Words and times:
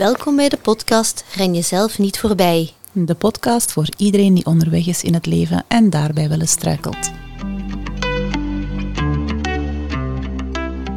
Welkom 0.00 0.36
bij 0.36 0.48
de 0.48 0.56
podcast 0.56 1.24
Ren 1.34 1.54
jezelf 1.54 1.98
niet 1.98 2.18
voorbij. 2.18 2.70
De 2.92 3.14
podcast 3.14 3.72
voor 3.72 3.88
iedereen 3.96 4.34
die 4.34 4.46
onderweg 4.46 4.86
is 4.86 5.02
in 5.02 5.14
het 5.14 5.26
leven 5.26 5.64
en 5.68 5.90
daarbij 5.90 6.28
wel 6.28 6.40
eens 6.40 6.50
struikelt. 6.50 7.10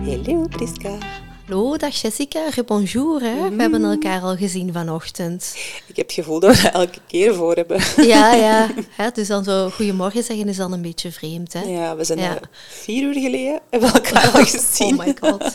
Hallo 0.05 0.47
Priska. 0.47 1.22
Hallo, 1.47 1.77
dag 1.77 2.01
Jessica, 2.01 2.49
bonjour. 2.65 3.21
Hè? 3.21 3.49
We 3.49 3.61
hebben 3.61 3.83
elkaar 3.83 4.21
al 4.21 4.35
gezien 4.35 4.73
vanochtend. 4.73 5.53
Ik 5.87 5.95
heb 5.95 6.05
het 6.05 6.13
gevoel 6.15 6.39
dat 6.39 6.55
we 6.61 6.67
er 6.67 6.73
elke 6.73 6.99
keer 7.07 7.33
voor 7.35 7.55
hebben. 7.55 7.81
Ja, 8.07 8.33
ja. 8.33 8.69
Hè, 8.97 9.09
dus 9.13 9.27
dan 9.27 9.43
zo 9.43 9.69
goedemorgen 9.69 10.23
zeggen 10.23 10.47
is 10.49 10.57
dan 10.57 10.71
een 10.73 10.81
beetje 10.81 11.11
vreemd. 11.11 11.53
Hè? 11.53 11.61
Ja, 11.61 11.95
we 11.95 12.03
zijn 12.03 12.19
Ja. 12.19 12.35
er 12.35 12.49
vier 12.69 13.03
uur 13.03 13.13
geleden 13.13 13.61
hebben 13.69 13.91
we 13.91 13.99
elkaar 14.01 14.31
al 14.31 14.45
gezien. 14.55 14.99
Oh 14.99 15.05
my 15.05 15.15
god. 15.19 15.53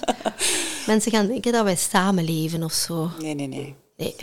Mensen 0.87 1.13
gaan 1.13 1.27
denken 1.27 1.53
dat 1.53 1.65
wij 1.65 1.77
samenleven 1.77 2.63
of 2.63 2.73
zo. 2.73 3.11
Nee, 3.21 3.35
nee, 3.35 3.47
nee. 3.47 3.75
Nee. 3.97 4.15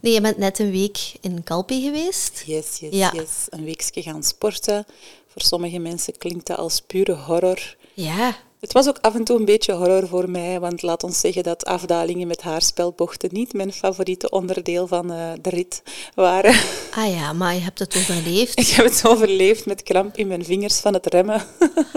Nee, 0.00 0.12
je 0.12 0.20
bent 0.20 0.38
net 0.38 0.58
een 0.58 0.70
week 0.70 0.98
in 1.20 1.42
Calpe 1.44 1.80
geweest. 1.80 2.42
Yes, 2.46 2.78
yes, 2.78 2.92
Ja. 2.94 3.10
yes. 3.14 3.46
Een 3.48 3.64
weekje 3.64 4.02
gaan 4.02 4.22
sporten. 4.22 4.86
Voor 5.28 5.42
sommige 5.42 5.78
mensen 5.78 6.18
klinkt 6.18 6.46
dat 6.46 6.58
als 6.58 6.80
pure 6.80 7.14
horror. 7.14 7.76
Ja. 7.94 8.36
Het 8.60 8.72
was 8.72 8.88
ook 8.88 8.98
af 9.00 9.14
en 9.14 9.24
toe 9.24 9.38
een 9.38 9.44
beetje 9.44 9.72
horror 9.72 10.08
voor 10.08 10.30
mij, 10.30 10.60
want 10.60 10.82
laat 10.82 11.02
ons 11.04 11.20
zeggen 11.20 11.42
dat 11.42 11.64
afdalingen 11.64 12.26
met 12.26 12.42
haarspelbochten 12.42 13.28
niet 13.32 13.52
mijn 13.52 13.72
favoriete 13.72 14.30
onderdeel 14.30 14.86
van 14.86 15.12
eh, 15.12 15.32
de 15.40 15.50
rit 15.50 15.82
waren. 16.14 16.54
Ah 16.94 17.14
ja, 17.14 17.32
maar 17.32 17.54
je 17.54 17.60
hebt 17.60 17.78
het 17.78 17.96
overleefd. 17.96 18.58
Ik 18.58 18.66
heb 18.66 18.84
het 18.84 19.06
overleefd 19.06 19.66
met 19.66 19.82
kramp 19.82 20.16
in 20.16 20.26
mijn 20.26 20.44
vingers 20.44 20.78
van 20.78 20.94
het 20.94 21.06
remmen. 21.06 21.42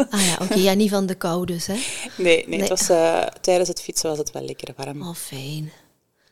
Ah 0.09 0.25
ja, 0.25 0.37
oké. 0.41 0.53
Ja, 0.53 0.73
niet 0.73 0.89
van 0.89 1.05
de 1.05 1.15
kou 1.15 1.45
dus, 1.45 1.67
hè. 1.67 1.73
Nee, 1.73 1.83
nee, 2.17 2.45
Nee. 2.47 2.59
Het 2.59 2.69
was, 2.69 2.89
eh, 2.89 3.25
tijdens 3.41 3.69
het 3.69 3.81
fietsen 3.81 4.09
was 4.09 4.17
het 4.17 4.31
wel 4.31 4.43
lekker 4.43 4.73
warm. 4.75 5.01
Oh, 5.01 5.15
fijn. 5.15 5.71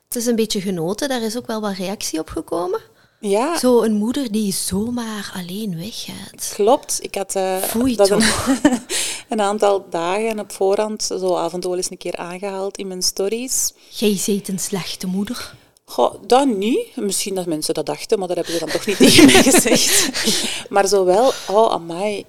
Het 0.07 0.15
is 0.15 0.25
een 0.25 0.35
beetje 0.35 0.61
genoten. 0.61 1.09
Daar 1.09 1.21
is 1.21 1.37
ook 1.37 1.47
wel 1.47 1.61
wat 1.61 1.75
reactie 1.75 2.19
op 2.19 2.29
gekomen. 2.29 2.81
Ja, 3.19 3.57
Zo 3.57 3.81
een 3.81 3.93
moeder 3.93 4.31
die 4.31 4.53
zomaar 4.53 5.31
alleen 5.35 5.77
weggaat. 5.77 6.51
Klopt. 6.53 6.99
Ik 7.01 7.15
had 7.15 7.35
eh, 7.35 7.95
dat 7.95 8.09
een, 9.29 9.41
aantal 9.41 9.85
dagen 9.89 10.39
op 10.39 10.51
voorhand 10.51 11.03
zo 11.03 11.35
af 11.35 11.53
en 11.53 11.59
toe 11.59 11.75
eens 11.75 11.91
een 11.91 11.97
keer 11.97 12.15
aangehaald 12.15 12.77
in 12.77 12.87
mijn 12.87 13.01
stories. 13.01 13.73
Jij 13.89 14.17
zijt 14.17 14.47
een 14.47 14.59
slechte 14.59 15.07
moeder. 15.07 15.55
Goh, 15.85 16.13
dat 16.27 16.47
niet. 16.47 16.95
Misschien 16.95 17.35
dat 17.35 17.45
mensen 17.45 17.73
dat 17.73 17.85
dachten, 17.85 18.19
maar 18.19 18.27
dat 18.27 18.37
hebben 18.37 18.53
ze 18.53 18.59
dan 18.59 18.69
toch 18.69 18.85
niet 18.85 18.97
tegen 19.07 19.25
mij 19.25 19.43
gezegd. 19.43 20.09
Maar 20.73 20.87
zowel, 20.87 21.31
oh 21.49 21.71
amai. 21.71 22.25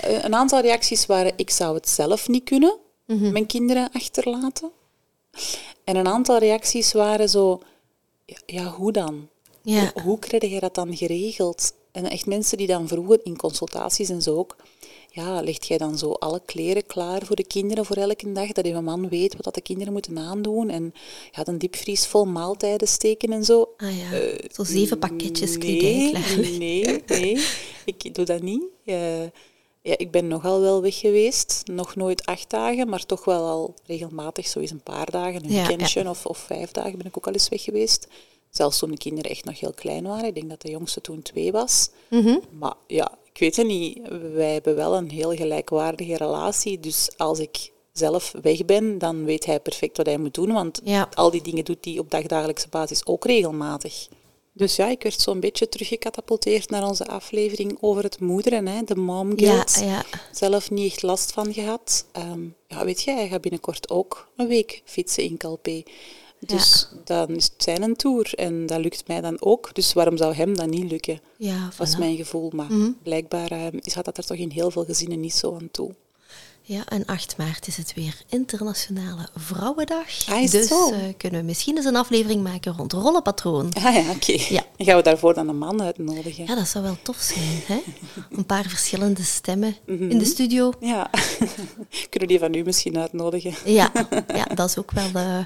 Eh, 0.00 0.24
Een 0.24 0.34
aantal 0.34 0.60
reacties 0.60 1.06
waren, 1.06 1.32
ik 1.36 1.50
zou 1.50 1.74
het 1.74 1.88
zelf 1.88 2.28
niet 2.28 2.44
kunnen, 2.44 2.78
mijn 3.06 3.46
kinderen 3.46 3.88
achterlaten. 3.92 4.70
En 5.84 5.96
een 5.96 6.08
aantal 6.08 6.38
reacties 6.38 6.92
waren 6.92 7.28
zo, 7.28 7.60
ja, 8.24 8.36
ja 8.46 8.64
hoe 8.64 8.92
dan? 8.92 9.28
Ja. 9.62 9.90
Hoe, 9.94 10.02
hoe 10.02 10.18
krijg 10.18 10.42
je 10.50 10.60
dat 10.60 10.74
dan 10.74 10.96
geregeld? 10.96 11.72
En 11.92 12.04
echt 12.04 12.26
mensen 12.26 12.58
die 12.58 12.66
dan 12.66 12.88
vroegen 12.88 13.24
in 13.24 13.36
consultaties 13.36 14.08
en 14.08 14.22
zo 14.22 14.36
ook, 14.36 14.56
ja, 15.10 15.42
legt 15.42 15.66
jij 15.66 15.78
dan 15.78 15.98
zo 15.98 16.12
alle 16.12 16.40
kleren 16.46 16.86
klaar 16.86 17.26
voor 17.26 17.36
de 17.36 17.44
kinderen 17.46 17.84
voor 17.84 17.96
elke 17.96 18.32
dag, 18.32 18.52
dat 18.52 18.66
je 18.66 18.80
man 18.80 19.08
weet 19.08 19.34
wat 19.34 19.44
dat 19.44 19.54
de 19.54 19.60
kinderen 19.60 19.92
moeten 19.92 20.18
aandoen 20.18 20.70
en 20.70 20.94
ja, 21.30 21.46
een 21.46 21.58
diepvries 21.58 22.06
vol 22.06 22.24
maaltijden 22.24 22.88
steken 22.88 23.32
en 23.32 23.44
zo? 23.44 23.68
Ah 23.76 23.98
ja, 23.98 24.36
zo 24.52 24.64
zeven 24.64 24.98
pakketjes 24.98 25.56
Nee, 25.56 26.10
klaar. 26.10 26.38
nee, 26.58 27.02
nee, 27.06 27.38
ik 27.84 28.14
doe 28.14 28.24
dat 28.24 28.42
niet. 28.42 28.62
Eh, 28.84 29.22
ja, 29.82 29.94
ik 29.98 30.10
ben 30.10 30.28
nogal 30.28 30.60
wel 30.60 30.82
weg 30.82 30.98
geweest, 30.98 31.62
nog 31.64 31.96
nooit 31.96 32.26
acht 32.26 32.50
dagen, 32.50 32.88
maar 32.88 33.06
toch 33.06 33.24
wel 33.24 33.46
al 33.48 33.74
regelmatig, 33.86 34.46
zo 34.46 34.58
eens 34.60 34.70
een 34.70 34.82
paar 34.82 35.10
dagen, 35.10 35.44
een 35.44 35.52
Ja, 35.52 35.66
weekendje 35.66 36.08
Of, 36.08 36.26
of 36.26 36.38
vijf 36.38 36.70
dagen 36.70 36.98
ben 36.98 37.06
ik 37.06 37.16
ook 37.16 37.26
al 37.26 37.32
eens 37.32 37.48
weg 37.48 37.62
geweest. 37.62 38.06
Zelfs 38.52 38.78
toen 38.78 38.90
de 38.90 38.96
kinderen 38.96 39.30
echt 39.30 39.44
nog 39.44 39.60
heel 39.60 39.72
klein 39.72 40.02
waren. 40.04 40.24
Ik 40.24 40.34
denk 40.34 40.48
dat 40.50 40.62
de 40.62 40.70
jongste 40.70 41.00
toen 41.00 41.22
twee 41.22 41.52
was. 41.52 41.88
Mhm. 42.10 42.38
Maar 42.58 42.74
ja, 42.86 43.12
ik 43.32 43.38
weet 43.40 43.56
het 43.56 43.66
niet. 43.66 43.98
Wij 44.34 44.52
hebben 44.52 44.76
wel 44.76 44.96
een 44.96 45.10
heel 45.10 45.30
gelijkwaardige 45.36 46.16
relatie. 46.16 46.80
Dus 46.80 47.08
als 47.16 47.38
ik 47.38 47.70
zelf 47.92 48.34
weg 48.42 48.64
ben, 48.64 48.98
dan 48.98 49.24
weet 49.24 49.46
hij 49.46 49.60
perfect 49.60 49.96
wat 49.96 50.06
hij 50.06 50.18
moet 50.18 50.34
doen. 50.34 50.52
Want 50.52 50.80
Ja. 50.84 51.08
al 51.14 51.30
die 51.30 51.42
dingen 51.42 51.64
doet 51.64 51.84
hij 51.84 51.98
op 51.98 52.10
dagdagelijkse 52.10 52.68
basis 52.68 53.06
ook 53.06 53.24
regelmatig. 53.24 54.08
Dus 54.54 54.76
ja, 54.76 54.88
ik 54.88 55.02
werd 55.02 55.20
zo'n 55.20 55.40
beetje 55.40 55.68
teruggecatapulteerd 55.68 56.70
naar 56.70 56.86
onze 56.86 57.06
aflevering 57.06 57.76
over 57.80 58.02
het 58.02 58.20
moederen, 58.20 58.66
hè, 58.66 58.82
de 58.84 58.96
mom 58.96 59.32
Ja, 59.36 59.50
guilt. 59.52 59.80
ja. 59.84 60.04
Zelf 60.32 60.70
niet 60.70 60.92
echt 60.92 61.02
last 61.02 61.32
van 61.32 61.52
gehad. 61.52 62.06
Ehm, 62.12 62.42
ja, 62.68 62.84
weet 62.84 63.02
je, 63.02 63.10
hij 63.12 63.28
gaat 63.28 63.40
binnenkort 63.40 63.90
ook 63.90 64.28
een 64.36 64.46
week 64.48 64.82
fietsen 64.84 65.22
in 65.22 65.36
Calpe. 65.36 65.84
Dus 66.46 66.88
dan 67.04 67.28
is 67.28 67.44
het 67.44 67.62
zijn 67.62 67.96
tour 67.96 68.34
en 68.34 68.66
dat 68.66 68.80
lukt 68.80 69.08
mij 69.08 69.20
dan 69.20 69.36
ook. 69.40 69.74
Dus 69.74 69.92
waarom 69.92 70.16
zou 70.16 70.34
hem 70.34 70.56
dat 70.56 70.66
niet 70.66 70.90
lukken? 70.90 71.20
Ja, 71.36 71.72
voilà. 71.72 71.98
mijn 71.98 72.16
gevoel. 72.16 72.50
Maar 72.54 72.70
blijkbaar 73.02 73.50
eh, 73.50 73.66
is 73.80 73.92
gaat 73.92 74.04
dat 74.04 74.18
er 74.18 74.26
toch 74.26 74.36
in 74.36 74.50
heel 74.50 74.70
veel 74.70 74.84
gezinnen 74.84 75.20
niet 75.20 75.34
zo 75.34 75.54
aan 75.54 75.70
toe. 75.70 75.94
Ja, 76.64 76.86
en 76.86 77.04
8 77.06 77.36
maart 77.36 77.66
is 77.66 77.76
het 77.76 77.94
weer 77.94 78.22
Internationale 78.28 79.28
Vrouwendag. 79.34 80.28
Ah, 80.28 80.50
dus 80.50 80.70
eh, 80.70 80.96
kunnen 81.16 81.40
we 81.40 81.46
misschien 81.46 81.76
eens 81.76 81.84
een 81.86 81.96
aflevering 81.96 82.42
maken 82.42 82.76
rond 82.76 82.92
rollenpatroon. 82.92 83.72
Ah 83.74 83.94
ja, 83.94 84.10
oké. 84.10 84.32
Ja. 84.48 84.62
Dan 84.76 84.86
gaan 84.86 84.96
we 84.96 85.02
daarvoor 85.02 85.34
dan 85.34 85.48
een 85.48 85.58
man 85.58 85.82
uitnodigen. 85.82 86.44
Ja, 86.46 86.54
dat 86.54 86.68
zou 86.68 86.84
wel 86.84 86.96
tof 87.02 87.16
zijn, 87.20 87.60
hè? 87.66 87.82
Een 88.36 88.46
paar 88.46 88.64
verschillende 88.64 89.22
stemmen 89.22 89.76
Mhm. 89.86 90.10
in 90.10 90.18
de 90.18 90.24
studio. 90.24 90.72
Ja. 90.80 91.10
Kunnen 92.10 92.20
we 92.20 92.26
die 92.26 92.38
van 92.38 92.54
u 92.54 92.62
misschien 92.62 92.98
uitnodigen? 92.98 93.54
Ja, 93.72 93.92
ja 94.34 94.44
dat 94.54 94.68
is 94.68 94.78
ook 94.78 94.90
wel 94.90 95.10
eh, 95.14 95.38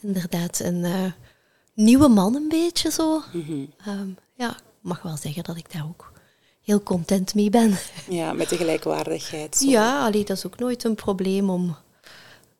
inderdaad 0.00 0.60
een 0.60 0.84
eh, 0.84 1.12
nieuwe 1.74 2.08
man 2.08 2.34
een 2.34 2.48
beetje 2.48 2.90
zo. 2.90 3.22
Mhm. 3.32 3.64
Ehm, 3.86 4.08
ja, 4.36 4.50
ik 4.50 4.62
mag 4.80 5.02
wel 5.02 5.16
zeggen 5.16 5.44
dat 5.44 5.56
ik 5.56 5.72
daar 5.72 5.84
ook 5.88 6.11
heel 6.72 6.82
content 6.82 7.34
mee 7.34 7.50
ben. 7.50 7.78
Ja, 8.08 8.32
met 8.32 8.48
de 8.48 8.56
gelijkwaardigheid. 8.56 9.56
Zo. 9.56 9.68
Ja, 9.70 10.04
allee, 10.06 10.24
dat 10.24 10.36
is 10.36 10.46
ook 10.46 10.58
nooit 10.58 10.84
een 10.84 10.94
probleem 10.94 11.50
om 11.50 11.76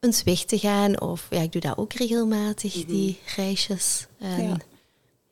eens 0.01 0.23
weg 0.23 0.45
te 0.45 0.59
gaan. 0.59 1.01
Of 1.01 1.27
ja, 1.31 1.41
ik 1.41 1.53
doe 1.53 1.61
dat 1.61 1.77
ook 1.77 1.93
regelmatig, 1.93 2.85
die 2.85 3.19
reisjes. 3.37 4.07
En 4.19 4.29
Mhm. 4.31 4.43
Ja. 4.49 4.57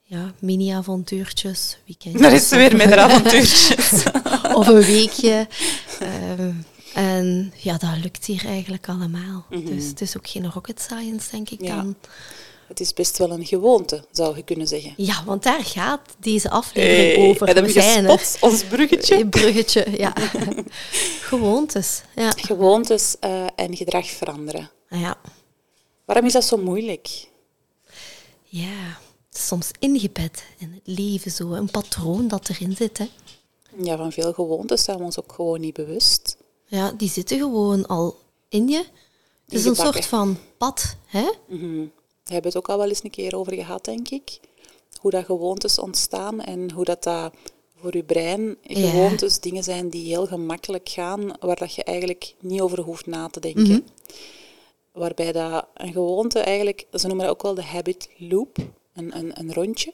ja, 0.02 0.32
mini-avontuurtjes, 0.38 1.78
weekendjes. 1.86 2.22
Daar 2.26 2.32
is 2.32 2.48
ze 2.48 2.56
weer 2.56 2.76
met 2.76 2.88
haar 2.88 2.98
avontuurtjes. 2.98 4.02
of 4.58 4.66
een 4.66 4.82
weekje. 4.82 5.48
Ehm, 6.00 6.52
en 6.94 7.52
ja, 7.56 7.76
dat 7.78 7.96
lukt 8.02 8.24
hier 8.24 8.46
eigenlijk 8.46 8.88
allemaal. 8.88 9.46
Dus 9.64 9.86
het 9.86 10.00
is 10.00 10.16
ook 10.16 10.28
geen 10.28 10.50
rocket 10.50 10.80
science, 10.80 11.30
denk 11.30 11.50
ik 11.50 11.58
Mhm. 11.60 11.68
Ja. 11.68 11.76
dan. 11.76 11.96
Het 12.70 12.80
is 12.80 12.92
best 12.92 13.18
wel 13.18 13.30
een 13.30 13.46
gewoonte, 13.46 14.04
zou 14.12 14.36
je 14.36 14.42
kunnen 14.42 14.66
zeggen. 14.68 14.94
Ja, 14.96 15.24
want 15.24 15.42
daar 15.42 15.64
gaat 15.64 16.00
deze 16.18 16.50
aflevering 16.50 17.16
Hey, 17.16 17.28
over. 17.28 17.48
en 17.48 17.70
zijn 17.70 18.04
er. 18.04 18.18
gespot, 18.18 18.42
ons 18.50 18.64
bruggetje? 18.64 19.14
Een 19.20 19.28
bruggetje, 19.28 19.86
ja. 19.96 20.12
Gewoontes, 21.30 22.02
ja. 22.16 22.30
Gewoontes 22.30 23.16
eh, 23.20 23.46
en 23.56 23.76
gedrag 23.76 24.06
veranderen. 24.06 24.70
Ja. 24.88 25.16
Waarom 26.04 26.26
is 26.26 26.32
dat 26.32 26.44
zo 26.44 26.56
moeilijk? 26.56 27.28
Ja, 28.44 28.98
het 29.28 29.38
is 29.38 29.46
soms 29.46 29.70
ingebed 29.78 30.44
in 30.58 30.72
het 30.72 30.96
leven 30.96 31.30
zo. 31.30 31.52
Een 31.52 31.70
patroon 31.70 32.28
dat 32.28 32.48
erin 32.48 32.76
zit, 32.76 32.98
hè. 32.98 33.08
Ja, 33.82 33.96
van 33.96 34.12
veel 34.12 34.32
gewoontes 34.32 34.84
zijn 34.84 34.98
we 34.98 35.04
ons 35.04 35.18
ook 35.18 35.32
gewoon 35.32 35.60
niet 35.60 35.74
bewust. 35.74 36.36
Ja, 36.66 36.92
die 36.92 37.10
zitten 37.10 37.38
gewoon 37.38 37.86
al 37.86 38.18
in 38.48 38.68
je. 38.68 38.84
Het 39.44 39.54
is 39.58 39.64
een 39.64 39.76
soort 39.76 40.06
van 40.06 40.38
pad, 40.58 40.96
hè. 41.06 41.30
We 41.46 41.90
hebben 42.32 42.50
het 42.52 42.56
ook 42.56 42.68
al 42.68 42.78
wel 42.78 42.88
eens 42.88 43.04
een 43.04 43.10
keer 43.10 43.36
over 43.36 43.52
gehad, 43.54 43.84
denk 43.84 44.08
ik. 44.08 44.40
Hoe 45.00 45.10
dat 45.10 45.24
gewoontes 45.24 45.78
ontstaan 45.78 46.40
en 46.40 46.70
hoe 46.70 46.84
dat, 46.84 47.02
dat 47.02 47.32
voor 47.76 47.96
je 47.96 48.02
brein 48.04 48.56
Ja. 48.62 48.90
gewoontes 48.90 49.40
dingen 49.40 49.62
zijn 49.64 49.88
die 49.88 50.06
heel 50.06 50.26
gemakkelijk 50.26 50.88
gaan, 50.88 51.32
waar 51.40 51.56
dat 51.56 51.74
je 51.74 51.84
eigenlijk 51.84 52.34
niet 52.40 52.60
over 52.60 52.80
hoeft 52.80 53.06
na 53.06 53.28
te 53.28 53.40
denken. 53.40 53.86
Waarbij 54.92 55.32
dat 55.32 55.66
een 55.74 55.92
gewoonte 55.92 56.38
eigenlijk, 56.38 56.86
ze 56.92 57.06
noemen 57.06 57.24
dat 57.26 57.34
ook 57.34 57.42
wel 57.42 57.54
de 57.54 57.62
habit 57.62 58.08
loop, 58.16 58.56
een, 58.94 59.16
een, 59.16 59.38
een 59.40 59.52
rondje. 59.54 59.92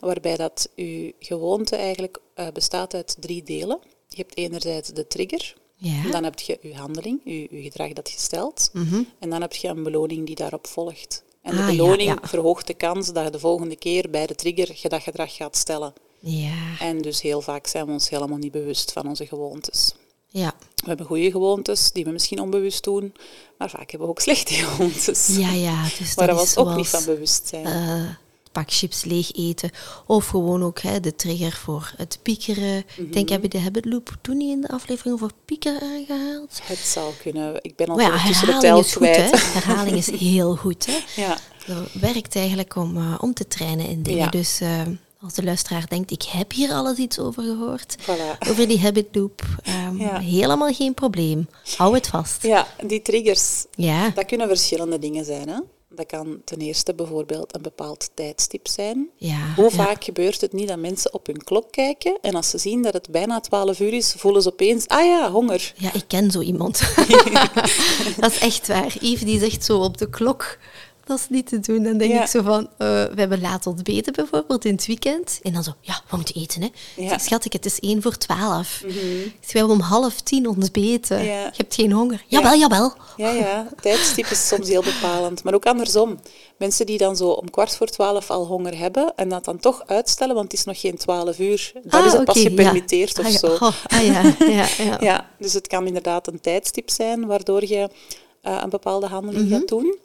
Waarbij 0.00 0.36
dat 0.36 0.68
je 0.74 1.14
gewoonte 1.18 1.76
eigenlijk 1.76 2.18
eh, 2.34 2.46
bestaat 2.52 2.94
uit 2.94 3.16
drie 3.20 3.42
delen. 3.42 3.78
Je 4.08 4.16
hebt 4.16 4.36
enerzijds 4.36 4.88
de 4.88 5.06
trigger, 5.06 5.54
Ja. 5.76 6.10
dan 6.10 6.24
heb 6.24 6.38
je 6.40 6.58
je 6.62 6.74
handeling, 6.74 7.20
je, 7.24 7.40
je 7.50 7.62
gedrag 7.62 7.92
dat 7.92 8.10
je 8.10 8.18
stelt. 8.18 8.70
En 9.18 9.30
dan 9.30 9.40
heb 9.40 9.52
je 9.52 9.68
een 9.68 9.82
beloning 9.82 10.26
die 10.26 10.34
daarop 10.36 10.66
volgt. 10.66 11.22
En 11.42 11.56
de 11.56 11.62
Ah, 11.62 11.66
beloning 11.66 12.08
ja. 12.20 12.28
verhoogt 12.28 12.66
de 12.66 12.74
kans 12.74 13.12
dat 13.12 13.24
je 13.24 13.30
de 13.30 13.38
volgende 13.38 13.76
keer 13.76 14.10
bij 14.10 14.26
de 14.26 14.34
trigger 14.34 14.70
je 14.74 14.88
dat 14.88 15.02
gedrag 15.02 15.34
gaat 15.36 15.56
stellen. 15.56 15.92
Ja, 16.18 16.76
En 16.78 16.98
dus 17.02 17.20
heel 17.22 17.40
vaak 17.40 17.66
zijn 17.66 17.86
we 17.86 17.92
ons 17.92 18.08
helemaal 18.08 18.38
niet 18.38 18.52
bewust 18.52 18.92
van 18.92 19.08
onze 19.08 19.26
gewoontes. 19.26 19.94
ja. 20.28 20.54
We 20.76 20.88
hebben 20.88 21.06
goede 21.06 21.30
gewoontes 21.30 21.92
die 21.92 22.04
we 22.04 22.10
misschien 22.10 22.40
onbewust 22.40 22.84
doen, 22.84 23.14
maar 23.58 23.70
vaak 23.70 23.90
hebben 23.90 24.08
we 24.08 24.14
ook 24.14 24.20
slechte 24.20 24.54
gewoontes. 24.54 25.26
Ja, 25.36 25.52
ja. 25.52 25.82
Dus 25.98 26.14
waar 26.16 26.34
we 26.34 26.40
ons 26.40 26.56
ook 26.56 26.76
niet 26.76 26.88
van 26.88 27.04
bewust 27.04 27.48
zijn. 27.48 27.64
eh, 27.66 28.08
pak 28.52 28.70
chips 28.72 29.04
leeg 29.04 29.32
eten. 29.32 29.70
Of 30.06 30.26
gewoon 30.26 30.62
ook 30.62 30.80
hè, 30.80 31.00
de 31.00 31.14
trigger 31.16 31.52
voor 31.52 31.92
het 31.96 32.18
piekeren. 32.22 32.84
Ik 32.96 33.12
denk, 33.12 33.28
heb 33.28 33.42
je 33.42 33.48
de 33.48 33.60
habit 33.60 33.84
loop 33.84 34.16
toen 34.20 34.36
niet 34.36 34.50
in 34.50 34.60
de 34.60 34.68
aflevering 34.68 35.14
over 35.14 35.30
piekeren 35.44 35.80
aangehaald? 35.82 36.60
Het 36.62 36.78
zou 36.78 37.12
kunnen. 37.22 37.58
Ik 37.62 37.76
ben 37.76 37.86
al 37.88 38.00
ja, 38.00 38.26
tussen 38.26 38.46
de 38.46 38.58
tel 38.58 38.78
is 38.80 38.94
goed, 38.94 39.06
hè? 39.16 39.28
Herhaling 39.32 39.96
is 39.96 40.10
heel 40.10 40.56
goed, 40.56 40.86
hè? 40.86 41.22
Ja. 41.22 41.38
Dat 41.66 41.92
werkt 41.92 42.36
eigenlijk 42.36 42.76
om, 42.76 42.96
eh, 42.96 43.14
om 43.20 43.34
te 43.34 43.48
trainen 43.48 43.86
in 43.88 44.02
dingen. 44.02 44.20
Ja. 44.24 44.28
Dus 44.28 44.60
eh, 44.60 44.80
als 45.20 45.34
de 45.34 45.44
luisteraar 45.44 45.88
denkt, 45.88 46.10
ik 46.10 46.22
heb 46.22 46.52
hier 46.52 46.72
alles 46.72 46.98
iets 46.98 47.18
over 47.18 47.42
gehoord. 47.42 47.96
Voilà. 48.00 48.48
Over 48.48 48.68
die 48.68 48.80
habit 48.80 49.06
loop. 49.12 49.42
ehm, 49.62 49.96
Ja. 50.00 50.18
Helemaal 50.18 50.72
geen 50.72 50.94
probleem. 50.94 51.48
Hou 51.76 51.94
het 51.94 52.06
vast. 52.06 52.42
ja, 52.42 52.66
die 52.86 53.02
triggers, 53.02 53.64
Ja. 53.74 54.08
dat 54.10 54.24
kunnen 54.26 54.48
verschillende 54.48 54.98
dingen 54.98 55.24
zijn. 55.24 55.48
Hè? 55.48 55.58
Dat 55.94 56.06
kan 56.06 56.40
ten 56.44 56.58
eerste 56.58 56.94
bijvoorbeeld 56.94 57.54
een 57.54 57.62
bepaald 57.62 58.10
tijdstip 58.14 58.68
zijn. 58.68 59.08
Ja, 59.16 59.54
Hoe 59.56 59.70
ja. 59.70 59.84
vaak 59.84 60.04
gebeurt 60.04 60.40
het 60.40 60.52
niet 60.52 60.68
dat 60.68 60.78
mensen 60.78 61.14
op 61.14 61.26
hun 61.26 61.44
klok 61.44 61.72
kijken 61.72 62.18
en 62.20 62.34
als 62.34 62.50
ze 62.50 62.58
zien 62.58 62.82
dat 62.82 62.92
het 62.92 63.10
bijna 63.10 63.40
12 63.40 63.80
uur 63.80 63.92
is, 63.92 64.14
voelen 64.16 64.42
ze 64.42 64.52
opeens, 64.52 64.88
ah 64.88 65.04
ja, 65.04 65.30
honger. 65.30 65.72
Ja, 65.76 65.92
ik 65.92 66.04
ken 66.06 66.30
zo 66.30 66.40
iemand. 66.40 66.80
dat 68.20 68.30
is 68.32 68.38
echt 68.38 68.66
waar. 68.66 68.96
Yves 69.00 69.24
die 69.24 69.38
zegt 69.38 69.64
zo 69.64 69.78
op 69.78 69.98
de 69.98 70.08
klok, 70.10 70.58
dat 71.12 71.20
is 71.20 71.28
niet 71.28 71.46
te 71.46 71.60
doen. 71.60 71.82
Dan 71.82 71.98
denk 71.98 72.12
Ja. 72.12 72.20
ik 72.22 72.26
zo 72.28 72.42
van, 72.42 72.62
eh, 72.78 72.86
we 72.88 73.12
hebben 73.14 73.40
laat 73.40 73.66
ontbeten 73.66 74.12
bijvoorbeeld 74.12 74.64
in 74.64 74.74
het 74.74 74.86
weekend. 74.86 75.38
En 75.42 75.52
dan 75.52 75.62
zo, 75.62 75.72
ja, 75.80 76.00
we 76.10 76.16
moeten 76.16 76.34
eten 76.34 76.62
hè. 76.62 76.68
Ja. 76.96 77.08
Zeg, 77.08 77.20
schat, 77.20 77.44
ik, 77.44 77.52
het 77.52 77.64
is 77.66 77.80
één 77.80 78.02
voor 78.02 78.16
twaalf. 78.18 78.82
Ik 78.86 78.92
zeg, 79.40 79.52
we 79.52 79.58
hebben 79.58 79.76
om 79.76 79.82
half 79.82 80.20
tien 80.20 80.48
ontbeten. 80.48 81.18
Ja. 81.24 81.40
Je 81.44 81.50
hebt 81.56 81.74
geen 81.74 81.92
honger. 81.92 82.24
Ja. 82.26 82.38
Jawel, 82.40 82.58
jawel. 82.58 82.92
Ja, 83.16 83.30
ja, 83.30 83.68
tijdstip 83.80 84.26
is 84.26 84.48
soms 84.48 84.68
heel 84.68 84.82
bepalend. 84.82 85.44
Maar 85.44 85.54
ook 85.54 85.66
andersom. 85.66 86.20
Mensen 86.58 86.86
die 86.86 86.98
dan 86.98 87.16
zo 87.16 87.28
om 87.28 87.50
kwart 87.50 87.76
voor 87.76 87.86
twaalf 87.86 88.30
al 88.30 88.46
honger 88.46 88.78
hebben 88.78 89.12
en 89.16 89.28
dat 89.28 89.44
dan 89.44 89.58
toch 89.58 89.82
uitstellen, 89.86 90.34
want 90.34 90.50
het 90.50 90.60
is 90.60 90.64
nog 90.64 90.80
geen 90.80 90.96
twaalf 90.96 91.38
uur, 91.38 91.72
dan 91.84 92.00
Ah, 92.00 92.06
is 92.06 92.12
het 92.12 92.24
pas 92.24 92.40
gepermitteerd 92.40 93.18
of 93.18 93.24
Ah, 93.26 93.30
zo. 93.32 93.46
Oh, 93.46 93.60
ah 93.62 94.06
ja, 94.06 94.22
ja, 94.38 94.66
ja. 94.88 94.96
Ja, 95.00 95.28
dus 95.38 95.52
het 95.52 95.66
kan 95.66 95.86
inderdaad 95.86 96.26
een 96.26 96.40
tijdstip 96.40 96.90
zijn 96.90 97.26
waardoor 97.26 97.64
je 97.66 97.88
eh, 98.40 98.58
een 98.62 98.70
bepaalde 98.70 99.06
handeling 99.06 99.48
Mhm. 99.48 99.58
gaat 99.58 99.68
doen. 99.68 99.96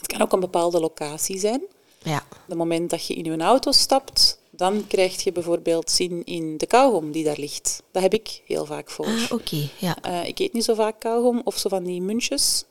Het 0.00 0.06
kan 0.06 0.22
ook 0.22 0.32
een 0.32 0.40
bepaalde 0.40 0.80
locatie 0.80 1.38
zijn. 1.38 1.62
Ja. 2.02 2.22
Het 2.46 2.56
moment 2.56 2.90
dat 2.90 3.06
je 3.06 3.14
in 3.14 3.24
je 3.24 3.36
auto 3.36 3.72
stapt, 3.72 4.38
dan 4.50 4.86
krijg 4.86 5.22
je 5.24 5.32
bijvoorbeeld 5.32 5.90
zin 5.90 6.24
in 6.24 6.56
de 6.56 6.66
kauwgom 6.66 7.12
die 7.12 7.24
daar 7.24 7.38
ligt. 7.38 7.82
Dat 7.90 8.02
heb 8.02 8.14
ik 8.14 8.42
heel 8.46 8.66
vaak 8.66 8.90
voor. 8.90 9.06
Ah, 9.06 9.32
oké, 9.32 9.68
ja. 9.78 10.02
Eh, 10.02 10.26
ik 10.26 10.38
eet 10.38 10.52
niet 10.52 10.64
zo 10.64 10.74
vaak 10.74 11.00
kauwgom 11.00 11.40
of 11.44 11.58
zo 11.58 11.68
van 11.68 11.84
die 11.84 12.02
muntjes. 12.02 12.64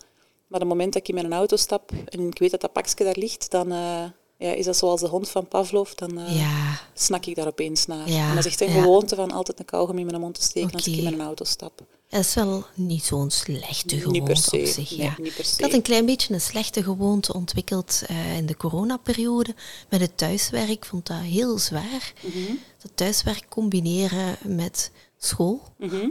Maar 0.47 0.59
het 0.59 0.69
moment 0.69 0.93
dat 0.93 1.01
ik 1.01 1.07
in 1.07 1.15
mijn 1.15 1.33
auto 1.33 1.55
stap 1.55 1.91
en 2.05 2.27
ik 2.27 2.39
weet 2.39 2.51
dat 2.51 2.61
dat 2.61 2.71
pakje 2.71 3.03
daar 3.03 3.17
ligt, 3.17 3.51
dan 3.51 3.71
eh, 3.71 4.03
ja, 4.37 4.51
is 4.53 4.65
dat 4.65 4.77
zoals 4.77 5.01
de 5.01 5.07
hond 5.07 5.29
van 5.29 5.47
Pavlov. 5.47 5.91
Dan 5.91 6.17
eh, 6.17 6.39
Ja, 6.39 6.79
snak 6.93 7.25
ik 7.25 7.35
daar 7.35 7.47
opeens 7.47 7.85
naar. 7.85 8.09
Ja, 8.09 8.29
en 8.29 8.35
dat 8.35 8.45
is 8.45 8.51
echt 8.51 8.61
een 8.61 8.81
gewoonte 8.81 9.15
van 9.15 9.31
altijd 9.31 9.59
een 9.59 9.65
kauwgom 9.65 9.97
in 9.97 10.05
mijn 10.05 10.21
mond 10.21 10.35
te 10.35 10.41
steken 10.41 10.71
als 10.71 10.87
ik 10.87 10.95
in 10.95 11.03
mijn 11.03 11.21
auto 11.21 11.43
stap. 11.45 11.81
Dat 12.09 12.19
is 12.25 12.33
wel 12.33 12.65
niet 12.73 13.03
zo'n 13.03 13.31
slechte 13.31 14.00
gewoonte 14.00 14.31
op 14.31 14.38
zich. 14.67 14.89
ja. 14.89 15.17
Ik 15.17 15.53
had 15.57 15.73
een 15.73 15.81
klein 15.81 16.06
beetje 16.06 16.33
een 16.33 16.41
slechte 16.41 16.83
gewoonte 16.83 17.33
ontwikkeld 17.33 18.03
eh, 18.07 18.38
in 18.38 18.45
de 18.45 18.57
coronaperiode 18.57 19.56
met 19.89 20.01
het 20.01 20.17
thuiswerk. 20.17 20.69
Ik 20.69 20.85
vond 20.85 21.07
dat 21.07 21.17
heel 21.17 21.57
zwaar. 21.57 22.13
Mhm. 22.21 22.53
Dat 22.81 22.91
thuiswerk 22.95 23.45
combineren 23.50 24.38
met 24.44 24.91
school. 25.17 25.61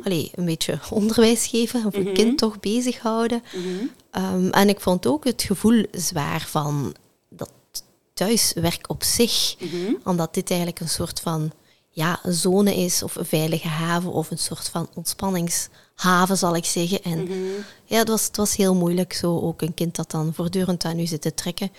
Allee, 0.02 0.30
een 0.34 0.44
beetje 0.44 0.78
onderwijs 0.90 1.46
geven, 1.46 1.86
of 1.86 1.94
een 1.94 2.12
kind 2.12 2.38
toch 2.38 2.60
bezighouden. 2.60 3.42
Ehm, 4.10 4.48
en 4.48 4.68
ik 4.68 4.80
vond 4.80 5.06
ook 5.06 5.24
het 5.24 5.42
gevoel 5.42 5.86
zwaar 5.90 6.40
van 6.40 6.94
dat 7.28 7.50
thuiswerk 8.14 8.90
op 8.90 9.02
zich. 9.02 9.56
Omdat 10.04 10.34
dit 10.34 10.50
eigenlijk 10.50 10.80
een 10.80 10.88
soort 10.88 11.20
van 11.20 11.52
ja, 11.90 12.20
een 12.22 12.34
zone 12.34 12.76
is, 12.76 13.02
of 13.02 13.16
een 13.16 13.26
veilige 13.26 13.68
haven, 13.68 14.12
of 14.12 14.30
een 14.30 14.38
soort 14.38 14.68
van 14.68 14.88
ontspanningshaven, 15.98 16.36
zal 16.38 16.56
ik 16.56 16.64
zeggen. 16.64 17.02
En 17.02 17.28
ja, 17.84 17.98
het 17.98 18.08
was, 18.08 18.24
het 18.24 18.36
was 18.36 18.56
heel 18.56 18.74
moeilijk. 18.74 19.12
Zo 19.12 19.40
ook 19.40 19.62
een 19.62 19.74
kind 19.74 19.96
dat 19.96 20.10
dan 20.10 20.32
voortdurend 20.34 20.84
aan 20.84 20.98
u 20.98 21.06
zit 21.06 21.22
te 21.22 21.34
trekken. 21.34 21.72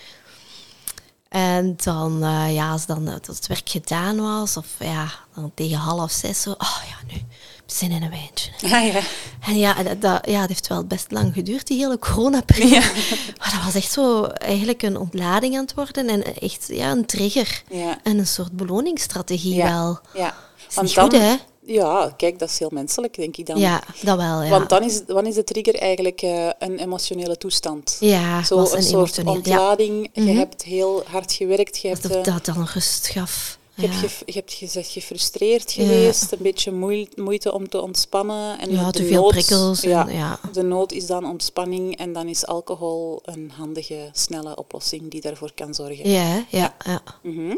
En 1.28 1.74
dan, 1.84 2.22
eh, 2.22 2.54
ja, 2.54 2.70
als 2.72 2.86
dan 2.86 3.06
het, 3.06 3.26
het 3.26 3.46
werk 3.46 3.68
gedaan 3.68 4.20
was, 4.20 4.56
of 4.56 4.66
ja, 4.78 5.08
dan 5.34 5.52
tegen 5.54 5.76
half 5.76 6.10
zes 6.12 6.42
zo, 6.42 6.50
oh 6.50 6.82
ja, 6.88 7.14
nu, 7.14 7.22
zin 7.66 7.90
in 7.90 8.02
een 8.02 8.10
wijntje. 8.10 8.50
Ja. 8.58 9.00
En 9.40 9.58
ja, 9.58 9.82
dat, 9.82 10.00
dat- 10.02 10.26
ja, 10.28 10.40
het 10.40 10.48
heeft 10.48 10.66
wel 10.66 10.84
best 10.84 11.10
lang 11.10 11.32
geduurd, 11.34 11.66
die 11.66 11.78
hele 11.78 11.98
coronaperiode. 11.98 12.92
Maar 13.38 13.50
dat 13.54 13.64
was 13.64 13.74
echt 13.74 13.92
zo 13.92 14.24
eigenlijk 14.24 14.82
een 14.82 14.96
ontlading 14.98 15.54
aan 15.54 15.60
het 15.62 15.74
worden 15.74 16.08
en 16.08 16.36
echt 16.40 16.66
ja, 16.68 16.90
een 16.90 17.06
trigger. 17.06 17.62
Ja. 17.70 17.98
En 18.02 18.18
een 18.18 18.26
soort 18.26 18.52
beloningsstrategie 18.52 19.54
Ja. 19.54 19.72
wel. 19.72 19.98
Ja. 20.14 20.34
Is 20.68 20.76
niet 20.80 20.98
goed, 20.98 21.12
hè? 21.12 21.34
Ja, 21.72 22.12
kijk, 22.16 22.38
dat 22.38 22.48
is 22.48 22.58
heel 22.58 22.70
menselijk, 22.72 23.14
denk 23.14 23.36
ik 23.36 23.46
dan. 23.46 23.58
Ja, 23.58 23.82
dat 24.02 24.16
wel, 24.16 24.42
ja. 24.42 24.48
Want 24.48 24.68
dan 24.68 24.82
is, 24.84 25.04
dan 25.06 25.26
is 25.26 25.34
de 25.34 25.44
trigger 25.44 25.74
eigenlijk 25.74 26.22
eh, 26.22 26.48
een 26.58 26.78
emotionele 26.78 27.36
toestand. 27.36 27.96
ja, 28.00 28.42
Zo 28.42 28.56
was 28.56 28.70
een, 28.72 28.76
een 28.76 28.82
soort. 28.82 29.14
Ja, 29.16 29.22
ontlading. 29.24 30.08
Je 30.12 30.20
Mhm. 30.20 30.36
hebt 30.36 30.62
heel 30.62 31.02
hard 31.06 31.32
gewerkt. 31.32 31.78
Je 31.78 31.88
hebt, 31.88 32.02
dat 32.02 32.12
eh, 32.26 32.34
dat 32.34 32.44
dan 32.44 32.66
rust 32.74 33.06
gaf. 33.06 33.58
je 33.74 33.82
Ja. 33.86 33.92
hebt, 33.92 34.22
je 34.26 34.32
hebt 34.32 34.52
gezegd 34.52 34.90
gefrustreerd 34.90 35.72
Ja. 35.72 35.82
geweest. 35.84 36.32
Een 36.32 36.38
beetje 36.42 36.72
moei- 36.72 37.08
moeite 37.16 37.52
om 37.52 37.68
te 37.68 37.80
ontspannen. 37.82 38.58
En 38.58 38.70
Ja, 38.70 38.90
te 38.90 39.04
veel 39.04 39.22
nood- 39.22 39.30
prikkels. 39.32 39.82
En, 39.82 39.90
Ja. 40.12 40.38
De 40.52 40.62
nood 40.62 40.92
is 40.92 41.06
dan 41.06 41.24
ontspanning. 41.24 41.96
En 41.98 42.12
dan 42.12 42.26
is 42.28 42.46
alcohol 42.46 43.20
een 43.24 43.50
handige, 43.56 44.08
snelle 44.12 44.56
oplossing 44.56 45.10
die 45.10 45.20
daarvoor 45.20 45.52
kan 45.54 45.74
zorgen. 45.74 46.10
Ja, 46.10 46.44
ja, 46.48 46.74
ja. 46.84 47.02
Mhm. 47.22 47.54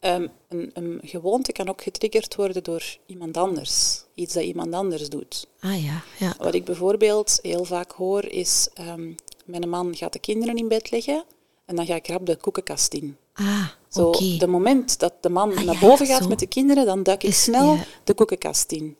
Ehm, 0.00 0.26
een, 0.48 0.70
een 0.74 1.00
gewoonte 1.02 1.52
kan 1.52 1.68
ook 1.68 1.82
getriggerd 1.82 2.34
worden 2.34 2.62
door 2.64 2.96
iemand 3.06 3.36
anders. 3.36 4.02
Iets 4.14 4.34
dat 4.34 4.42
iemand 4.42 4.74
anders 4.74 5.08
doet. 5.08 5.46
Ah 5.60 5.84
ja, 5.84 6.02
ja. 6.18 6.34
Wat 6.38 6.54
ik 6.54 6.64
bijvoorbeeld 6.64 7.38
heel 7.42 7.64
vaak 7.64 7.92
hoor 7.92 8.24
is, 8.24 8.68
ehm, 8.74 9.12
mijn 9.44 9.68
man 9.68 9.96
gaat 9.96 10.12
de 10.12 10.18
kinderen 10.18 10.56
in 10.56 10.68
bed 10.68 10.90
leggen 10.90 11.24
en 11.64 11.76
dan 11.76 11.86
ga 11.86 11.94
ik 11.94 12.08
rap 12.08 12.26
de 12.26 12.36
koekenkast 12.36 12.92
in. 12.94 13.16
Ah, 13.32 13.68
Zo, 13.88 14.08
oké. 14.08 14.36
de 14.38 14.46
moment 14.46 14.98
dat 14.98 15.12
de 15.20 15.28
man 15.28 15.56
Ah, 15.56 15.64
naar 15.64 15.78
boven 15.80 16.06
ja, 16.06 16.12
gaat 16.12 16.22
zo. 16.22 16.28
met 16.28 16.38
de 16.38 16.46
kinderen, 16.46 16.86
dan 16.86 17.02
duik 17.02 17.22
ik 17.22 17.28
Is- 17.30 17.42
snel 17.42 17.74
ja. 17.74 17.84
de 18.04 18.14
koekenkast 18.14 18.72
in. 18.72 18.96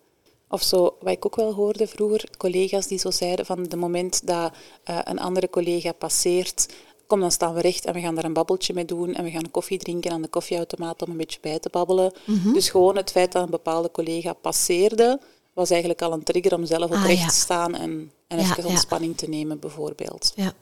Of 0.51 0.63
zo, 0.63 0.97
wat 1.01 1.13
ik 1.13 1.27
ook 1.27 1.37
wel 1.37 1.55
hoorde 1.55 1.87
vroeger, 1.87 2.25
collega's 2.37 2.87
die 2.87 2.99
zo 2.99 3.11
zeiden 3.11 3.47
van 3.47 3.63
de 3.63 3.77
moment 3.77 4.27
dat 4.27 4.53
eh, 4.85 4.99
een 5.05 5.19
andere 5.19 5.51
collega 5.51 5.93
passeert, 5.93 6.69
kom 7.09 7.21
dan 7.21 7.33
staan 7.33 7.55
we 7.55 7.61
recht 7.61 7.85
en 7.85 7.95
we 7.95 8.01
gaan 8.01 8.15
daar 8.15 8.25
een 8.25 8.33
babbeltje 8.33 8.75
mee 8.75 8.85
doen 8.85 9.15
en 9.15 9.25
we 9.25 9.31
gaan 9.31 9.51
koffie 9.51 9.79
drinken 9.79 10.11
aan 10.11 10.23
de 10.23 10.29
koffieautomaat 10.29 11.03
om 11.03 11.11
een 11.11 11.17
beetje 11.17 11.39
bij 11.41 11.59
te 11.59 11.69
babbelen. 11.69 12.13
Mhm. 12.25 12.53
Dus 12.53 12.71
gewoon 12.71 12.97
het 12.97 13.11
feit 13.11 13.33
dat 13.33 13.43
een 13.43 13.51
bepaalde 13.51 13.91
collega 13.91 14.33
passeerde, 14.33 15.21
was 15.53 15.71
eigenlijk 15.71 16.03
al 16.03 16.13
een 16.13 16.23
trigger 16.23 16.55
om 16.55 16.65
zelf 16.65 16.91
Ah, 16.91 17.01
oprecht 17.01 17.21
ja. 17.21 17.27
te 17.29 17.35
staan 17.35 17.75
en, 17.75 18.13
en 18.27 18.39
even 18.39 18.63
ja. 18.63 18.69
ontspanning 18.69 19.17
te 19.17 19.29
nemen 19.29 19.59
bijvoorbeeld. 19.59 20.33
Ja. 20.37 20.53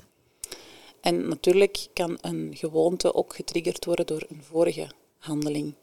En 1.01 1.29
natuurlijk 1.29 1.89
kan 1.93 2.19
een 2.21 2.51
gewoonte 2.55 3.15
ook 3.15 3.35
getriggerd 3.35 3.85
worden 3.85 4.07
door 4.07 4.25
een 4.29 4.43
vorige 4.51 4.87
handeling. 5.19 5.75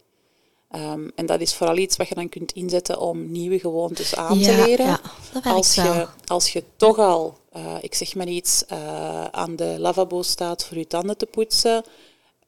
Ehm, 0.74 1.10
en 1.16 1.26
dat 1.26 1.42
is 1.42 1.54
vooral 1.54 1.78
iets 1.78 1.98
wat 1.98 2.08
je 2.08 2.16
dan 2.16 2.30
kunt 2.30 2.52
inzetten 2.52 3.00
om 3.00 3.32
nieuwe 3.32 3.60
gewoontes 3.60 4.16
aan 4.16 4.42
te 4.42 4.64
leren. 4.66 4.86
ja, 4.86 5.00
dat 5.34 5.46
als, 5.46 5.76
wel. 5.76 5.94
je, 5.94 6.08
als 6.26 6.54
je 6.54 6.64
toch 6.76 6.98
al, 6.98 7.38
eh, 7.52 7.76
ik 7.82 7.96
zeg 7.96 8.16
maar 8.16 8.28
iets, 8.28 8.66
eh, 8.66 9.26
aan 9.26 9.56
de 9.56 9.76
lavabo 9.80 10.22
staat 10.22 10.66
voor 10.66 10.78
je 10.78 10.88
tanden 10.88 11.18
te 11.18 11.26
poetsen, 11.26 11.84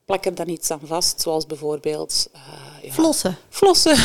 plak 0.06 0.26
er 0.26 0.36
dan 0.36 0.48
iets 0.50 0.72
aan 0.72 0.80
vast, 0.84 1.22
zoals 1.22 1.46
bijvoorbeeld... 1.46 2.30
eh, 2.32 2.42
ja, 2.82 2.92
Flossen. 2.92 3.38
Flossen. 3.50 3.98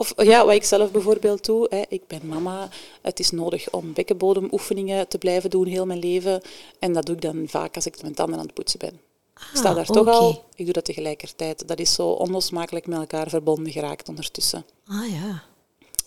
Of 0.00 0.12
ja, 0.16 0.44
wat 0.44 0.54
ik 0.54 0.64
zelf 0.64 0.90
bijvoorbeeld 0.90 1.44
doe, 1.44 1.66
hè, 1.70 1.82
ik 1.88 2.06
ben 2.06 2.26
mama. 2.26 2.68
Het 3.02 3.20
is 3.20 3.30
nodig 3.30 3.70
om 3.70 3.92
bekkenbodemoefeningen 3.92 5.08
te 5.08 5.18
blijven 5.18 5.50
doen 5.50 5.66
heel 5.66 5.86
mijn 5.86 5.98
leven. 5.98 6.42
En 6.78 6.92
dat 6.92 7.06
doe 7.06 7.14
ik 7.14 7.22
dan 7.22 7.44
vaak 7.48 7.74
als 7.74 7.86
ik 7.86 8.02
mijn 8.02 8.14
tanden 8.14 8.38
aan 8.38 8.44
het 8.44 8.54
poetsen 8.54 8.78
ben. 8.78 9.07
Ik 9.52 9.56
sta 9.58 9.68
Ah, 9.68 9.74
daar 9.74 9.86
toch 9.86 10.06
al, 10.08 10.44
ik 10.54 10.64
doe 10.64 10.74
dat 10.74 10.84
tegelijkertijd. 10.84 11.68
Dat 11.68 11.78
is 11.78 11.94
zo 11.94 12.08
onlosmakelijk 12.08 12.86
met 12.86 12.98
elkaar 12.98 13.28
verbonden 13.28 13.72
geraakt 13.72 14.08
ondertussen. 14.08 14.64
Ah 14.86 15.10
ja. 15.12 15.42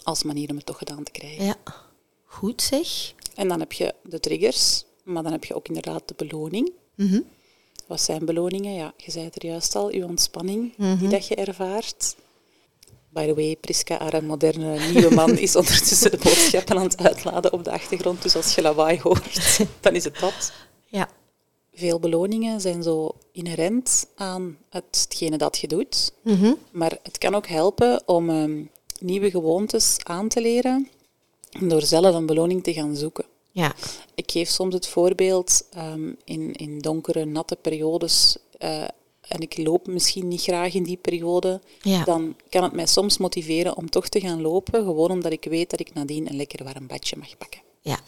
Als 0.04 0.24
manier 0.24 0.50
om 0.50 0.56
het 0.56 0.66
toch 0.66 0.78
gedaan 0.78 1.04
te 1.04 1.12
krijgen. 1.12 1.46
Ja. 1.46 1.56
Goed 2.26 2.62
zeg. 2.62 3.14
En 3.36 3.48
dan 3.48 3.60
heb 3.60 3.72
je 3.74 3.94
de 4.04 4.20
triggers, 4.20 4.86
maar 5.04 5.24
dan 5.24 5.32
heb 5.32 5.44
je 5.44 5.56
ook 5.56 5.68
inderdaad 5.68 6.08
de 6.08 6.14
beloning. 6.18 6.72
Mhm. 6.96 7.22
Wat 7.88 8.02
zijn 8.02 8.26
beloningen? 8.26 8.74
Ja, 8.74 8.94
je 8.98 9.12
zei 9.12 9.26
het 9.26 9.36
er 9.36 9.46
juist 9.46 9.76
al, 9.76 9.92
je 9.92 10.06
ontspanning 10.06 10.74
Mhm. 10.78 10.98
die 10.98 11.10
dat 11.10 11.28
je 11.28 11.36
ervaart. 11.36 12.16
By 13.10 13.26
the 13.28 13.34
way, 13.36 13.56
Priska, 13.56 13.98
haar 14.00 14.24
moderne 14.24 14.80
nieuwe 14.94 15.14
man, 15.16 15.38
is 15.38 15.56
ondertussen 15.62 16.12
de 16.12 16.18
boodschappen 16.18 16.78
aan 16.78 16.84
het 16.84 16.98
uitladen 17.04 17.54
op 17.54 17.64
de 17.64 17.72
achtergrond. 17.72 18.22
Dus 18.22 18.36
als 18.36 18.56
je 18.56 18.62
lawaai 18.62 19.00
hoort, 19.02 19.60
dan 19.82 19.96
is 19.96 20.04
het 20.04 20.20
dat. 20.20 20.52
Ja. 20.86 21.10
Veel 21.74 22.00
beloningen 22.00 22.62
zijn 22.62 22.84
zo 22.84 23.12
inherent 23.32 24.08
aan 24.16 24.58
hetgene 24.70 25.38
dat 25.38 25.58
je 25.58 25.68
doet. 25.68 26.14
Mhm. 26.24 26.54
Maar 26.72 26.98
het 27.04 27.18
kan 27.18 27.36
ook 27.36 27.48
helpen 27.48 28.02
om 28.06 28.30
ehm, 28.30 28.64
nieuwe 29.00 29.30
gewoontes 29.30 29.98
aan 30.04 30.28
te 30.28 30.42
leren 30.42 30.88
door 31.60 31.82
zelf 31.82 32.16
een 32.16 32.26
beloning 32.26 32.64
te 32.64 32.74
gaan 32.74 32.96
zoeken. 32.96 33.26
Ja. 33.52 33.74
Ik 34.16 34.32
geef 34.32 34.50
soms 34.50 34.74
het 34.74 34.88
voorbeeld 34.88 35.66
ehm, 35.72 36.12
in, 36.24 36.54
in 36.54 36.80
donkere, 36.80 37.26
natte 37.26 37.56
periodes. 37.56 38.38
eh, 38.58 38.84
en 39.22 39.40
ik 39.40 39.58
loop 39.58 39.88
misschien 39.88 40.28
niet 40.28 40.42
graag 40.42 40.74
in 40.74 40.84
die 40.84 40.98
periode. 40.98 41.62
Ja. 41.82 42.04
Dan 42.04 42.36
kan 42.50 42.64
het 42.64 42.72
mij 42.74 42.86
soms 42.86 43.18
motiveren 43.18 43.78
om 43.78 43.90
toch 43.90 44.08
te 44.08 44.20
gaan 44.20 44.42
lopen. 44.42 44.84
Gewoon 44.84 45.12
omdat 45.12 45.32
ik 45.32 45.44
weet 45.44 45.70
dat 45.70 45.80
ik 45.80 45.94
nadien 45.94 46.30
een 46.30 46.36
lekker 46.36 46.64
warm 46.64 46.88
badje 46.88 47.18
mag 47.18 47.38
pakken. 47.38 47.62
Ja. 47.82 48.00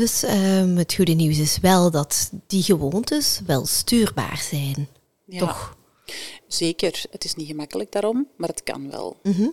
Dus 0.00 0.22
ehm, 0.22 0.76
het 0.76 0.94
goede 0.94 1.12
nieuws 1.12 1.38
is 1.38 1.58
wel 1.58 1.90
dat 1.90 2.30
die 2.46 2.62
gewoontes 2.62 3.40
wel 3.46 3.66
stuurbaar 3.66 4.46
zijn. 4.50 4.88
Ja. 5.26 5.38
Toch? 5.38 5.76
Zeker. 6.48 7.02
Het 7.10 7.24
is 7.24 7.34
niet 7.34 7.46
gemakkelijk 7.46 7.92
daarom, 7.92 8.26
maar 8.36 8.48
het 8.48 8.62
kan 8.62 8.90
wel. 8.90 9.16
Mhm. 9.22 9.48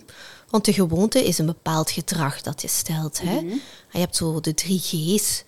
Want 0.50 0.66
de 0.66 0.74
gewoonte 0.74 1.24
is 1.24 1.38
een 1.38 1.46
bepaald 1.46 1.92
gedrag 1.92 2.42
dat 2.42 2.62
je 2.62 2.68
stelt. 2.68 3.22
Hè? 3.22 3.42
Mhm. 3.42 3.56
Je 3.92 4.00
hebt 4.00 4.16
zo 4.16 4.40
de 4.40 4.54
drie 4.54 4.80
G's. 4.80 5.44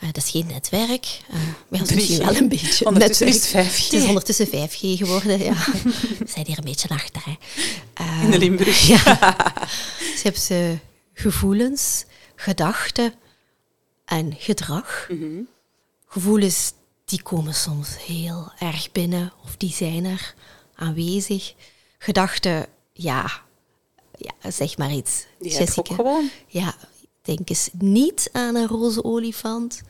Eh, 0.00 0.06
dat 0.12 0.16
is 0.16 0.30
geen 0.30 0.46
netwerk. 0.46 1.20
eh, 1.28 1.34
maar 1.68 1.78
dat 1.78 1.80
is 1.80 1.86
3G. 1.88 1.94
misschien 1.94 2.24
wel 2.26 2.36
een 2.36 2.48
beetje 2.48 2.84
Ondertussen 2.86 3.26
netwerk. 3.26 3.66
is 3.66 3.72
het 3.72 3.82
5G. 3.82 3.84
Het 3.90 3.92
is 4.02 4.06
ondertussen 4.06 4.46
5G 4.46 4.78
geworden, 4.98 5.38
ja. 5.38 5.54
We 6.18 6.28
zijn 6.34 6.46
hier 6.46 6.58
een 6.58 6.64
beetje 6.64 6.88
achter, 6.88 7.22
hè. 7.24 7.34
In 8.24 8.30
de 8.30 8.38
Limburg. 8.38 8.86
Ja. 8.86 9.36
Dus 10.12 10.22
je 10.22 10.28
hebt 10.28 10.50
eh, 10.50 10.78
gevoelens, 11.14 12.04
gedachten 12.36 13.14
en 14.10 14.34
gedrag. 14.38 15.06
Mhm. 15.10 15.40
Gevoelens 16.06 16.72
die 17.04 17.22
komen 17.22 17.54
soms 17.54 18.04
heel 18.06 18.52
erg 18.58 18.92
binnen 18.92 19.32
of 19.44 19.56
die 19.56 19.72
zijn 19.72 20.04
er 20.04 20.34
aanwezig. 20.74 21.54
Gedachten, 21.98 22.66
ja, 22.92 23.30
ja 24.18 24.50
zeg 24.50 24.78
maar 24.78 24.92
iets. 24.92 25.24
Die 25.38 25.50
Jessica. 25.52 25.94
gewoon. 25.94 26.30
Ja, 26.46 26.74
denk 27.22 27.48
eens 27.50 27.68
niet 27.78 28.28
aan 28.32 28.54
een 28.56 28.66
roze 28.66 29.04
olifant. 29.04 29.82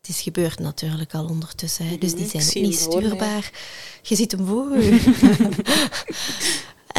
Het 0.00 0.08
is 0.08 0.20
gebeurd 0.20 0.58
natuurlijk 0.58 1.14
al 1.14 1.24
ondertussen, 1.26 1.86
hè, 1.88 1.98
dus 1.98 2.14
die 2.14 2.20
Mhm, 2.26 2.38
zijn 2.40 2.46
ook 2.48 2.54
niet 2.70 2.78
ja. 2.84 2.90
stuurbaar. 2.90 3.50
Je 4.02 4.14
ziet 4.16 4.32
hem 4.32 4.46
voor 4.46 4.72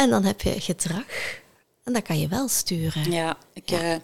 en 0.02 0.10
dan 0.10 0.24
heb 0.24 0.40
je 0.40 0.60
gedrag. 0.60 1.04
En 1.84 1.92
dat 1.92 2.02
kan 2.02 2.18
je 2.18 2.28
wel 2.28 2.48
sturen. 2.48 3.10
Ja, 3.12 3.36
ik, 3.52 3.70
eh, 3.70 3.94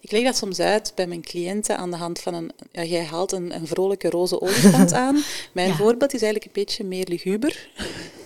ik 0.00 0.10
leg 0.10 0.24
dat 0.24 0.36
soms 0.36 0.60
uit 0.60 0.92
bij 0.94 1.06
mijn 1.06 1.22
cliënten 1.22 1.76
aan 1.76 1.90
de 1.90 1.96
hand 1.96 2.20
van 2.20 2.34
een... 2.34 2.52
Ja, 2.72 2.84
jij 2.84 3.04
haalt 3.04 3.32
een, 3.32 3.54
een 3.54 3.66
vrolijke 3.66 4.10
roze 4.10 4.40
olifant 4.40 4.92
aan. 5.04 5.22
Mijn 5.52 5.68
Ja. 5.68 5.74
voorbeeld 5.76 6.14
is 6.14 6.22
eigenlijk 6.22 6.44
een 6.44 6.62
beetje 6.64 6.84
meer 6.84 7.06
luguber. 7.08 7.68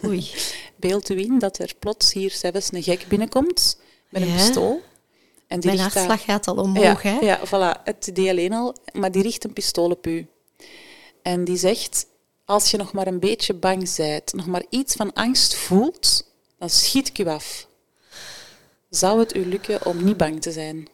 Oei. 0.05 0.31
Beeld 0.77 1.09
u 1.09 1.19
in 1.19 1.39
dat 1.39 1.59
er 1.59 1.73
plots 1.79 2.13
hier 2.13 2.31
zelfs 2.31 2.73
een 2.73 2.83
gek 2.83 3.07
binnenkomt 3.09 3.79
met 4.09 4.23
een 4.23 4.33
pistool. 4.33 4.81
En 5.47 5.61
die 5.61 5.71
Mijn 5.71 5.83
hartslag 5.83 6.25
gaat 6.25 6.49
al 6.49 6.57
omhoog, 6.57 7.03
ja, 7.03 7.11
hè? 7.11 7.19
Ja, 7.19 7.41
voilà. 7.47 7.83
Het 7.85 8.07
idee 8.07 8.31
alleen 8.31 8.53
al. 8.53 8.75
Maar 8.93 9.13
die 9.13 9.23
richt 9.23 9.45
een 9.45 9.53
pistool 9.53 9.91
op 9.91 10.07
u. 10.07 10.27
En 11.23 11.45
die 11.45 11.57
zegt, 11.57 12.07
als 12.45 12.71
je 12.71 12.77
nog 12.77 12.93
maar 12.93 13.07
een 13.07 13.21
beetje 13.21 13.55
bang 13.55 13.95
bent, 13.97 14.33
nog 14.33 14.47
maar 14.47 14.65
iets 14.69 14.95
van 14.95 15.13
angst 15.13 15.55
voelt, 15.55 16.27
dan 16.59 16.71
schiet 16.71 17.09
ik 17.09 17.19
u 17.19 17.27
af. 17.27 17.69
Zou 18.91 19.19
het 19.19 19.37
u 19.37 19.47
lukken 19.47 19.87
om 19.87 20.05
niet 20.05 20.17
bang 20.17 20.41
te 20.43 20.53
zijn? 20.53 20.89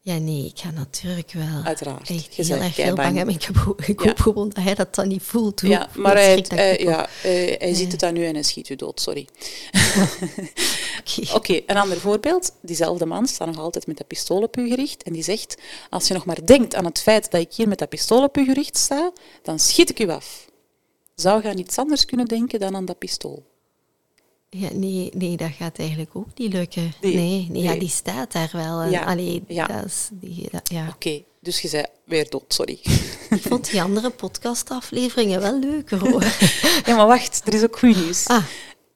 Ja, 0.00 0.18
nee, 0.18 0.44
ik 0.44 0.58
ga 0.58 0.70
natuurlijk 0.70 1.32
wel 1.32 1.62
Uiteraard. 1.64 2.10
echt 2.10 2.34
Je 2.34 2.44
heel 2.44 2.56
erg 2.62 2.74
keibang. 2.74 3.14
bang. 3.14 3.30
Ik, 3.34 3.42
heb, 3.42 3.56
ik 3.86 4.00
Ja. 4.02 4.06
hoop 4.08 4.18
gewoon 4.18 4.48
dat 4.48 4.64
hij 4.64 4.74
dat 4.74 4.94
dan 4.94 5.08
niet 5.08 5.22
voelt. 5.22 5.60
Hoe- 5.60 5.70
Ja, 5.70 5.88
maar 5.94 6.14
hij, 6.14 6.44
ja, 6.78 7.08
hij, 7.58 7.74
ziet 7.74 7.92
het 7.92 8.02
aan 8.02 8.16
u 8.16 8.24
en 8.24 8.34
hij 8.34 8.42
schiet 8.42 8.68
u 8.68 8.76
dood, 8.76 9.00
sorry. 9.00 9.28
Oké. 11.00 11.32
Oké, 11.38 11.60
een 11.66 11.76
ander 11.76 12.00
voorbeeld. 12.00 12.52
Diezelfde 12.62 13.06
man 13.06 13.26
staat 13.26 13.46
nog 13.46 13.58
altijd 13.58 13.86
met 13.86 13.96
dat 13.96 14.06
pistool 14.06 14.42
op 14.42 14.56
u 14.56 14.68
gericht 14.68 15.02
en 15.02 15.12
die 15.12 15.22
zegt, 15.22 15.56
als 15.90 16.08
je 16.08 16.14
nog 16.14 16.24
maar 16.24 16.46
denkt 16.46 16.74
aan 16.74 16.84
het 16.84 17.00
feit 17.02 17.30
dat 17.30 17.40
ik 17.40 17.52
hier 17.54 17.68
met 17.68 17.78
dat 17.78 17.88
pistool 17.88 18.22
op 18.22 18.36
u 18.36 18.44
gericht 18.44 18.76
sta, 18.76 19.12
dan 19.42 19.58
schiet 19.58 19.90
ik 19.90 19.98
u 20.00 20.08
af. 20.10 20.48
Zou 21.14 21.42
je 21.42 21.48
aan 21.48 21.58
iets 21.58 21.78
anders 21.78 22.04
kunnen 22.04 22.26
denken 22.26 22.60
dan 22.60 22.76
aan 22.76 22.84
dat 22.84 22.98
pistool? 22.98 23.44
Ja, 24.58 24.68
nee, 24.72 25.10
nee, 25.14 25.36
dat 25.36 25.50
gaat 25.58 25.78
eigenlijk 25.78 26.10
ook 26.12 26.26
niet 26.34 26.52
lukken. 26.52 26.92
Nee, 27.00 27.14
nee, 27.14 27.46
nee, 27.50 27.62
Ja, 27.62 27.74
die 27.74 27.88
staat 27.88 28.32
daar 28.32 28.50
wel. 28.52 28.80
En, 28.80 28.90
Ja, 28.90 29.04
allee, 29.04 29.42
ja. 29.48 29.66
Dat 29.66 29.84
is, 29.84 30.08
die, 30.12 30.48
dat- 30.50 30.70
ja. 30.70 30.88
Oké, 30.94 31.22
dus 31.40 31.60
je 31.60 31.68
zei 31.68 31.84
weer 32.04 32.28
dood, 32.30 32.44
sorry. 32.48 32.78
Ik 33.36 33.42
vond 33.42 33.70
die 33.70 33.82
andere 33.82 34.10
podcastafleveringen 34.10 35.40
wel 35.40 35.58
leuker 35.58 35.98
hoor. 36.08 36.24
Ja, 36.86 36.96
maar 36.96 37.06
wacht, 37.06 37.42
er 37.46 37.54
is 37.54 37.62
ook 37.62 37.78
goed 37.78 37.96
nieuws. 37.96 38.26
Ah, 38.26 38.44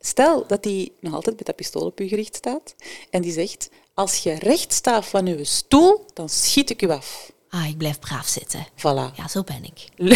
Stel 0.01 0.47
dat 0.47 0.65
hij 0.65 0.91
nog 1.01 1.15
altijd 1.15 1.37
met 1.37 1.47
dat 1.47 1.57
pistool 1.57 1.83
op 1.87 2.01
u 2.01 2.09
gericht 2.09 2.35
staat 2.37 2.75
en 3.11 3.23
die 3.23 3.33
zegt, 3.33 3.69
als 3.95 4.17
je 4.17 4.35
recht 4.35 4.73
staat 4.73 5.07
van 5.07 5.27
uw 5.27 5.45
stoel, 5.45 6.05
dan 6.15 6.29
schiet 6.29 6.71
ik 6.71 6.83
u 6.83 6.91
af. 6.91 7.33
Ah, 7.51 7.69
ik 7.69 7.79
blijf 7.79 7.99
braaf 7.99 8.27
zitten. 8.27 8.67
Voilà. 8.77 9.15
Ja, 9.17 9.29
zo 9.31 9.43
ben 9.43 9.65
ik. 9.65 9.89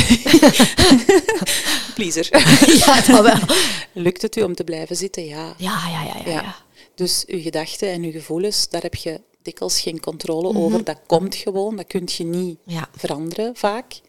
Pleaser. 1.95 2.29
ja, 2.87 3.01
dat 3.01 3.23
wel. 3.23 3.57
Lukt 3.93 4.23
het 4.23 4.37
u 4.37 4.43
om 4.43 4.55
te 4.55 4.65
blijven 4.65 4.97
zitten? 4.97 5.25
Ja. 5.27 5.55
Ja, 5.59 5.89
ja, 5.89 6.03
ja, 6.03 6.15
ja. 6.25 6.31
ja. 6.33 6.43
Ja. 6.43 6.57
Dus 6.95 7.25
uw 7.27 7.41
gedachten 7.43 7.91
en 7.91 8.03
uw 8.03 8.11
gevoelens, 8.13 8.69
daar 8.69 8.83
heb 8.83 8.95
je 8.95 9.21
dikwijls 9.43 9.81
geen 9.81 10.01
controle 10.01 10.49
Mhm. 10.53 10.63
over. 10.63 10.85
Dat 10.85 11.01
komt 11.07 11.35
gewoon, 11.35 11.77
dat 11.77 11.87
kun 11.87 12.09
je 12.17 12.25
niet 12.25 12.59
Ja. 12.65 12.89
veranderen 12.97 13.57
vaak. 13.57 14.01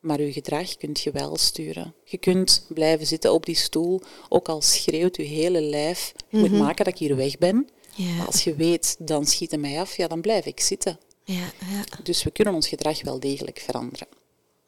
Maar 0.00 0.18
uw 0.18 0.32
gedrag 0.32 0.76
kunt 0.76 1.00
je 1.00 1.10
wel 1.10 1.36
sturen. 1.38 1.94
Je 2.04 2.18
kunt 2.18 2.66
blijven 2.68 3.06
zitten 3.06 3.32
op 3.32 3.46
die 3.46 3.56
stoel, 3.56 4.00
ook 4.28 4.48
al 4.48 4.62
schreeuwt 4.62 5.16
uw 5.16 5.24
hele 5.24 5.60
lijf. 5.60 6.12
Je 6.28 6.38
moet 6.38 6.52
maken 6.52 6.84
dat 6.84 6.94
ik 6.94 7.00
hier 7.00 7.16
weg 7.16 7.38
ben. 7.38 7.54
Mhm. 7.96 8.08
Ja. 8.08 8.14
Maar 8.16 8.26
als 8.26 8.44
je 8.44 8.54
weet, 8.54 8.96
dan 8.98 9.26
schiet 9.26 9.50
het 9.50 9.60
mij 9.60 9.80
af, 9.80 9.96
ja, 9.96 10.08
dan 10.08 10.20
blijf 10.20 10.46
ik 10.46 10.60
zitten. 10.60 10.98
Ja, 11.24 11.52
ja. 11.70 11.84
Dus 12.02 12.22
we 12.22 12.30
kunnen 12.30 12.54
ons 12.54 12.68
gedrag 12.68 13.02
wel 13.02 13.20
degelijk 13.20 13.58
veranderen. 13.58 14.06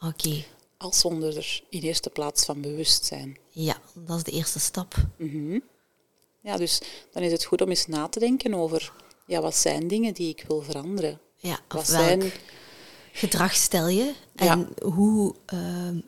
Oké. 0.01 0.45
Als 0.77 1.03
we 1.03 1.33
er 1.37 1.63
in 1.69 1.83
eerste 1.83 2.11
plaats 2.11 2.45
van 2.45 2.61
bewust 2.61 3.05
zijn. 3.05 3.39
Ja, 3.51 3.77
dat 3.95 4.17
is 4.17 4.23
de 4.23 4.31
eerste 4.31 4.61
stap. 4.61 4.95
Ja, 6.41 6.57
dus 6.57 6.81
dan 7.13 7.23
is 7.23 7.33
het 7.33 7.45
goed 7.45 7.61
om 7.61 7.69
eens 7.69 7.87
na 7.87 8.09
te 8.09 8.19
denken 8.19 8.55
over, 8.55 8.93
ja, 9.27 9.41
wat 9.41 9.57
zijn 9.57 9.89
dingen 9.89 10.15
die 10.15 10.29
ik 10.29 10.45
wil 10.49 10.63
veranderen? 10.63 11.21
Ja, 11.37 11.61
Wat 11.69 11.89
zijn 11.89 12.33
gedrag 13.13 13.55
stel 13.55 13.89
je 13.89 14.15
en 14.35 14.69
hoe 14.83 15.35
ehm, 15.47 16.01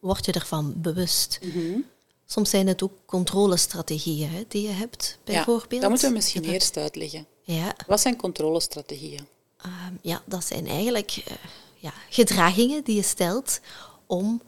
word 0.00 0.24
je 0.24 0.32
ervan 0.32 0.74
bewust? 0.76 1.38
Mhm. 1.42 1.78
Soms 2.26 2.50
zijn 2.50 2.66
het 2.66 2.82
ook 2.82 2.92
controlestrategieën 3.06 4.28
hè, 4.30 4.44
die 4.48 4.62
je 4.62 4.68
hebt, 4.72 5.18
bijvoorbeeld. 5.24 5.72
Ja, 5.72 5.80
dat 5.80 5.90
moeten 5.90 6.08
we 6.08 6.14
misschien 6.14 6.44
eerst 6.44 6.76
uitleggen. 6.76 7.26
Ja, 7.42 7.76
Wat 7.86 8.00
zijn 8.00 8.16
controlestrategieën? 8.16 9.26
Ehm, 9.64 9.94
ja, 10.02 10.22
dat 10.24 10.44
zijn 10.44 10.66
eigenlijk 10.68 11.22
eh, 11.26 11.34
ja, 11.78 11.92
gedragingen 12.10 12.84
die 12.84 12.94
je 12.96 13.02
stelt 13.02 13.60
om 14.06 14.42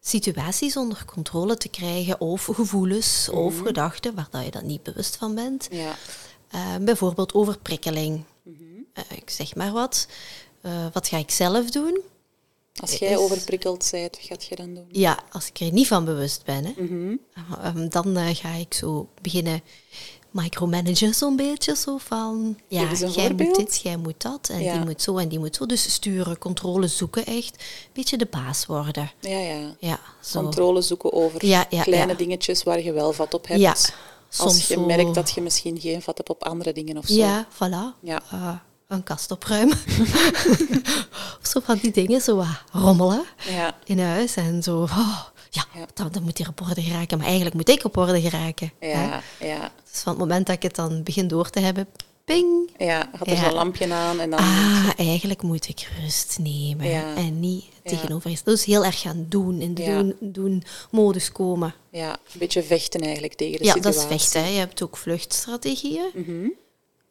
situaties 0.00 0.76
onder 0.76 1.04
controle 1.04 1.56
te 1.56 1.68
krijgen 1.68 2.20
of 2.20 2.44
gevoelens 2.44 3.28
of 3.28 3.54
Mhm. 3.54 3.64
gedachten 3.66 4.14
waar 4.14 4.28
dat 4.30 4.44
je 4.44 4.50
dan 4.50 4.66
niet 4.66 4.82
bewust 4.82 5.16
van 5.16 5.34
bent. 5.34 5.68
Ja. 5.70 5.94
Eh, 6.48 6.76
bijvoorbeeld 6.80 7.34
overprikkeling. 7.34 8.24
Mhm. 8.42 8.62
Eh, 8.92 9.02
ik 9.16 9.30
zeg 9.30 9.54
maar 9.54 9.72
wat. 9.72 10.06
Eh, 10.60 10.86
wat 10.92 11.08
ga 11.08 11.16
ik 11.16 11.30
zelf 11.30 11.70
doen? 11.70 12.00
Als 12.80 12.92
jij 12.94 13.16
overprikkeld 13.16 13.88
bent, 13.90 14.16
wat 14.16 14.26
gaat 14.26 14.44
je 14.44 14.56
dan 14.56 14.74
doen? 14.74 14.86
Ja, 14.90 15.18
als 15.30 15.46
ik 15.48 15.60
er 15.60 15.72
niet 15.72 15.86
van 15.86 16.04
bewust 16.04 16.44
ben, 16.44 16.64
hè, 16.64 16.72
Mhm. 16.76 17.16
ehm, 17.62 17.88
dan 17.88 18.34
ga 18.34 18.52
ik 18.54 18.74
zo 18.74 19.08
beginnen 19.22 19.60
micromanagen 20.32 21.14
zo'n 21.14 21.36
beetje. 21.36 21.76
Zo 21.76 21.96
van, 21.98 22.58
ja, 22.68 22.92
jij 22.92 23.32
moet 23.36 23.54
dit, 23.56 23.80
jij 23.82 23.96
moet 23.96 24.22
dat. 24.22 24.48
En 24.52 24.62
Ja. 24.62 24.72
die 24.72 24.84
moet 24.84 25.02
zo 25.02 25.16
en 25.16 25.28
die 25.28 25.38
moet 25.38 25.56
zo. 25.56 25.66
Dus 25.66 25.92
sturen, 25.92 26.38
controle 26.38 26.86
zoeken 26.86 27.26
echt. 27.26 27.54
Een 27.56 27.90
beetje 27.92 28.16
de 28.16 28.26
baas 28.30 28.66
worden. 28.66 29.10
Ja, 29.20 29.38
ja. 29.38 29.74
Ja, 29.78 30.00
zo. 30.20 30.40
Controle 30.42 30.82
zoeken 30.82 31.12
over 31.12 31.46
Ja, 31.46 31.64
kleine 31.64 32.16
dingetjes 32.16 32.62
waar 32.62 32.82
je 32.82 32.92
wel 32.92 33.12
vat 33.12 33.34
op 33.34 33.46
hebt. 33.48 33.60
Ja, 33.60 33.70
Als 33.70 33.92
soms 34.28 34.68
je 34.68 34.74
zo- 34.74 34.84
merkt 34.86 35.14
dat 35.14 35.30
je 35.30 35.40
misschien 35.40 35.80
geen 35.80 36.02
vat 36.02 36.16
hebt 36.16 36.30
op 36.30 36.44
andere 36.44 36.72
dingen 36.72 36.98
of 36.98 37.06
zo. 37.06 37.14
Ja, 37.14 37.46
voilà. 37.54 37.98
Ja. 38.00 38.22
Eh, 38.30 38.54
een 38.88 39.02
kast 39.02 39.30
opruimen. 39.30 39.76
of 41.40 41.48
zo 41.52 41.60
van 41.64 41.78
die 41.82 41.90
dingen, 41.92 42.20
zo 42.20 42.36
wat 42.36 42.46
rommelen 42.72 43.24
in 43.84 44.00
huis. 44.00 44.34
En 44.36 44.62
zo, 44.62 44.82
oh, 44.82 45.18
ja, 45.54 45.64
Ja. 45.74 45.86
Dat, 45.94 46.12
dat 46.14 46.22
moet 46.22 46.38
hier 46.38 46.48
op 46.48 46.60
orde 46.60 46.82
geraken. 46.82 47.16
Maar 47.18 47.26
eigenlijk 47.26 47.56
moet 47.56 47.68
ik 47.68 47.84
op 47.84 47.96
orde 47.96 48.20
geraken. 48.20 48.72
hè. 48.78 48.86
Ja, 48.88 49.22
ja, 49.40 49.70
Dus 49.90 50.00
van 50.00 50.12
het 50.12 50.20
moment 50.20 50.46
dat 50.46 50.56
ik 50.56 50.62
het 50.62 50.74
dan 50.74 51.02
begin 51.02 51.28
door 51.28 51.50
te 51.50 51.60
hebben, 51.60 51.86
ping. 52.24 52.70
ja. 52.78 53.08
Gaat 53.16 53.26
er 53.26 53.32
Ja. 53.34 53.44
zo'n 53.44 53.52
lampje 53.52 53.92
aan 53.92 54.20
en 54.20 54.30
dan... 54.30 54.38
Ah, 54.38 54.88
eigenlijk 54.96 55.42
moet 55.42 55.68
ik 55.68 55.88
rust 56.00 56.38
nemen. 56.40 56.86
Ja. 56.88 57.14
En 57.16 57.40
niet 57.40 57.64
tegenover 57.84 58.30
iets. 58.30 58.42
Dus 58.42 58.64
heel 58.64 58.84
erg 58.84 59.00
gaan 59.00 59.26
doen. 59.28 59.60
In 59.60 59.74
de 59.74 59.82
Ja. 59.82 59.98
doen, 59.98 60.16
doen 60.20 60.62
modus 60.90 61.32
komen. 61.32 61.74
Ja, 61.90 62.10
een 62.12 62.38
beetje 62.38 62.62
vechten 62.62 63.00
eigenlijk 63.00 63.34
tegen 63.34 63.58
de 63.58 63.64
ja, 63.64 63.72
situatie. 63.72 64.00
dat 64.00 64.10
is 64.10 64.16
vechten. 64.20 64.42
hè. 64.44 64.48
Je 64.48 64.58
hebt 64.58 64.82
ook 64.82 64.96
vluchtstrategieën. 64.96 66.10
Mhm. 66.14 66.48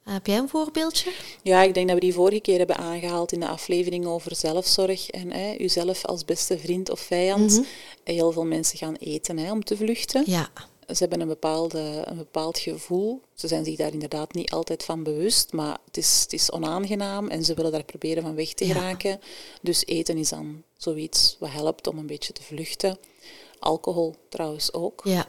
Heb 0.03 0.27
jij 0.27 0.37
een 0.37 0.49
voorbeeldje? 0.49 1.11
Ja, 1.43 1.61
ik 1.63 1.73
denk 1.73 1.85
dat 1.87 1.95
we 1.95 2.01
die 2.01 2.13
vorige 2.13 2.41
keer 2.41 2.57
hebben 2.57 2.77
aangehaald 2.77 3.31
in 3.31 3.39
de 3.39 3.47
aflevering 3.47 4.05
over 4.05 4.35
zelfzorg 4.35 5.09
en 5.09 5.31
hè, 5.31 5.55
uzelf 5.59 6.05
als 6.05 6.25
beste 6.25 6.57
vriend 6.59 6.89
of 6.89 6.99
vijand. 6.99 7.51
Mhm. 7.51 7.63
Heel 8.03 8.31
veel 8.31 8.45
mensen 8.45 8.77
gaan 8.77 8.95
eten 8.95 9.37
hè, 9.37 9.51
om 9.51 9.63
te 9.63 9.77
vluchten. 9.77 10.23
Ja. 10.25 10.49
ze 10.87 10.97
hebben 10.97 11.21
een, 11.21 11.27
bepaalde, 11.27 12.01
een 12.05 12.17
bepaald 12.17 12.59
gevoel. 12.59 13.21
Ze 13.33 13.47
zijn 13.47 13.65
zich 13.65 13.75
daar 13.75 13.91
inderdaad 13.93 14.33
niet 14.33 14.51
altijd 14.51 14.83
van 14.83 15.03
bewust, 15.03 15.53
maar 15.53 15.77
het 15.85 15.97
is, 15.97 16.19
het 16.21 16.33
is 16.33 16.51
onaangenaam 16.51 17.27
en 17.27 17.43
ze 17.43 17.53
willen 17.53 17.71
daar 17.71 17.83
proberen 17.83 18.23
van 18.23 18.35
weg 18.35 18.53
te 18.53 18.67
Ja. 18.67 18.73
geraken. 18.73 19.19
Dus 19.61 19.85
eten 19.85 20.17
is 20.17 20.29
dan 20.29 20.63
zoiets 20.77 21.35
wat 21.39 21.51
helpt 21.51 21.87
om 21.87 21.97
een 21.97 22.07
beetje 22.07 22.33
te 22.33 22.43
vluchten. 22.43 22.97
Alcohol 23.59 24.15
trouwens 24.29 24.73
ook. 24.73 25.01
Ja. 25.03 25.27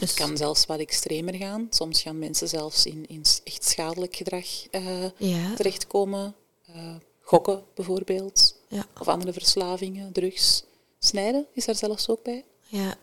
Dus, 0.00 0.10
Het 0.10 0.18
kan 0.18 0.36
zelfs 0.36 0.66
wat 0.66 0.78
extremer 0.78 1.34
gaan. 1.34 1.66
Soms 1.70 2.02
gaan 2.02 2.18
mensen 2.18 2.48
zelfs 2.48 2.86
in, 2.86 3.06
in 3.08 3.24
echt 3.44 3.64
schadelijk 3.64 4.16
gedrag 4.16 4.46
eh, 4.70 5.02
ja. 5.16 5.54
terechtkomen. 5.54 6.34
Eh, 6.66 6.94
gokken 7.20 7.62
bijvoorbeeld, 7.74 8.54
Ja. 8.68 8.86
of 9.00 9.08
andere 9.08 9.32
verslavingen, 9.32 10.12
drugs. 10.12 10.64
Snijden 10.98 11.46
is 11.52 11.64
daar 11.64 11.74
zelfs 11.76 12.08
ook 12.08 12.22
bij. 12.22 12.44
ja. 12.66 12.94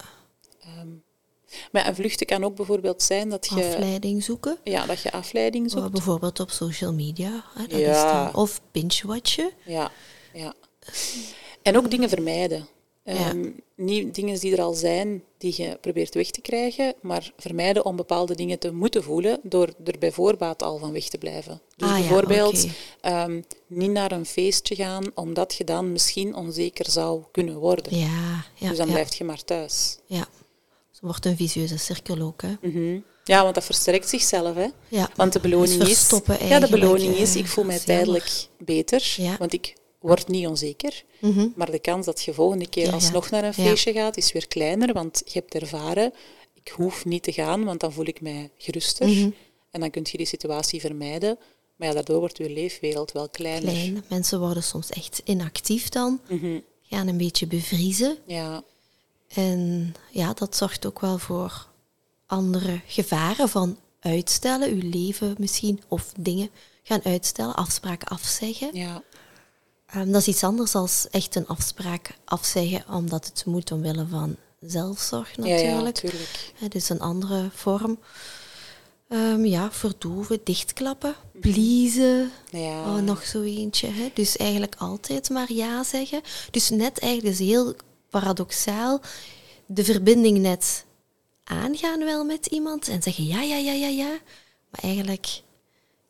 Ehm, 0.62 0.88
maar 1.72 1.88
een 1.88 1.96
vluchten 1.96 2.26
kan 2.28 2.44
ook 2.44 2.56
bijvoorbeeld 2.56 3.04
zijn 3.04 3.30
dat 3.30 3.46
je, 3.46 3.66
Afleiding 3.66 4.24
zoeken. 4.24 4.58
ja, 4.64 4.86
dat 4.86 5.02
je 5.02 5.12
afleiding 5.12 5.66
Oh, 5.66 5.78
zoekt. 5.80 5.92
bijvoorbeeld 5.92 6.40
op 6.40 6.50
social 6.52 6.94
media. 6.94 7.44
Hè, 7.54 7.68
dat 7.68 7.80
Ja. 7.80 7.96
is 7.96 8.12
dan, 8.32 8.42
of 8.42 8.62
binge-watchen. 8.72 9.52
Ja, 9.66 9.92
ja. 10.34 10.54
En 11.62 11.78
ook 11.78 11.92
dingen 11.92 12.10
vermijden. 12.10 12.68
Ehm, 13.16 13.50
niet 13.76 14.16
dingen 14.16 14.40
die 14.40 14.52
er 14.56 14.62
al 14.62 14.74
zijn, 14.74 15.24
die 15.38 15.54
je 15.58 15.78
probeert 15.82 16.14
weg 16.14 16.30
te 16.30 16.42
krijgen, 16.42 16.94
maar 17.02 17.32
vermijden 17.38 17.86
om 17.86 17.96
bepaalde 17.96 18.36
dingen 18.36 18.60
te 18.60 18.72
moeten 18.74 19.04
voelen 19.04 19.40
door 19.44 19.74
er 19.86 19.98
bij 20.00 20.12
voorbaat 20.12 20.64
al 20.64 20.78
van 20.78 20.92
weg 20.92 21.08
te 21.10 21.18
blijven. 21.18 21.62
Dus 21.76 21.90
Ah 21.90 21.96
ja, 21.96 22.02
bijvoorbeeld 22.02 22.64
oké. 22.64 22.74
ehm, 23.02 23.42
niet 23.68 23.92
naar 23.92 24.12
een 24.12 24.26
feestje 24.26 24.76
gaan, 24.76 25.12
omdat 25.14 25.56
je 25.56 25.64
dan 25.64 25.92
misschien 25.92 26.36
onzeker 26.36 26.90
zou 26.90 27.24
kunnen 27.32 27.56
worden. 27.58 27.98
Ja, 27.98 28.44
ja, 28.56 28.70
dus 28.70 28.78
dan 28.78 28.88
blijf 28.88 29.14
je 29.16 29.24
maar 29.24 29.44
thuis. 29.44 29.98
ja. 30.06 30.28
Het 30.92 31.06
wordt 31.06 31.26
een 31.26 31.36
vicieuze 31.36 31.78
cirkel 31.78 32.20
ook. 32.22 32.42
Hè. 32.42 32.54
Mhm. 32.62 33.00
Ja, 33.24 33.44
want 33.44 33.56
dat 33.56 33.64
versterkt 33.64 34.10
zichzelf. 34.10 34.56
Hè? 34.56 34.68
Ja. 34.88 35.10
Want 35.16 35.34
de 35.34 35.40
beloning 35.40 35.84
is... 35.84 36.10
Ja, 36.48 36.60
de 36.60 36.68
beloning 36.70 37.16
eh, 37.16 37.22
is, 37.22 37.36
ik 37.36 37.48
voel 37.48 37.64
mij 37.64 37.80
tijdelijk 37.80 38.48
beter, 38.60 39.14
Ja. 39.18 39.36
want 39.38 39.54
ik 39.54 39.74
word 40.00 40.28
niet 40.28 40.48
onzeker. 40.48 41.04
Mhm. 41.22 41.48
Maar 41.56 41.72
de 41.72 41.80
kans 41.80 42.06
dat 42.06 42.24
je 42.24 42.34
volgende 42.34 42.70
keer 42.70 42.86
Ja, 42.86 42.92
alsnog 42.92 43.30
naar 43.30 43.44
een 43.44 43.54
ja. 43.56 43.64
feestje 43.70 43.94
gaat, 43.94 44.18
is 44.18 44.32
weer 44.32 44.48
kleiner, 44.48 44.94
want 44.94 45.22
je 45.26 45.40
hebt 45.40 45.56
ervaren, 45.56 46.14
ik 46.54 46.68
hoef 46.76 47.06
niet 47.06 47.24
te 47.24 47.32
gaan, 47.32 47.64
want 47.64 47.80
dan 47.80 47.94
voel 47.94 48.06
ik 48.06 48.22
mij 48.22 48.50
geruster. 48.58 49.08
Mhm. 49.08 49.30
En 49.72 49.80
dan 49.80 49.90
kun 49.90 50.06
je 50.12 50.18
die 50.18 50.26
situatie 50.26 50.80
vermijden. 50.82 51.38
Maar 51.76 51.88
ja, 51.88 51.94
daardoor 51.94 52.20
wordt 52.20 52.38
je 52.38 52.50
leefwereld 52.50 53.12
wel 53.12 53.30
kleiner. 53.30 53.70
Klein. 53.72 54.04
Mensen 54.10 54.40
worden 54.40 54.64
soms 54.64 54.90
echt 54.90 55.22
inactief 55.26 55.90
dan. 55.90 56.22
Mhm. 56.30 56.60
Gaan 56.82 57.08
een 57.08 57.18
beetje 57.18 57.48
bevriezen. 57.48 58.18
Ja, 58.26 58.64
En 59.28 59.94
ja, 60.12 60.34
dat 60.34 60.56
zorgt 60.56 60.86
ook 60.86 61.00
wel 61.00 61.18
voor 61.18 61.68
andere 62.26 62.82
gevaren 62.86 63.50
van 63.50 63.78
uitstellen, 64.00 64.70
uw 64.70 64.90
leven 64.90 65.36
misschien, 65.40 65.82
of 65.88 66.12
dingen 66.20 66.50
gaan 66.84 67.04
uitstellen, 67.04 67.56
afspraken 67.56 68.08
afzeggen. 68.08 68.70
ja, 68.74 69.04
Ehm, 69.88 70.12
dat 70.12 70.22
is 70.22 70.28
iets 70.28 70.44
anders 70.44 70.72
dan 70.72 70.90
echt 71.12 71.36
een 71.36 71.48
afspraak 71.48 72.10
afzeggen 72.26 72.84
omdat 72.90 73.26
het 73.26 73.46
moet 73.46 73.72
omwille 73.72 74.08
van 74.10 74.36
zelfzorg 74.60 75.36
ja, 75.36 75.46
ja, 75.46 75.82
natuurlijk. 75.82 75.94
tuurlijk. 75.96 76.54
Het 76.56 76.76
is 76.76 76.90
een 76.90 77.00
andere 77.00 77.50
vorm. 77.54 78.00
Ehm, 79.08 79.46
ja, 79.46 79.72
verdoven, 79.72 80.40
dichtklappen, 80.44 81.16
pleasen. 81.40 82.32
Ja. 82.50 82.80
Oh, 82.80 82.98
nog 82.98 83.26
zo 83.26 83.42
eentje. 83.42 83.88
Hè? 83.88 84.12
Dus 84.14 84.38
eigenlijk 84.38 84.76
altijd 84.78 85.30
maar 85.30 85.54
ja 85.54 85.84
zeggen. 85.84 86.22
Dus 86.52 86.70
net 86.70 87.00
eigenlijk 87.00 87.34
is 87.40 87.48
heel 87.48 87.76
paradoxaal 88.10 89.02
de 89.66 89.84
verbinding 89.84 90.38
net 90.38 90.86
aangaan 91.44 92.00
wel 92.00 92.24
met 92.24 92.46
iemand 92.46 92.88
en 92.88 93.04
zeggen 93.04 93.26
ja, 93.26 93.42
ja, 93.42 93.58
ja, 93.58 93.72
ja, 93.72 93.88
ja. 93.88 94.18
Maar 94.70 94.82
eigenlijk, 94.82 95.42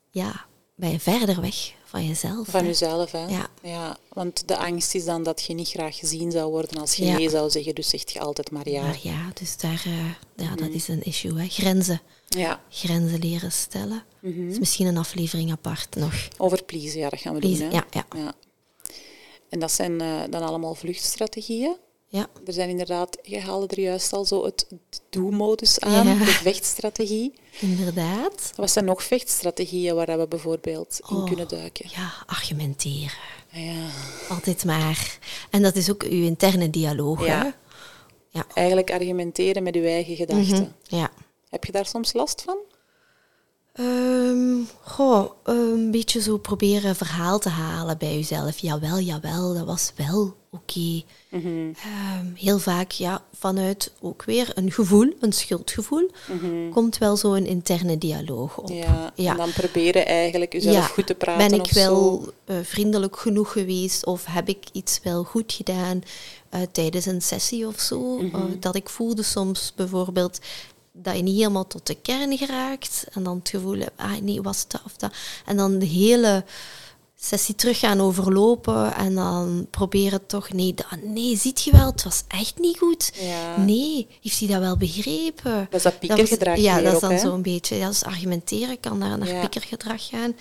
ja, 0.10 0.46
ben 0.76 0.92
je 0.92 1.00
verder 1.00 1.42
weg 1.42 1.76
van 1.98 2.08
jezelf. 2.08 2.48
Van 2.48 2.62
hè. 2.62 2.68
jezelf, 2.68 3.12
hè? 3.12 3.26
Ja. 3.26 3.48
ja. 3.62 3.98
Want 4.10 4.48
de 4.48 4.58
angst 4.58 4.96
is 4.96 5.06
dan 5.06 5.24
dat 5.24 5.44
je 5.44 5.54
niet 5.54 5.70
graag 5.70 5.96
gezien 5.98 6.32
zou 6.32 6.52
worden 6.52 6.80
als 6.80 6.96
je 6.96 7.06
Ja. 7.06 7.18
nee 7.18 7.30
zou 7.30 7.50
zeggen. 7.50 7.76
Dus 7.76 7.90
zeg 7.90 8.12
je 8.14 8.20
altijd 8.20 8.52
maar 8.52 8.70
ja. 8.70 8.82
Maar 8.82 9.00
ja, 9.02 9.32
dus 9.34 9.58
daar, 9.58 9.84
eh, 9.86 10.46
ja, 10.46 10.56
dat 10.56 10.70
is 10.70 10.88
een 10.88 11.04
issue. 11.04 11.40
Hè. 11.40 11.48
Grenzen. 11.48 12.02
Ja. 12.28 12.62
Grenzen 12.70 13.20
leren 13.20 13.52
stellen. 13.52 14.04
Mhm. 14.20 14.50
Is 14.50 14.60
misschien 14.60 14.88
een 14.88 14.98
aflevering 14.98 15.52
apart 15.52 15.96
nog. 15.96 16.14
Over 16.38 16.64
pleasen, 16.64 17.00
ja, 17.00 17.10
dat 17.10 17.20
gaan 17.20 17.34
we 17.34 17.40
doen. 17.40 17.60
Hè? 17.60 17.70
ja, 17.70 17.86
ja. 17.92 18.06
Ja. 18.16 18.34
En 19.50 19.60
dat 19.60 19.72
zijn 19.72 20.02
eh, 20.02 20.22
dan 20.30 20.42
allemaal 20.42 20.76
vluchtstrategieën. 20.76 21.76
Ja, 22.18 22.28
Er 22.46 22.54
zijn 22.54 22.70
inderdaad, 22.70 23.18
je 23.22 23.40
haalde 23.40 23.68
er 23.68 23.80
juist 23.80 24.14
al 24.14 24.26
zo 24.26 24.46
het 24.46 24.68
do-modus 25.10 25.80
aan, 25.80 26.08
Ja. 26.08 26.26
de 26.26 26.26
vechtstrategie. 26.32 27.34
inderdaad. 27.60 28.52
Wat 28.56 28.72
zijn 28.72 28.86
nog 28.86 29.04
vechtstrategieën 29.04 29.96
waar 29.96 30.18
we 30.20 30.28
bijvoorbeeld 30.28 31.00
in 31.10 31.16
Oh. 31.16 31.26
kunnen 31.26 31.48
duiken? 31.48 31.90
Ja, 31.94 32.14
argumenteren. 32.26 33.18
Ja. 33.52 33.86
Altijd 34.30 34.66
maar. 34.66 35.18
En 35.50 35.62
dat 35.62 35.76
is 35.76 35.90
ook 35.92 36.04
uw 36.04 36.24
interne 36.24 36.70
dialoog. 36.70 37.26
Ja. 37.26 37.42
Hè? 37.44 37.50
Ja. 38.30 38.46
Eigenlijk 38.54 38.92
argumenteren 38.92 39.64
met 39.64 39.76
je 39.76 39.82
eigen 39.88 40.16
gedachten. 40.16 40.76
ja. 40.84 41.12
Heb 41.50 41.64
je 41.66 41.72
daar 41.72 41.86
soms 41.86 42.14
last 42.14 42.42
van? 42.42 42.58
Goh, 44.82 45.32
een 45.44 45.92
beetje 45.92 46.22
zo 46.22 46.38
proberen 46.38 46.96
verhaal 46.96 47.40
te 47.40 47.50
halen 47.50 47.98
bij 47.98 48.18
uzelf. 48.18 48.58
Jawel, 48.58 49.00
jawel, 49.00 49.54
dat 49.54 49.66
was 49.66 49.92
wel 49.96 50.36
oké. 50.52 51.04
Ehm, 51.32 52.34
heel 52.36 52.60
vaak, 52.60 52.92
ja, 52.92 53.24
vanuit 53.34 53.92
ook 54.02 54.24
weer 54.24 54.52
een 54.56 54.72
gevoel, 54.72 55.14
een 55.20 55.34
schuldgevoel, 55.34 56.12
komt 56.72 56.98
wel 56.98 57.18
zo'n 57.18 57.46
interne 57.46 57.98
dialoog 57.98 58.58
op. 58.58 58.70
Ja. 58.70 59.12
Ja. 59.16 59.32
En 59.32 59.38
dan 59.38 59.52
proberen 59.52 60.06
eigenlijk 60.06 60.54
jezelf 60.54 60.76
Ja, 60.76 60.82
goed 60.82 61.08
te 61.08 61.16
praten 61.16 61.50
Ben 61.50 61.60
ik 61.60 61.72
wel 61.72 62.34
eh, 62.46 62.56
vriendelijk 62.64 63.18
genoeg 63.18 63.52
geweest 63.52 64.06
of 64.06 64.26
heb 64.26 64.50
ik 64.50 64.64
iets 64.72 65.00
wel 65.04 65.24
goed 65.24 65.54
gedaan 65.54 66.02
eh, 66.50 66.62
tijdens 66.72 67.06
een 67.06 67.22
sessie 67.22 67.68
of 67.68 67.80
zo? 67.80 68.18
Mhm. 68.18 68.36
Eh, 68.36 68.42
dat 68.60 68.76
ik 68.76 68.90
voelde 68.90 69.24
soms 69.24 69.74
bijvoorbeeld 69.76 70.40
dat 71.02 71.16
je 71.16 71.22
niet 71.24 71.38
helemaal 71.38 71.68
tot 71.68 71.88
de 71.88 71.96
kern 71.96 72.38
geraakt 72.38 73.06
en 73.12 73.24
dan 73.24 73.38
het 73.38 73.50
gevoel 73.50 73.78
hebt, 73.80 73.92
ah 74.00 74.18
nee, 74.22 74.42
was 74.42 74.68
dat 74.68 74.82
of 74.86 74.96
dat. 74.98 75.14
En 75.46 75.58
dan 75.58 75.80
de 75.80 75.86
hele 75.86 76.44
sessie 77.20 77.56
terug 77.56 77.80
gaan 77.80 78.02
overlopen 78.02 78.96
en 78.96 79.16
dan 79.16 79.68
proberen 79.72 80.26
toch, 80.26 80.54
nee, 80.54 80.74
dat, 80.74 80.86
nee, 81.04 81.38
ziet 81.38 81.62
je 81.64 81.72
wel, 81.72 81.86
het 81.86 82.04
was 82.04 82.24
echt 82.28 82.60
niet 82.60 82.78
goed. 82.78 83.12
Ja. 83.14 83.58
Nee, 83.58 84.08
heeft 84.22 84.40
hij 84.40 84.48
dat 84.48 84.60
wel 84.60 84.78
begrepen? 84.78 85.68
Dat 85.70 85.74
is 85.74 85.84
dat 85.84 86.00
piekergedrag 86.00 86.58
Ja, 86.58 86.82
dat 86.82 86.94
is 86.94 87.00
dan 87.00 87.20
zo'n 87.20 87.42
beetje. 87.42 87.76
Ja, 87.76 87.88
dus 87.88 88.04
argumenteren 88.04 88.80
kan 88.80 89.00
daar 89.00 89.18
naar 89.18 89.28
Ja. 89.28 89.40
piekergedrag 89.40 90.08
gaan. 90.08 90.36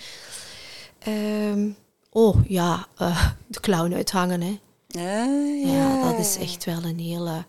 Ehm, 0.99 1.69
oh 2.09 2.37
ja, 2.47 2.87
eh, 2.97 3.27
de 3.47 3.59
clown 3.59 3.93
uithangen. 3.93 4.41
Hè. 4.41 4.59
Ah, 4.91 5.65
ja. 5.65 5.71
Ja. 5.73 6.11
dat 6.11 6.19
is 6.19 6.37
echt 6.37 6.65
wel 6.65 6.83
een 6.83 6.99
hele 6.99 7.45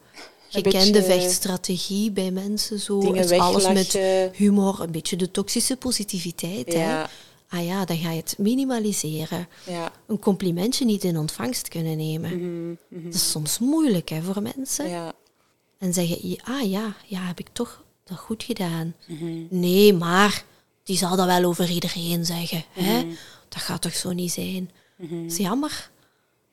gekende 0.49 1.03
vechtstrategie 1.03 2.11
bij 2.11 2.31
mensen. 2.31 2.79
Zo. 2.81 3.15
Het 3.15 3.33
alles 3.33 3.69
met 3.73 3.99
humor, 4.33 4.81
een 4.81 4.91
beetje 4.91 5.17
de 5.17 5.31
toxische 5.31 5.77
positiviteit. 5.77 6.73
Hè. 6.73 7.03
Ah 7.51 7.65
ja, 7.67 7.85
dan 7.85 7.97
ga 7.97 8.11
je 8.11 8.17
het 8.21 8.35
minimaliseren. 8.39 9.49
Ja. 9.67 9.93
Een 10.07 10.19
complimentje 10.19 10.85
niet 10.85 11.05
in 11.05 11.19
ontvangst 11.19 11.69
kunnen 11.69 11.97
nemen. 11.97 12.79
Dat 12.91 13.15
is 13.15 13.31
soms 13.31 13.59
moeilijk 13.59 14.09
hè, 14.09 14.23
voor 14.23 14.43
mensen. 14.43 14.85
Mhm, 14.85 14.95
Ja. 14.95 15.13
En 15.79 15.93
zeggen, 15.93 16.39
ah 16.45 16.71
ja, 16.71 16.97
ja, 17.07 17.21
heb 17.21 17.39
ik 17.39 17.49
toch 17.53 17.85
dat 18.05 18.19
goed 18.19 18.43
gedaan? 18.43 18.95
Mhm. 19.07 19.45
Nee, 19.51 19.93
maar 19.93 20.45
die 20.85 20.97
zal 20.97 21.17
dat 21.17 21.27
wel 21.27 21.45
over 21.45 21.71
iedereen 21.71 22.25
zeggen. 22.25 22.65
Hè? 22.73 22.99
Mhm. 22.99 23.15
Dat 23.49 23.63
gaat 23.63 23.83
toch 23.83 23.95
zo 23.95 24.13
niet 24.13 24.33
zijn? 24.33 24.71
Dat 24.97 25.09
is 25.31 25.37
jammer. 25.37 25.91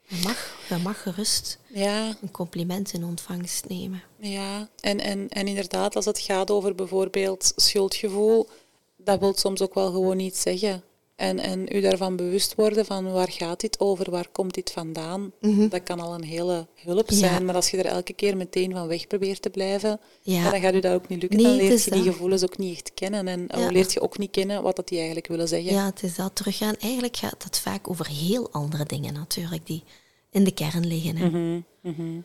Je 0.07 0.19
mag, 0.23 0.55
je 0.69 0.77
mag 0.77 1.01
gerust 1.01 1.59
Ja. 1.67 2.15
een 2.21 2.31
compliment 2.31 2.93
in 2.93 3.03
ontvangst 3.03 3.67
nemen. 3.67 4.03
Ja, 4.17 4.69
en, 4.79 4.99
en, 4.99 5.29
en 5.29 5.47
inderdaad, 5.47 5.95
als 5.95 6.05
het 6.05 6.19
gaat 6.19 6.51
over 6.51 6.75
bijvoorbeeld 6.75 7.53
schuldgevoel, 7.55 8.49
dat 8.97 9.19
wil 9.19 9.33
soms 9.35 9.61
ook 9.61 9.73
wel 9.73 9.91
gewoon 9.91 10.17
niet 10.17 10.37
zeggen. 10.37 10.83
En, 11.15 11.39
en 11.39 11.75
u 11.75 11.81
daarvan 11.81 12.15
bewust 12.15 12.55
worden 12.55 12.85
van 12.85 13.11
waar 13.11 13.31
gaat 13.31 13.59
dit 13.59 13.79
over, 13.79 14.11
waar 14.11 14.27
komt 14.31 14.53
dit 14.53 14.71
vandaan, 14.71 15.31
dat 15.69 15.83
kan 15.83 15.99
al 15.99 16.13
een 16.13 16.23
hele 16.23 16.67
hulp 16.75 17.09
Mhm. 17.09 17.19
Ja. 17.19 17.27
zijn. 17.27 17.45
Maar 17.45 17.55
als 17.55 17.69
je 17.69 17.77
er 17.77 17.85
elke 17.85 18.13
keer 18.13 18.37
meteen 18.37 18.71
van 18.71 18.87
weg 18.87 19.07
probeert 19.07 19.41
te 19.41 19.49
blijven, 19.49 19.99
Ja. 20.21 20.51
dan 20.51 20.61
gaat 20.61 20.73
u 20.73 20.79
dat 20.79 20.93
ook 20.93 21.07
niet 21.07 21.21
lukken. 21.21 21.39
Nee, 21.41 21.47
dan 21.57 21.67
leert 21.67 21.83
je 21.83 21.91
die 21.91 22.03
dat. 22.03 22.13
gevoelens 22.13 22.43
ook 22.43 22.57
niet 22.57 22.75
echt 22.75 22.93
kennen 22.93 23.27
en 23.27 23.39
Ja. 23.41 23.47
dan 23.47 23.71
leert 23.71 23.93
je 23.93 24.01
ook 24.01 24.17
niet 24.17 24.31
kennen 24.31 24.63
wat 24.63 24.75
dat 24.75 24.87
die 24.87 24.97
eigenlijk 24.97 25.27
willen 25.27 25.47
zeggen. 25.47 25.73
Ja, 25.73 25.85
het 25.85 26.03
is 26.03 26.15
dat 26.15 26.35
teruggaan. 26.35 26.75
Eigenlijk 26.79 27.17
gaat 27.17 27.43
het 27.43 27.59
vaak 27.59 27.89
over 27.89 28.07
heel 28.07 28.51
andere 28.51 28.85
dingen 28.85 29.13
natuurlijk, 29.13 29.65
die 29.67 29.83
in 30.29 30.43
de 30.43 30.51
kern 30.53 30.87
liggen. 30.87 31.17
Hè. 31.17 31.29
Mhm, 31.29 31.61
mhm. 31.81 32.19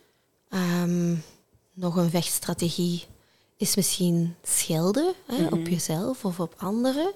Ehm, 0.49 1.15
nog 1.75 1.97
een 1.97 2.11
vechtstrategie 2.11 3.05
is 3.57 3.77
misschien 3.77 4.35
schelden 4.43 5.13
hè, 5.27 5.47
op 5.47 5.67
jezelf 5.69 6.25
of 6.25 6.41
op 6.41 6.55
anderen. 6.59 7.13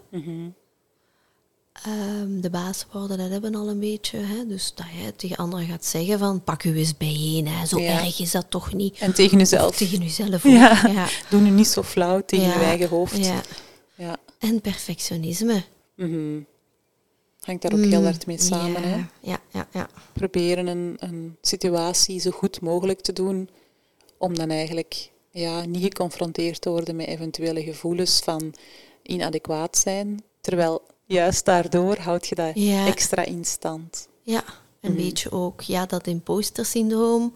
Ehm, 1.83 2.41
de 2.41 2.51
basiswoorden, 2.51 3.19
dat 3.19 3.31
hebben 3.31 3.53
we 3.53 3.59
al 3.59 3.69
een 3.69 3.79
beetje. 3.81 4.19
Hè? 4.19 4.47
Dus 4.47 4.73
dat 4.75 4.87
je 5.05 5.17
tegen 5.17 5.37
anderen 5.37 5.67
gaat 5.67 5.85
zeggen 5.85 6.19
van 6.19 6.43
pak 6.45 6.65
u 6.65 6.77
eens 6.77 6.97
bijeen. 6.97 7.47
Hè? 7.49 7.67
Zo 7.67 7.81
Ja. 7.81 8.01
erg 8.05 8.21
is 8.21 8.31
dat 8.31 8.47
toch 8.49 8.73
niet. 8.73 8.99
En 8.99 9.15
tegen 9.15 9.33
Of 9.33 9.39
jezelf. 9.39 9.77
tegen 9.77 9.99
jezelf 10.03 10.45
ook. 10.47 10.53
Ja. 10.53 10.87
Ja. 10.93 11.07
Doe 11.31 11.41
nu 11.41 11.51
niet 11.51 11.67
zo 11.67 11.83
flauw 11.83 12.23
tegen 12.27 12.47
Ja. 12.47 12.59
je 12.59 12.65
eigen 12.65 12.89
hoofd. 12.89 13.17
Ja. 13.27 13.41
Ja. 13.95 14.17
En 14.39 14.61
perfectionisme. 14.61 15.63
Mhm. 15.97 16.41
Hangt 17.41 17.63
daar 17.63 17.73
ook 17.73 17.85
heel 17.85 17.99
Mm, 17.99 18.05
hard 18.05 18.27
mee 18.27 18.41
samen. 18.41 18.83
ja. 18.83 18.89
Hè? 18.89 18.97
Ja, 19.21 19.39
ja, 19.53 19.69
ja. 19.73 19.89
Proberen 20.13 20.67
een, 20.67 20.97
een 20.99 21.37
situatie 21.41 22.21
zo 22.21 22.31
goed 22.31 22.61
mogelijk 22.61 23.01
te 23.01 23.13
doen, 23.13 23.49
om 24.19 24.35
dan 24.37 24.51
eigenlijk 24.51 25.11
ja, 25.31 25.65
niet 25.65 25.83
geconfronteerd 25.83 26.61
te 26.61 26.71
worden 26.71 26.97
met 26.97 27.07
eventuele 27.07 27.63
gevoelens 27.63 28.19
van 28.21 28.55
inadequaat 29.03 29.79
zijn. 29.79 30.23
Terwijl 30.41 30.83
juist 31.15 31.45
daardoor 31.45 31.97
houd 31.99 32.27
je 32.27 32.35
dat 32.35 32.51
Ja. 32.55 32.87
extra 32.87 33.25
in 33.25 33.45
stand. 33.45 34.09
Ja, 34.23 34.45
een 34.81 34.93
Mhm. 34.93 35.03
beetje 35.03 35.31
ook. 35.33 35.61
Ja, 35.61 35.87
dat 35.87 36.07
imposter 36.07 36.65
syndroom, 36.65 37.33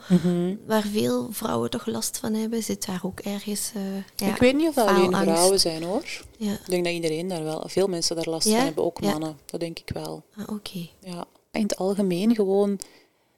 waar 0.66 0.82
veel 0.86 1.28
vrouwen 1.30 1.70
toch 1.70 1.86
last 1.86 2.18
van 2.18 2.34
hebben, 2.34 2.62
zit 2.62 2.86
daar 2.86 3.00
ook 3.04 3.20
ergens. 3.20 3.72
ja, 4.16 4.26
Ik 4.26 4.36
weet 4.36 4.56
niet 4.56 4.68
of 4.68 4.74
dat 4.74 4.86
alleen 4.88 5.12
vrouwen 5.16 5.60
zijn 5.60 5.82
hoor. 5.82 6.04
Ja, 6.38 6.52
Ik 6.52 6.66
denk 6.68 6.84
dat 6.84 6.92
iedereen 6.92 7.28
daar 7.28 7.44
wel, 7.44 7.62
veel 7.66 7.86
mensen 7.86 8.16
daar 8.16 8.28
last 8.28 8.48
van 8.48 8.56
hebben, 8.58 8.84
ook 8.84 9.00
mannen. 9.00 9.38
Dat 9.44 9.60
denk 9.60 9.78
ik 9.78 9.90
wel. 9.94 10.22
ah, 10.36 10.44
oké. 10.54 10.88
Ja. 11.00 11.24
In 11.52 11.62
het 11.62 11.76
algemeen 11.76 12.34
gewoon 12.34 12.78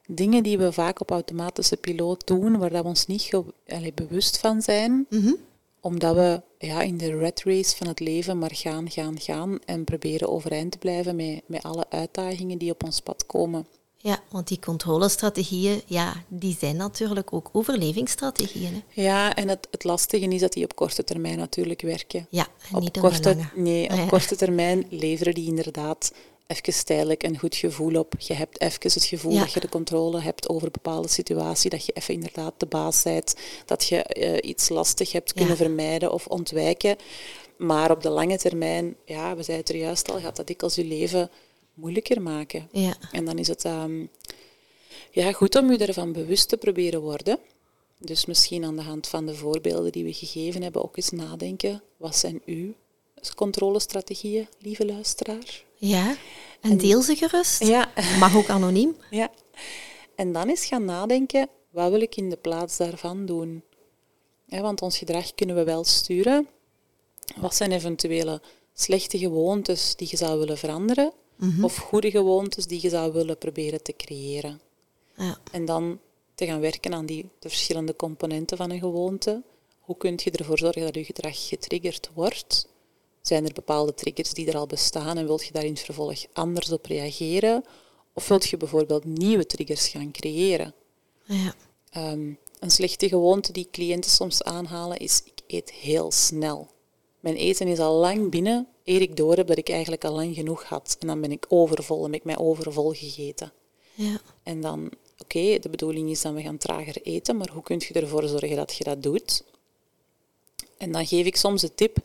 dingen 0.07 0.43
die 0.43 0.59
we 0.59 0.73
vaak 0.73 1.01
op 1.01 1.11
automatische 1.11 1.77
piloot 1.77 2.27
doen, 2.27 2.59
waar 2.59 2.71
dat 2.71 2.83
we 2.83 2.89
ons 2.89 3.07
niet 3.07 3.31
allee, 3.69 3.93
bewust 3.93 4.39
van 4.39 4.63
zijn, 4.63 5.07
Mhm. 5.11 5.33
Omdat 5.81 6.15
we 6.15 6.43
ja, 6.59 6.83
in 6.83 6.97
de 6.97 7.19
red 7.19 7.43
race 7.45 7.77
van 7.77 7.87
het 7.87 8.01
leven 8.01 8.39
maar 8.39 8.55
gaan, 8.55 8.91
gaan, 8.91 9.21
gaan 9.21 9.59
en 9.65 9.85
proberen 9.85 10.29
overeind 10.29 10.73
te 10.73 10.79
blijven 10.79 11.17
met, 11.17 11.43
met 11.47 11.63
alle 11.63 11.85
uitdagingen 11.89 12.59
die 12.59 12.71
op 12.71 12.85
ons 12.85 13.01
pad 13.01 13.27
komen. 13.27 13.67
Ja, 14.03 14.19
want 14.31 14.49
die 14.49 14.59
controlestrategieën, 14.59 15.83
ja, 15.87 16.25
die 16.29 16.57
zijn 16.59 16.77
natuurlijk 16.77 17.33
ook 17.33 17.49
overlevingsstrategieën. 17.53 18.73
Hè? 18.73 19.03
Ja, 19.03 19.35
en 19.35 19.49
het, 19.49 19.69
het 19.71 19.85
lastige 19.85 20.27
is 20.29 20.41
dat 20.41 20.53
die 20.53 20.65
op 20.65 20.75
korte 20.77 21.05
termijn 21.05 21.39
natuurlijk 21.39 21.81
werken. 21.81 22.27
Ja, 22.31 22.47
en 22.69 22.75
op 22.77 22.81
niet 22.81 22.97
op 22.97 23.03
korte. 23.03 23.37
Nee, 23.55 23.91
op 23.91 23.97
Ja. 23.97 24.07
korte 24.07 24.37
termijn 24.37 24.87
leveren 24.91 25.35
die 25.35 25.47
inderdaad 25.47 26.13
even 26.51 26.85
tijdelijk 26.85 27.23
een 27.23 27.39
goed 27.39 27.57
gevoel 27.57 27.99
op. 27.99 28.15
Je 28.19 28.35
hebt 28.35 28.61
even 28.61 28.79
het 28.83 29.05
gevoel 29.05 29.33
Ja. 29.33 29.41
dat 29.41 29.53
je 29.53 29.61
de 29.61 29.69
controle 29.69 30.21
hebt 30.21 30.49
over 30.49 30.67
een 30.67 30.73
bepaalde 30.73 31.09
situatie, 31.09 31.71
dat 31.71 31.87
je 31.87 31.93
even 31.93 32.15
inderdaad 32.15 32.55
de 32.57 32.67
baas 32.67 33.03
bent, 33.03 33.35
dat 33.67 33.89
je 33.89 34.03
eh, 34.03 34.51
iets 34.51 34.69
lastig 34.69 35.13
hebt 35.13 35.33
kunnen 35.33 35.51
Ja. 35.57 35.57
vermijden 35.65 36.13
of 36.13 36.27
ontwijken. 36.27 36.97
Maar 37.57 37.91
op 37.91 38.03
de 38.03 38.09
lange 38.11 38.39
termijn, 38.39 38.97
ja, 39.05 39.37
we 39.37 39.43
zeiden 39.43 39.67
het 39.67 39.69
er 39.75 39.81
juist 39.83 40.11
al, 40.11 40.21
gaat 40.21 40.37
dat 40.37 40.47
dikwijls 40.47 40.75
je 40.75 40.85
leven 40.85 41.31
moeilijker 41.75 42.23
maken. 42.23 42.69
Ja, 42.73 42.97
En 43.13 43.25
dan 43.25 43.39
is 43.39 43.49
het 43.49 43.65
ehm, 43.65 44.07
ja, 45.11 45.33
goed 45.33 45.57
om 45.57 45.73
je 45.73 45.79
ervan 45.79 46.13
bewust 46.13 46.49
te 46.49 46.57
proberen 46.57 47.01
worden. 47.01 47.39
Dus 47.99 48.27
misschien 48.27 48.65
aan 48.65 48.77
de 48.77 48.83
hand 48.83 49.09
van 49.09 49.27
de 49.27 49.35
voorbeelden 49.35 49.93
die 49.93 50.05
we 50.05 50.13
gegeven 50.13 50.63
hebben 50.63 50.83
ook 50.85 50.97
eens 50.97 51.11
nadenken. 51.11 51.83
Wat 51.97 52.17
zijn 52.17 52.43
uw 52.47 52.73
controlestrategieën, 53.35 54.49
lieve 54.59 54.87
luisteraar? 54.87 55.65
Ja. 55.81 56.17
En 56.61 56.77
deel 56.77 57.03
ze 57.03 57.17
gerust. 57.17 57.65
Ja. 57.65 57.93
Mag 58.19 58.37
ook 58.37 58.49
anoniem. 58.49 58.97
ja. 59.11 59.31
En 60.15 60.33
dan 60.33 60.49
eens 60.49 60.67
gaan 60.67 60.85
nadenken, 60.85 61.49
wat 61.71 61.91
wil 61.91 62.01
ik 62.01 62.17
in 62.17 62.31
de 62.31 62.37
plaats 62.37 62.77
daarvan 62.77 63.27
doen? 63.27 63.63
Ja, 64.47 64.61
want 64.61 64.83
ons 64.83 64.99
gedrag 64.99 65.35
kunnen 65.35 65.57
we 65.57 65.65
wel 65.65 65.85
sturen. 65.85 66.49
Wat 67.37 67.55
zijn 67.55 67.73
eventuele 67.73 68.41
slechte 68.73 69.19
gewoontes 69.19 69.97
die 69.97 70.09
je 70.11 70.17
zou 70.17 70.39
willen 70.39 70.59
veranderen? 70.59 71.13
Of 71.63 71.77
goede 71.77 72.11
gewoontes 72.11 72.67
die 72.67 72.83
je 72.83 72.89
zou 72.89 73.13
willen 73.13 73.39
proberen 73.39 73.83
te 73.83 73.97
creëren? 73.97 74.61
Ja. 75.17 75.39
En 75.53 75.65
dan 75.65 76.01
te 76.35 76.47
gaan 76.47 76.61
werken 76.61 76.95
aan 76.95 77.07
die, 77.07 77.29
de 77.39 77.49
verschillende 77.49 77.97
componenten 77.97 78.57
van 78.57 78.71
een 78.71 78.79
gewoonte. 78.79 79.43
Hoe 79.79 79.97
kun 79.97 80.19
je 80.23 80.31
ervoor 80.31 80.59
zorgen 80.59 80.83
dat 80.83 80.95
je 80.95 81.05
gedrag 81.05 81.49
getriggerd 81.49 82.11
wordt? 82.15 82.69
Zijn 83.23 83.47
er 83.47 83.53
bepaalde 83.53 83.95
triggers 83.95 84.33
die 84.33 84.49
er 84.49 84.57
al 84.57 84.67
bestaan 84.67 85.19
en 85.19 85.27
wilt 85.27 85.45
je 85.45 85.53
daar 85.53 85.65
in 85.65 85.73
het 85.73 85.81
vervolg 85.81 86.25
anders 86.33 86.73
op 86.73 86.87
reageren? 86.87 87.65
Of 88.13 88.29
wilt 88.29 88.49
je 88.49 88.57
bijvoorbeeld 88.57 89.05
nieuwe 89.05 89.47
triggers 89.47 89.89
gaan 89.89 90.11
creëren? 90.11 90.75
Ja. 91.25 91.55
Ehm, 91.91 92.33
een 92.59 92.71
slechte 92.71 93.09
gewoonte 93.09 93.53
die 93.53 93.69
cliënten 93.71 94.11
soms 94.11 94.43
aanhalen 94.43 94.99
is, 94.99 95.23
ik 95.25 95.43
eet 95.47 95.73
heel 95.73 96.11
snel. 96.11 96.69
Mijn 97.21 97.37
eten 97.37 97.67
is 97.67 97.79
al 97.79 97.95
lang 97.95 98.31
binnen, 98.31 98.67
eer 98.85 99.01
ik 99.01 99.17
door 99.17 99.37
heb 99.37 99.47
dat 99.47 99.59
ik 99.59 99.69
eigenlijk 99.69 100.05
al 100.05 100.15
lang 100.15 100.35
genoeg 100.35 100.65
had. 100.65 100.97
En 101.01 101.07
dan 101.07 101.21
ben 101.21 101.33
ik 101.33 101.47
overvol 101.49 102.05
en 102.05 102.13
heb 102.13 102.21
ik 102.21 102.25
mij 102.25 102.39
overvol 102.39 102.93
gegeten. 102.93 103.53
Ja. 103.95 104.21
En 104.43 104.61
dan, 104.61 104.91
oké, 105.19 105.59
de 105.59 105.69
bedoeling 105.71 106.11
is 106.11 106.23
dat 106.23 106.35
we 106.35 106.43
gaan 106.43 106.59
trager 106.59 107.03
eten, 107.03 107.37
maar 107.37 107.51
hoe 107.53 107.63
kun 107.63 107.83
je 107.89 107.95
ervoor 107.95 108.29
zorgen 108.29 108.57
dat 108.57 108.75
je 108.75 108.85
dat 108.85 109.03
doet? 109.03 109.45
En 110.77 110.93
dan 110.93 111.07
geef 111.07 111.27
ik 111.27 111.37
soms 111.37 111.61
de 111.61 111.75
tip, 111.75 111.97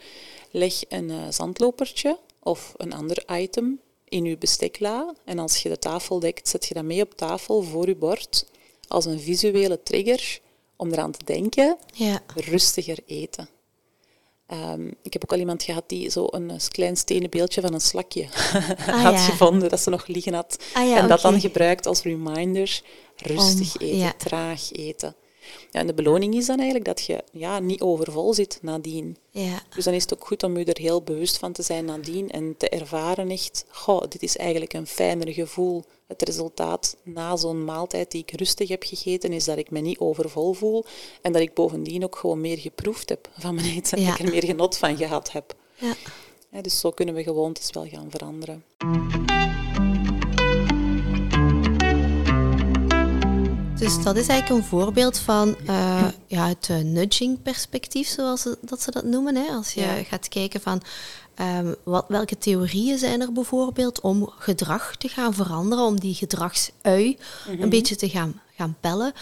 leg 0.56 0.82
een 0.90 1.10
eh, 1.10 1.18
zandlopertje 1.30 2.20
of 2.44 2.74
een 2.78 2.94
ander 2.94 3.24
item 3.32 3.80
in 4.06 4.26
je 4.26 4.38
bestekla. 4.38 5.14
En 5.26 5.40
als 5.40 5.58
je 5.64 5.70
de 5.70 5.80
tafel 5.80 6.20
dekt, 6.20 6.48
zet 6.48 6.66
je 6.66 6.74
dat 6.74 6.84
mee 6.84 7.02
op 7.02 7.14
tafel 7.16 7.62
voor 7.62 7.88
je 7.88 7.96
bord 7.96 8.46
als 8.88 9.06
een 9.06 9.20
visuele 9.20 9.84
trigger 9.84 10.40
om 10.76 10.92
eraan 10.92 11.12
te 11.12 11.26
denken, 11.26 11.78
Ja. 11.94 12.22
rustiger 12.36 12.98
eten. 13.06 13.50
Ehm, 14.48 14.88
ik 15.02 15.14
heb 15.14 15.24
ook 15.24 15.32
al 15.32 15.40
iemand 15.40 15.64
gehad 15.64 15.84
die 15.88 16.10
zo 16.10 16.28
een 16.30 16.50
eh, 16.52 16.58
klein 16.70 16.98
stenen 16.98 17.30
beeldje 17.30 17.62
van 17.62 17.74
een 17.74 17.82
slakje 17.82 18.26
had 19.02 19.14
ja. 19.14 19.18
gevonden, 19.18 19.70
dat 19.70 19.80
ze 19.80 19.90
nog 19.90 20.08
liggen 20.08 20.34
had. 20.34 20.58
Ah 20.74 20.88
ja, 20.88 20.98
en 20.98 21.08
dat 21.08 21.22
dan 21.22 21.40
gebruikt 21.40 21.86
als 21.86 22.02
reminder, 22.02 22.82
rustig 23.16 23.76
Om- 23.82 23.88
eten, 23.88 24.18
traag 24.18 24.72
eten. 24.72 25.16
Ja, 25.72 25.80
en 25.80 25.88
de 25.88 25.94
beloning 25.94 26.36
is 26.36 26.46
dan 26.46 26.56
eigenlijk 26.56 26.86
dat 26.86 27.06
je 27.06 27.24
ja, 27.32 27.60
niet 27.60 27.82
overvol 27.82 28.34
zit 28.34 28.60
nadien. 28.62 29.18
Ja. 29.30 29.62
Dus 29.76 29.84
dan 29.84 29.94
is 29.94 30.02
het 30.02 30.14
ook 30.14 30.28
goed 30.28 30.44
om 30.44 30.58
je 30.58 30.66
er 30.66 30.82
heel 30.82 31.02
bewust 31.02 31.38
van 31.38 31.52
te 31.52 31.62
zijn 31.62 31.86
nadien 31.86 32.32
en 32.32 32.58
te 32.58 32.70
ervaren 32.70 33.30
echt, 33.30 33.66
goh, 33.70 34.02
dit 34.10 34.24
is 34.24 34.38
eigenlijk 34.38 34.74
een 34.74 34.88
fijner 34.88 35.34
gevoel. 35.34 35.84
Het 36.08 36.22
resultaat 36.22 36.98
na 37.04 37.36
zo'n 37.36 37.66
maaltijd 37.66 38.12
die 38.12 38.22
ik 38.22 38.32
rustig 38.32 38.70
heb 38.70 38.84
gegeten, 38.84 39.34
is 39.34 39.46
dat 39.46 39.58
ik 39.58 39.72
me 39.72 39.80
niet 39.80 40.00
overvol 40.00 40.54
voel 40.54 40.86
en 41.22 41.32
dat 41.32 41.42
ik 41.42 41.54
bovendien 41.54 42.04
ook 42.04 42.16
gewoon 42.16 42.42
meer 42.42 42.58
geproefd 42.58 43.10
heb 43.10 43.30
van 43.38 43.56
mijn 43.56 43.76
eten. 43.76 44.00
Ja. 44.00 44.06
Dat 44.06 44.20
ik 44.20 44.26
er 44.26 44.32
meer 44.32 44.46
genot 44.46 44.78
van 44.78 44.98
gehad 44.98 45.32
heb. 45.32 45.56
Ja. 45.76 45.94
Ja, 46.52 46.62
dus 46.62 46.80
zo 46.80 46.92
kunnen 46.92 47.16
we 47.16 47.24
gewoontes 47.24 47.70
wel 47.72 47.88
gaan 47.88 48.12
veranderen. 48.12 48.64
Dus 53.86 54.04
dat 54.04 54.16
is 54.18 54.28
eigenlijk 54.28 54.62
een 54.62 54.68
voorbeeld 54.70 55.18
van 55.18 55.56
eh, 55.66 56.06
ja, 56.28 56.48
het 56.48 56.68
eh, 56.70 56.78
nudging-perspectief, 56.78 58.08
zoals 58.08 58.42
ze, 58.42 58.58
dat 58.62 58.82
ze 58.82 58.92
dat 58.92 59.04
noemen. 59.04 59.36
Hè? 59.36 59.48
Als 59.52 59.72
je 59.74 59.82
Ja. 59.82 60.04
gaat 60.04 60.28
kijken 60.28 60.62
van 60.62 60.82
ehm, 61.36 61.74
wat, 61.84 62.06
welke 62.08 62.38
theorieën 62.38 62.98
zijn 62.98 63.22
er 63.22 63.32
bijvoorbeeld 63.32 64.02
om 64.02 64.30
gedrag 64.38 64.96
te 64.98 65.08
gaan 65.08 65.34
veranderen, 65.34 65.86
om 65.86 66.00
die 66.00 66.14
gedragsui 66.14 67.18
Mhm. 67.50 67.62
een 67.62 67.70
beetje 67.70 67.96
te 67.96 68.10
gaan, 68.10 68.42
gaan 68.56 68.76
pellen. 68.80 69.14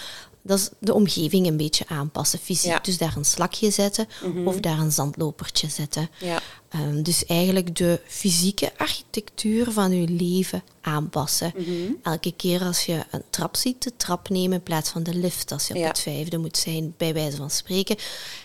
Dat 0.45 0.59
is 0.59 0.69
de 0.79 0.93
omgeving 0.93 1.47
een 1.47 1.57
beetje 1.57 1.85
aanpassen, 1.87 2.39
fysiek. 2.39 2.71
Ja. 2.71 2.75
Mhm. 2.75 2.83
Dus 2.83 2.97
daar 2.97 3.17
een 3.17 3.25
slakje 3.25 3.71
zetten 3.71 4.07
of 4.45 4.59
daar 4.59 4.79
een 4.79 4.91
zandlopertje 4.91 5.69
zetten. 5.69 6.09
Ja. 6.19 6.41
Ehm, 6.69 7.01
dus 7.01 7.25
eigenlijk 7.25 7.75
de 7.75 8.01
fysieke 8.07 8.71
architectuur 8.77 9.71
van 9.71 9.91
je 10.01 10.07
leven 10.07 10.63
aanpassen. 10.81 11.53
Mhm. 11.55 11.91
Elke 12.03 12.31
keer 12.35 12.61
als 12.61 12.85
je 12.85 13.03
een 13.11 13.23
trap 13.29 13.55
ziet, 13.55 13.83
de 13.83 13.95
trap 13.97 14.29
nemen 14.29 14.57
in 14.57 14.63
plaats 14.63 14.89
van 14.89 15.03
de 15.03 15.15
lift. 15.15 15.51
Als 15.51 15.67
je 15.67 15.75
op 15.75 15.83
het 15.83 15.99
vijfde 15.99 16.37
moet 16.37 16.57
zijn, 16.57 16.93
bij 16.97 17.13
wijze 17.13 17.37
van 17.37 17.49
spreken. 17.49 17.95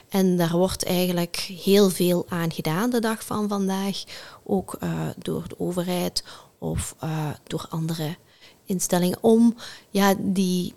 En 0.08 0.37
daar 0.37 0.56
wordt 0.56 0.84
eigenlijk 0.84 1.37
heel 1.37 1.90
veel 1.90 2.26
aan 2.28 2.52
gedaan 2.52 2.90
de 2.90 3.00
dag 3.00 3.24
van 3.24 3.48
vandaag. 3.48 4.04
Ook 4.44 4.76
eh, 4.80 5.08
door 5.18 5.48
de 5.48 5.58
overheid 5.58 6.24
of 6.58 6.94
eh, 6.98 7.30
door 7.46 7.66
andere 7.68 8.16
instellingen. 8.64 9.18
Om 9.20 9.56
ja, 9.90 10.14
die 10.18 10.74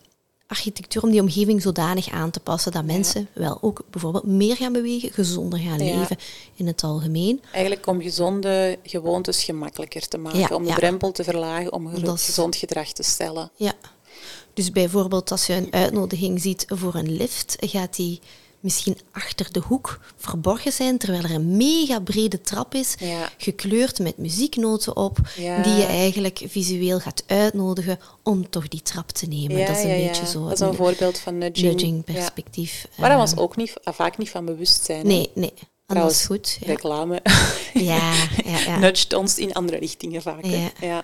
architectuur, 0.52 1.04
om 1.04 1.12
die 1.12 1.22
omgeving 1.22 1.62
zodanig 1.62 2.10
aan 2.10 2.32
te 2.32 2.40
passen 2.40 2.72
dat 2.72 2.86
mensen 2.86 3.28
wel 3.34 3.58
ook 3.62 3.82
bijvoorbeeld 3.90 4.26
meer 4.26 4.56
gaan 4.56 4.74
bewegen, 4.74 5.12
gezonder 5.12 5.60
gaan 5.60 5.86
Ja. 5.86 5.98
leven 6.00 6.18
in 6.56 6.68
het 6.68 6.84
algemeen. 6.84 7.42
Eigenlijk 7.52 7.88
om 7.88 8.02
gezonde 8.02 8.80
gewoontes 8.84 9.44
gemakkelijker 9.44 10.08
te 10.08 10.18
maken, 10.18 10.40
Ja, 10.40 10.48
om 10.56 10.64
de 10.66 10.74
drempel 10.74 11.12
te 11.12 11.24
verlagen, 11.24 11.74
om 11.74 11.90
is- 11.90 12.26
gezond 12.26 12.56
gedrag 12.56 12.92
te 12.92 13.04
stellen. 13.04 13.52
Ja. 13.56 13.74
Dus 14.54 14.72
bijvoorbeeld 14.72 15.32
als 15.32 15.46
je 15.46 15.54
een 15.54 15.74
uitnodiging 15.74 16.42
ziet 16.42 16.66
voor 16.68 16.96
een 16.96 17.12
lift, 17.16 17.56
gaat 17.60 17.96
die 17.96 18.20
misschien 18.62 18.98
achter 19.12 19.52
de 19.52 19.60
hoek 19.60 20.00
verborgen 20.18 20.72
zijn, 20.72 20.98
terwijl 20.98 21.24
er 21.24 21.32
een 21.32 21.58
mega 21.58 22.00
brede 22.00 22.42
trap 22.42 22.74
is, 22.76 22.96
Ja. 23.00 23.30
gekleurd 23.38 24.00
met 24.00 24.18
muzieknoten 24.18 24.96
op, 24.96 25.18
Ja. 25.38 25.62
die 25.62 25.74
je 25.74 25.86
eigenlijk 25.86 26.42
visueel 26.48 27.00
gaat 27.00 27.24
uitnodigen 27.28 28.00
om 28.24 28.50
toch 28.50 28.68
die 28.68 28.82
trap 28.82 29.10
te 29.10 29.26
nemen. 29.28 29.66
dat 29.66 29.78
is 29.78 29.84
een 29.84 29.90
beetje 30.08 30.28
zo 30.28 30.44
Dat 30.44 30.54
is 30.54 30.60
een 30.60 30.74
voorbeeld 30.76 31.18
van 31.20 31.38
nudging. 31.38 31.68
nudging 31.72 32.04
perspectief. 32.04 32.88
Waar 32.98 33.10
we 33.10 33.16
Eh, 33.16 33.22
ons 33.22 33.38
ook 33.38 33.56
niet, 33.56 33.74
vaak 33.84 34.18
niet 34.18 34.30
van 34.30 34.46
bewust 34.46 34.86
zijn. 34.86 35.00
hè. 35.00 35.08
Nee, 35.08 35.30
nee. 35.34 35.54
Dat 35.86 36.12
is 36.12 36.26
goed. 36.26 36.58
Reclame 36.66 37.22
Ja, 37.74 38.14
ja, 38.46 38.58
ja. 38.66 38.78
nudgt 38.86 39.14
ons 39.14 39.38
in 39.38 39.54
andere 39.54 39.78
richtingen 39.78 40.22
vaak. 40.22 40.46
Ja. 40.46 41.04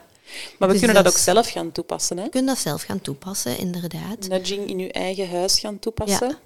Maar 0.58 0.68
we 0.68 0.68
Dus 0.68 0.78
kunnen 0.78 0.96
dat 0.96 1.04
dat 1.06 1.14
ook 1.14 1.20
zelf 1.20 1.48
gaan 1.50 1.72
toepassen. 1.72 2.18
Hè? 2.18 2.24
Je 2.24 2.30
kunt 2.30 2.48
dat 2.48 2.58
zelf 2.58 2.82
gaan 2.82 3.02
toepassen, 3.02 3.58
inderdaad. 3.58 4.28
Nudging 4.30 4.70
in 4.70 4.80
je 4.80 4.92
eigen 4.92 5.30
huis 5.30 5.60
gaan 5.60 5.80
toepassen. 5.80 6.38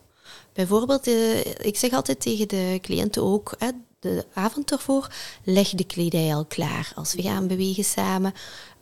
Bijvoorbeeld, 0.53 1.07
eh, 1.07 1.39
ik 1.45 1.77
zeg 1.77 1.91
altijd 1.91 2.21
tegen 2.21 2.47
de 2.47 2.79
cliënten 2.81 3.23
ook, 3.23 3.55
hè, 3.57 3.69
de 3.99 4.25
avond 4.33 4.71
ervoor, 4.71 5.07
leg 5.43 5.69
de 5.69 5.83
kledij 5.83 6.35
al 6.35 6.45
klaar 6.45 6.91
als 6.95 7.13
we 7.13 7.21
gaan 7.21 7.47
bewegen 7.47 7.83
samen. 7.83 8.33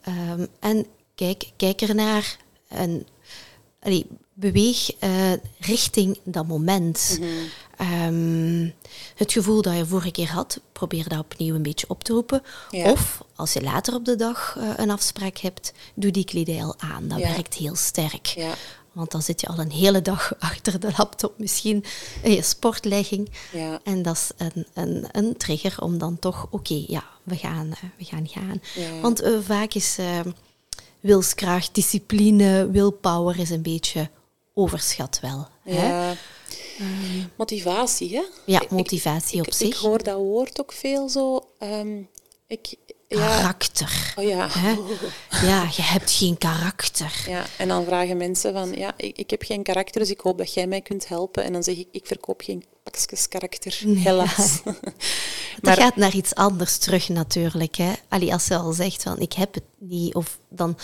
Ehm, 0.01 0.45
en 0.59 0.85
kijk, 1.15 1.51
kijk 1.57 1.81
ernaar 1.81 2.37
en 2.67 3.07
allee, 3.79 4.05
beweeg 4.33 4.91
eh, 4.99 5.31
richting 5.59 6.19
dat 6.23 6.47
moment. 6.47 7.17
Mhm. 7.19 7.29
Ehm, 7.77 8.69
het 9.15 9.31
gevoel 9.31 9.61
dat 9.61 9.75
je 9.77 9.85
vorige 9.85 10.11
keer 10.11 10.31
had, 10.31 10.59
probeer 10.71 11.09
dat 11.09 11.19
opnieuw 11.19 11.55
een 11.55 11.61
beetje 11.61 11.89
op 11.89 12.03
te 12.03 12.13
roepen. 12.13 12.43
Ja. 12.69 12.91
Of 12.91 13.23
als 13.35 13.53
je 13.53 13.61
later 13.61 13.93
op 13.93 14.05
de 14.05 14.15
dag 14.15 14.55
eh, 14.59 14.69
een 14.75 14.89
afspraak 14.89 15.37
hebt, 15.37 15.71
doe 15.93 16.11
die 16.11 16.25
kledij 16.25 16.63
al 16.63 16.75
aan. 16.77 17.07
Dat 17.07 17.19
Ja. 17.19 17.27
werkt 17.31 17.53
heel 17.53 17.75
sterk. 17.75 18.25
Ja. 18.25 18.53
Want 18.99 19.11
dan 19.11 19.21
zit 19.21 19.41
je 19.41 19.47
al 19.47 19.59
een 19.59 19.71
hele 19.71 20.01
dag 20.01 20.33
achter 20.39 20.79
de 20.79 20.91
laptop, 20.97 21.33
misschien 21.37 21.83
in 22.23 22.31
je 22.31 22.41
sportlegging. 22.41 23.29
Ja. 23.51 23.79
En 23.83 24.01
dat 24.01 24.15
is 24.15 24.31
een, 24.37 24.67
een, 24.73 25.07
een 25.11 25.37
trigger 25.37 25.81
om 25.81 25.97
dan 25.97 26.19
toch, 26.19 26.47
oké, 26.49 26.83
ja, 26.87 27.03
we 27.23 27.35
gaan, 27.35 27.71
eh, 27.71 27.89
we 27.97 28.03
gaan 28.03 28.27
gaan. 28.27 28.61
Ja. 28.75 28.99
Want 29.01 29.21
eh, 29.21 29.39
vaak 29.41 29.73
is 29.73 29.97
eh, 29.97 30.19
wilskracht, 30.99 31.75
discipline, 31.75 32.69
willpower 32.71 33.39
is 33.39 33.49
een 33.49 33.61
beetje 33.61 34.09
overschat 34.53 35.19
wel. 35.21 35.47
Hè? 35.63 35.87
Ja. 35.87 36.15
Motivatie, 37.35 38.15
hè? 38.15 38.23
Ja, 38.45 38.63
motivatie 38.69 39.35
ik, 39.35 39.41
op 39.41 39.47
ik, 39.47 39.53
zich. 39.53 39.67
Ik 39.67 39.75
hoor 39.75 40.03
dat 40.03 40.17
woord 40.17 40.59
ook 40.59 40.71
veel 40.71 41.09
zo. 41.09 41.49
ehm, 41.59 42.01
ik, 42.47 42.75
ja, 42.85 42.93
Karakter. 43.17 44.13
oh 44.17 44.23
ja. 44.23 44.47
Hè? 44.51 44.69
Ja, 45.47 45.63
je 45.75 45.81
hebt 45.81 46.11
geen 46.11 46.37
karakter. 46.37 47.23
ja. 47.27 47.45
En 47.57 47.67
dan 47.67 47.85
vragen 47.85 48.17
mensen 48.17 48.53
van, 48.53 48.71
ja, 48.73 48.93
ik, 48.97 49.17
ik 49.17 49.29
heb 49.29 49.43
geen 49.43 49.63
karakter, 49.63 50.01
dus 50.01 50.09
ik 50.09 50.19
hoop 50.19 50.37
dat 50.37 50.53
jij 50.53 50.67
mij 50.67 50.81
kunt 50.81 51.07
helpen. 51.07 51.43
En 51.43 51.53
dan 51.53 51.63
zeg 51.63 51.75
ik, 51.77 51.87
ik 51.91 52.05
verkoop 52.07 52.41
geen 52.41 52.63
pakjes 52.83 53.27
karakter, 53.27 53.79
helaas. 53.85 54.61
Dat 55.61 55.77
gaat 55.79 55.95
naar 55.95 56.15
iets 56.15 56.35
anders 56.35 56.77
terug 56.77 57.09
natuurlijk. 57.09 57.75
Hè. 57.75 57.91
Allee, 58.07 58.33
als 58.33 58.47
je 58.47 58.55
al 58.55 58.71
zegt 58.71 59.03
van 59.03 59.19
ik 59.19 59.33
heb 59.33 59.53
het 59.53 59.63
niet, 59.77 60.15
of 60.15 60.37
dan, 60.49 60.77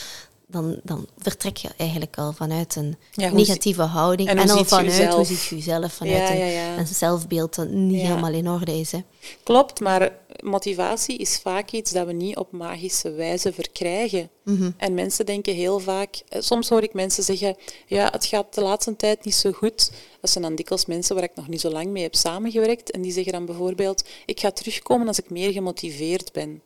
dan, 0.47 0.79
dan 0.83 1.07
vertrek 1.17 1.57
je 1.57 1.69
eigenlijk 1.77 2.17
al 2.17 2.33
vanuit 2.33 2.75
een 2.75 2.95
Ja, 3.11 3.29
negatieve 3.29 3.81
houding. 3.81 4.29
en 4.29 4.37
En, 4.37 4.49
hoe 4.49 4.57
al 4.57 4.65
vanuit 4.65 5.13
hoe 5.13 5.25
ziet 5.25 5.43
je 5.43 5.55
jezelf, 5.55 5.93
vanuit 5.93 6.17
Ja, 6.17 6.31
een, 6.31 6.37
ja, 6.37 6.45
ja. 6.45 6.77
een 6.77 6.87
zelfbeeld 6.87 7.55
dat 7.55 7.69
niet 7.69 8.01
Ja. 8.01 8.07
helemaal 8.07 8.33
in 8.33 8.49
orde 8.49 8.79
is. 8.79 8.91
Hè. 8.91 8.99
Klopt, 9.43 9.79
maar 9.79 10.11
motivatie 10.43 11.17
is 11.17 11.37
vaak 11.37 11.71
iets 11.71 11.91
dat 11.91 12.05
we 12.05 12.13
niet 12.13 12.37
op 12.37 12.51
magische 12.51 13.11
wijze 13.11 13.53
verkrijgen. 13.53 14.29
Mhm. 14.43 14.71
En 14.77 14.93
mensen 14.93 15.25
denken 15.25 15.53
heel 15.53 15.79
vaak, 15.79 16.21
eh, 16.29 16.41
soms 16.41 16.69
hoor 16.69 16.83
ik 16.83 16.93
mensen 16.93 17.23
zeggen, 17.23 17.55
ja, 17.87 18.09
het 18.11 18.25
gaat 18.25 18.53
de 18.53 18.61
laatste 18.61 18.95
tijd 18.95 19.25
niet 19.25 19.35
zo 19.35 19.51
goed. 19.51 19.91
Dat 20.21 20.29
zijn 20.29 20.43
dan 20.43 20.55
dikwijls 20.55 20.85
mensen 20.85 21.15
waar 21.15 21.23
ik 21.23 21.35
nog 21.35 21.47
niet 21.47 21.61
zo 21.61 21.69
lang 21.69 21.87
mee 21.87 22.03
heb 22.03 22.15
samengewerkt. 22.15 22.91
En 22.91 23.01
die 23.01 23.11
zeggen 23.11 23.31
dan 23.33 23.45
bijvoorbeeld, 23.45 24.03
ik 24.25 24.39
ga 24.39 24.51
terugkomen 24.51 25.07
als 25.07 25.19
ik 25.19 25.29
meer 25.29 25.51
gemotiveerd 25.51 26.33
ben. 26.33 26.61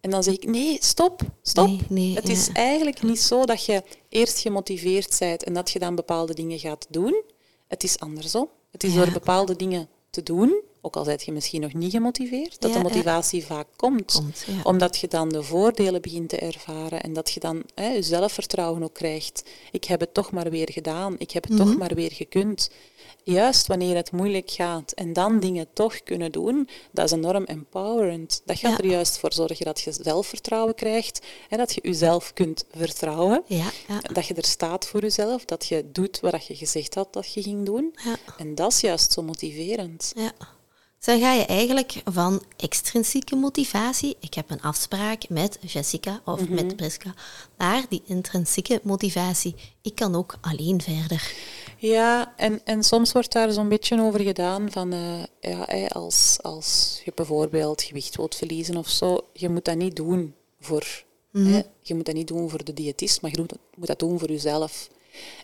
En 0.00 0.10
dan 0.10 0.22
zeg 0.22 0.34
ik, 0.34 0.44
nee, 0.46 0.76
stop, 0.80 1.20
stop. 1.42 1.66
Nee, 1.66 1.80
nee, 1.88 2.14
het 2.14 2.26
ja. 2.26 2.32
is 2.32 2.48
eigenlijk 2.52 3.02
niet 3.02 3.20
zo 3.20 3.44
dat 3.44 3.64
je 3.64 3.82
eerst 4.08 4.38
gemotiveerd 4.38 5.16
bent 5.18 5.44
en 5.44 5.52
dat 5.52 5.70
je 5.70 5.78
dan 5.78 5.94
bepaalde 5.94 6.34
dingen 6.34 6.58
gaat 6.58 6.86
doen. 6.88 7.22
Het 7.66 7.82
is 7.82 7.98
andersom. 7.98 8.48
Het 8.70 8.84
is 8.84 8.94
Ja. 8.94 9.04
door 9.04 9.12
bepaalde 9.12 9.56
dingen 9.56 9.88
te 10.10 10.22
doen, 10.22 10.62
ook 10.88 10.96
al 10.96 11.04
zijt 11.04 11.22
je 11.24 11.32
misschien 11.32 11.60
nog 11.60 11.72
niet 11.74 11.90
gemotiveerd, 11.92 12.60
dat 12.60 12.70
Ja, 12.72 12.76
de 12.76 12.82
ja. 12.84 12.88
motivatie 12.88 13.44
vaak 13.46 13.66
komt. 13.76 14.12
Komt, 14.12 14.44
ja. 14.46 14.60
Omdat 14.62 14.96
je 14.98 15.08
dan 15.08 15.28
de 15.28 15.42
voordelen 15.42 16.02
begint 16.02 16.28
te 16.28 16.36
ervaren 16.38 17.02
en 17.02 17.12
dat 17.12 17.30
je 17.30 17.40
dan 17.40 17.62
hè, 17.74 17.88
je 17.88 18.02
zelfvertrouwen 18.02 18.82
ook 18.82 18.94
krijgt. 18.94 19.42
Ik 19.72 19.84
heb 19.84 20.00
het 20.00 20.14
toch 20.14 20.30
maar 20.30 20.50
weer 20.50 20.68
gedaan, 20.72 21.14
ik 21.18 21.30
heb 21.30 21.44
het 21.48 21.56
toch 21.56 21.66
Mhm. 21.68 21.78
maar 21.78 21.94
weer 21.94 22.12
gekund. 22.12 22.70
Juist 23.22 23.66
wanneer 23.66 23.96
het 23.96 24.12
moeilijk 24.12 24.50
gaat 24.50 24.92
en 24.92 25.12
dan 25.12 25.40
dingen 25.40 25.66
toch 25.72 26.02
kunnen 26.02 26.32
doen, 26.32 26.68
dat 26.92 27.04
is 27.04 27.10
enorm 27.12 27.44
empowerend. 27.44 28.42
Dat 28.44 28.58
gaat 28.58 28.78
er 28.78 28.86
juist 28.86 29.18
voor 29.18 29.32
zorgen 29.32 29.64
dat 29.64 29.80
je 29.80 29.92
zelfvertrouwen 30.00 30.74
krijgt 30.74 31.26
en 31.48 31.58
dat 31.58 31.74
je 31.74 31.80
jezelf 31.82 32.32
kunt 32.32 32.64
vertrouwen. 32.76 33.42
Ja, 33.46 33.70
ja. 33.88 34.00
Dat 34.12 34.26
je 34.26 34.34
er 34.34 34.44
staat 34.44 34.86
voor 34.86 35.00
jezelf, 35.00 35.44
dat 35.44 35.66
je 35.66 35.84
doet 35.92 36.20
wat 36.20 36.46
je 36.46 36.56
gezegd 36.56 36.94
had 36.94 37.12
dat 37.12 37.32
je 37.32 37.42
ging 37.42 37.66
doen. 37.66 37.94
En 38.38 38.54
dat 38.54 38.72
is 38.72 38.80
juist 38.80 39.12
zo 39.12 39.22
motiverend. 39.22 40.12
Ja. 40.16 40.32
Dus 40.98 41.06
dan 41.06 41.20
ga 41.20 41.32
je 41.32 41.46
eigenlijk 41.46 42.02
van 42.04 42.42
extrinsieke 42.56 43.36
motivatie, 43.36 44.16
ik 44.20 44.34
heb 44.34 44.50
een 44.50 44.60
afspraak 44.62 45.28
met 45.28 45.58
Jessica 45.60 46.20
of 46.24 46.40
Mhm. 46.40 46.54
met 46.54 46.76
Priska, 46.76 47.14
naar 47.58 47.84
die 47.88 48.02
intrinsieke 48.06 48.80
motivatie. 48.82 49.54
Ik 49.82 49.94
kan 49.94 50.14
ook 50.14 50.36
alleen 50.40 50.80
verder. 50.82 51.32
Ja, 51.78 52.32
en, 52.36 52.60
en 52.64 52.82
soms 52.82 53.12
wordt 53.12 53.32
daar 53.32 53.52
zo'n 53.52 53.68
beetje 53.68 54.00
over 54.00 54.20
gedaan 54.20 54.70
van, 54.70 54.92
eh, 54.92 55.22
ja, 55.40 55.86
als, 55.86 56.38
als 56.42 57.00
je 57.04 57.12
bijvoorbeeld 57.14 57.82
gewicht 57.82 58.16
wilt 58.16 58.34
verliezen 58.34 58.76
of 58.76 58.88
zo, 58.88 59.20
je 59.32 59.48
moet 59.48 59.64
dat 59.64 59.76
niet 59.76 59.96
doen 59.96 60.34
voor, 60.60 60.86
hè, 61.32 61.62
je 61.82 61.94
moet 61.94 62.06
dat 62.06 62.14
niet 62.14 62.28
doen 62.28 62.50
voor 62.50 62.64
de 62.64 62.74
diëtist, 62.74 63.20
maar 63.22 63.30
je 63.30 63.38
moet, 63.38 63.52
moet 63.76 63.86
dat 63.86 63.98
doen 63.98 64.18
voor 64.18 64.28
jezelf. 64.30 64.88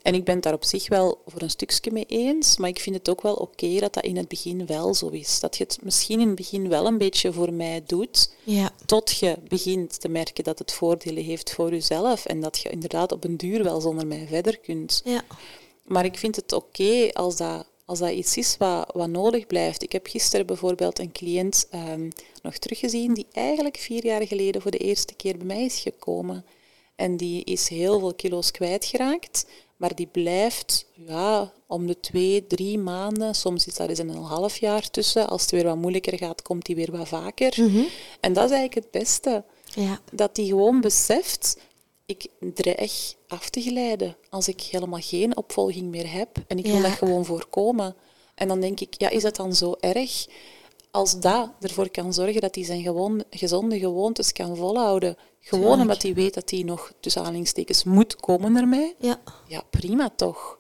En 0.03 0.15
ik 0.15 0.25
ben 0.25 0.35
het 0.35 0.43
daar 0.43 0.53
op 0.53 0.65
zich 0.65 0.89
wel 0.89 1.23
voor 1.27 1.43
een 1.43 1.51
stukje 1.51 1.91
mee 1.93 2.05
eens, 2.09 2.57
maar 2.57 2.69
ik 2.69 2.81
vind 2.81 2.97
het 2.97 3.09
ook 3.09 3.23
wel 3.23 3.35
oké 3.35 3.79
dat 3.79 3.95
dat 3.95 4.05
in 4.05 4.17
het 4.17 4.29
begin 4.29 4.67
wel 4.67 4.95
zo 4.95 5.09
is. 5.09 5.41
Dat 5.41 5.57
je 5.57 5.65
het 5.65 5.79
misschien 5.83 6.21
in 6.21 6.27
het 6.27 6.37
begin 6.37 6.69
wel 6.69 6.87
een 6.87 6.99
beetje 6.99 7.33
voor 7.33 7.53
mij 7.53 7.83
doet, 7.87 8.33
Ja, 8.45 8.71
tot 8.87 9.19
je 9.19 9.37
begint 9.49 10.01
te 10.01 10.09
merken 10.09 10.45
dat 10.45 10.59
het 10.59 10.73
voordelen 10.73 11.25
heeft 11.25 11.53
voor 11.53 11.71
jezelf 11.71 12.25
en 12.27 12.41
dat 12.41 12.59
je 12.59 12.69
inderdaad 12.71 13.13
op 13.13 13.25
een 13.25 13.37
duur 13.37 13.63
wel 13.65 13.81
zonder 13.81 14.07
mij 14.07 14.27
verder 14.29 14.59
kunt. 14.59 15.03
ja, 15.05 15.25
Maar 15.85 16.05
ik 16.05 16.19
vind 16.19 16.37
het 16.37 16.53
oké 16.53 17.11
als, 17.13 17.37
dat, 17.37 17.67
als 17.85 17.99
dat 17.99 18.11
iets 18.11 18.37
is 18.37 18.57
wat, 18.57 18.91
wat 18.93 19.09
nodig 19.09 19.47
blijft. 19.47 19.83
Ik 19.83 19.93
heb 19.93 20.07
gisteren 20.07 20.47
bijvoorbeeld 20.47 20.99
een 20.99 21.13
cliënt 21.13 21.67
ehm, 21.71 22.11
nog 22.43 22.57
teruggezien 22.59 23.15
die 23.15 23.27
eigenlijk 23.33 23.77
vier 23.77 24.05
jaar 24.05 24.27
geleden 24.27 24.63
voor 24.63 24.71
de 24.71 24.79
eerste 24.79 25.15
keer 25.15 25.37
bij 25.37 25.47
mij 25.47 25.65
is 25.65 25.79
gekomen. 25.81 26.45
En 26.97 27.17
die 27.17 27.45
is 27.45 27.69
heel 27.69 27.99
veel 27.99 28.15
kilo's 28.15 28.51
kwijtgeraakt, 28.51 29.47
maar 29.77 29.95
die 29.95 30.07
blijft 30.07 30.87
ja, 30.95 31.53
om 31.67 31.87
de 31.87 32.01
twee, 32.01 32.47
drie 32.47 32.79
maanden, 32.79 33.35
soms 33.35 33.67
is 33.67 33.75
daar 33.75 33.89
eens 33.89 33.99
een 33.99 34.15
half 34.15 34.57
jaar 34.57 34.91
tussen. 34.91 35.29
Als 35.29 35.43
het 35.43 35.51
weer 35.51 35.65
wat 35.65 35.77
moeilijker 35.77 36.19
gaat, 36.19 36.43
komt 36.43 36.67
die 36.67 36.77
weer 36.77 36.93
wat 36.97 37.09
vaker. 37.09 37.55
En 38.21 38.33
dat 38.33 38.45
is 38.45 38.57
eigenlijk 38.57 38.75
het 38.75 38.91
beste 38.91 39.45
ja. 39.75 40.01
dat 40.13 40.35
die 40.35 40.47
gewoon 40.47 40.81
beseft, 40.81 41.57
ik 42.07 42.27
dreig 42.55 43.15
af 43.29 43.49
te 43.51 43.61
glijden 43.61 44.17
als 44.31 44.49
ik 44.49 44.61
helemaal 44.61 45.01
geen 45.01 45.37
opvolging 45.37 45.91
meer 45.91 46.13
heb. 46.13 46.29
En 46.47 46.59
ik 46.59 46.65
wil 46.67 46.75
Ja. 46.75 46.83
dat 46.83 46.91
gewoon 46.93 47.25
voorkomen. 47.25 47.95
En 48.35 48.49
dan 48.49 48.61
denk 48.61 48.81
ik, 48.81 48.95
ja, 48.99 49.09
is 49.09 49.23
het 49.23 49.37
dan 49.37 49.55
zo 49.55 49.75
erg 49.81 50.27
als 50.95 51.21
dat 51.21 51.51
ervoor 51.61 51.91
kan 51.91 52.13
zorgen 52.13 52.41
dat 52.41 52.55
hij 52.55 52.65
zijn 52.65 52.83
gewoon, 52.83 53.25
gezonde 53.31 53.79
gewoontes 53.79 54.33
kan 54.33 54.57
volhouden? 54.57 55.17
Gewoon 55.41 55.81
omdat 55.81 56.03
hij 56.03 56.15
weet 56.15 56.35
dat 56.35 56.51
hij 56.51 56.63
nog, 56.63 56.93
tussen 57.01 57.21
aanhalingstekens, 57.21 57.85
moet 57.85 58.17
komen 58.17 58.69
mij? 58.69 58.95
Ja, 58.99 59.21
Ja, 59.47 59.63
prima 59.71 60.11
toch. 60.17 60.59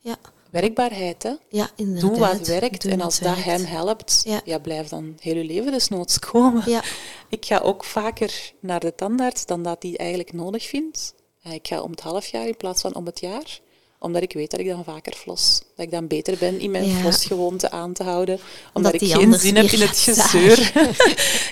ja, 0.00 0.16
Werkbaarheid, 0.50 1.22
hè? 1.22 1.32
ja, 1.48 1.70
inderdaad. 1.76 2.10
Doe 2.10 2.18
wat 2.18 2.46
werkt. 2.46 2.82
Doe 2.82 2.90
en 2.92 3.00
als 3.00 3.18
dat 3.18 3.28
werkt. 3.34 3.44
hem 3.44 3.64
helpt, 3.64 4.20
Ja. 4.24 4.40
ja. 4.44 4.58
blijf 4.58 4.88
dan 4.88 5.16
heel 5.20 5.36
je 5.36 5.44
leven 5.44 5.72
desnoods 5.72 6.18
komen. 6.18 6.70
Ja, 6.70 6.82
Ik 7.28 7.44
ga 7.44 7.58
ook 7.58 7.84
vaker 7.84 8.52
naar 8.60 8.80
de 8.80 8.94
tandarts 8.94 9.46
dan 9.46 9.62
dat 9.62 9.82
hij 9.82 9.96
eigenlijk 9.96 10.32
nodig 10.32 10.68
vindt. 10.68 11.14
Ik 11.42 11.66
ga 11.68 11.80
om 11.82 11.90
het 11.90 12.00
half 12.00 12.26
jaar 12.26 12.46
in 12.46 12.56
plaats 12.56 12.80
van 12.80 12.94
om 12.94 13.06
het 13.06 13.20
jaar. 13.20 13.60
Omdat 14.02 14.22
ik 14.22 14.32
weet 14.32 14.50
dat 14.50 14.60
ik 14.60 14.66
dan 14.66 14.84
vaker 14.84 15.12
flos. 15.14 15.62
Dat 15.76 15.86
ik 15.86 15.90
dan 15.92 16.06
beter 16.06 16.38
ben 16.38 16.60
in 16.60 16.70
mijn 16.70 16.84
Ja. 16.84 16.94
flosgewoonte 17.00 17.70
aan 17.70 17.92
te 17.92 18.02
houden. 18.02 18.40
Omdat 18.72 18.94
ik 18.94 19.00
geen 19.00 19.34
zin 19.34 19.56
heb 19.56 19.66
in 19.70 19.80
het 19.80 19.98
gezeur. 19.98 20.58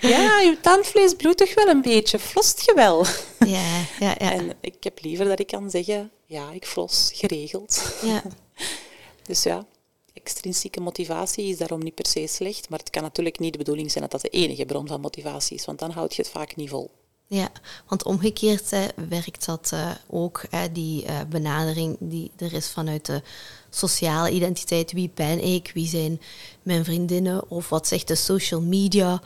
ja, 0.16 0.40
je 0.40 0.56
tandvlees 0.62 1.14
bloedt 1.14 1.38
toch 1.38 1.54
wel 1.54 1.66
een 1.68 1.82
beetje. 1.82 2.18
Flost 2.18 2.60
je 2.66 2.72
wel? 2.74 3.04
ja, 3.46 3.78
ja, 4.00 4.14
ja. 4.18 4.32
En 4.32 4.52
ik 4.60 4.84
heb 4.84 4.98
liever 5.02 5.24
dat 5.24 5.38
ik 5.40 5.46
kan 5.46 5.70
zeggen, 5.70 6.10
ja, 6.26 6.50
ik 6.52 6.66
flos 6.66 7.10
geregeld. 7.14 7.94
ja. 8.02 8.22
Dus 9.22 9.42
ja, 9.42 9.66
extrinsieke 10.12 10.80
motivatie 10.80 11.44
is 11.48 11.58
daarom 11.58 11.82
niet 11.82 11.94
per 11.94 12.06
se 12.06 12.26
slecht. 12.26 12.68
Maar 12.68 12.78
het 12.78 12.90
kan 12.90 13.02
natuurlijk 13.02 13.38
niet 13.38 13.52
de 13.52 13.58
bedoeling 13.58 13.90
zijn 13.90 14.02
dat 14.08 14.12
dat 14.12 14.32
de 14.32 14.38
enige 14.38 14.64
bron 14.64 14.86
van 14.86 15.00
motivatie 15.00 15.56
is. 15.56 15.64
Want 15.64 15.78
dan 15.78 15.90
houd 15.90 16.14
je 16.14 16.22
het 16.22 16.30
vaak 16.30 16.56
niet 16.56 16.68
vol. 16.68 16.90
Ja, 17.32 17.48
want 17.86 18.04
omgekeerd 18.04 18.70
hè, 18.70 18.86
werkt 19.08 19.44
dat 19.46 19.70
eh, 19.72 19.90
ook, 20.06 20.44
hè, 20.50 20.72
die 20.72 21.04
eh, 21.04 21.20
benadering 21.28 21.96
die 22.00 22.30
er 22.36 22.52
is 22.52 22.68
vanuit 22.68 23.06
de 23.06 23.22
sociale 23.68 24.30
identiteit. 24.30 24.92
Wie 24.92 25.10
ben 25.14 25.44
ik? 25.44 25.70
Wie 25.74 25.86
zijn 25.86 26.20
mijn 26.62 26.84
vriendinnen? 26.84 27.50
Of 27.50 27.68
wat 27.68 27.86
zegt 27.86 28.08
de 28.08 28.14
social 28.14 28.60
media? 28.60 29.22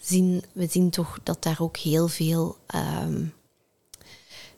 Zien, 0.00 0.44
we 0.52 0.66
zien 0.66 0.90
toch 0.90 1.18
dat 1.22 1.42
daar 1.42 1.60
ook 1.60 1.76
heel 1.76 2.08
veel 2.08 2.56
ehm, 2.66 3.24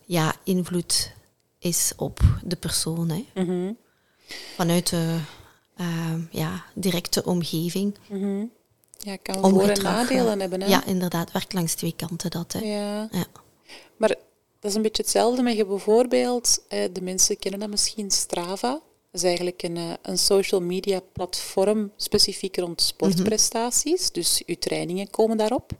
ja, 0.07 0.35
invloed 0.45 1.13
is 1.59 1.93
op 1.97 2.21
de 2.45 2.57
persoon. 2.57 3.09
Hè? 3.09 3.25
Vanuit 4.57 4.89
de 4.89 5.19
ehm, 5.77 6.21
ja, 6.31 6.65
directe 6.75 7.25
omgeving. 7.25 7.97
Ja, 9.05 9.17
kan 9.17 9.51
voor- 9.51 9.69
en 9.69 9.83
nadelen 9.83 10.41
hebben. 10.41 10.61
Hè? 10.61 10.69
Ja, 10.69 10.85
inderdaad, 10.87 11.33
werkt 11.33 11.53
langs 11.53 11.75
twee 11.75 11.95
kanten 11.97 12.31
dat. 12.31 12.53
Hè. 12.53 12.59
Ja. 12.61 13.09
Ja. 13.13 13.25
Maar 13.97 14.09
dat 14.61 14.71
is 14.71 14.75
een 14.75 14.83
beetje 14.83 15.03
hetzelfde 15.03 15.43
met 15.43 15.57
je 15.57 15.67
bijvoorbeeld, 15.67 16.59
eh, 16.69 16.85
de 16.93 17.03
mensen 17.03 17.39
kennen 17.39 17.61
dat 17.61 17.69
misschien, 17.71 18.11
Strava. 18.11 18.71
Dat 19.11 19.21
is 19.21 19.27
eigenlijk 19.27 19.63
een, 19.63 19.77
eh, 19.77 19.91
een 20.03 20.19
social 20.19 20.61
media 20.61 21.01
platform 21.13 21.93
specifiek 21.97 22.57
rond 22.57 22.83
sportprestaties. 22.83 24.11
Dus 24.11 24.43
uw 24.47 24.57
trainingen 24.59 25.11
komen 25.11 25.37
daarop. 25.37 25.71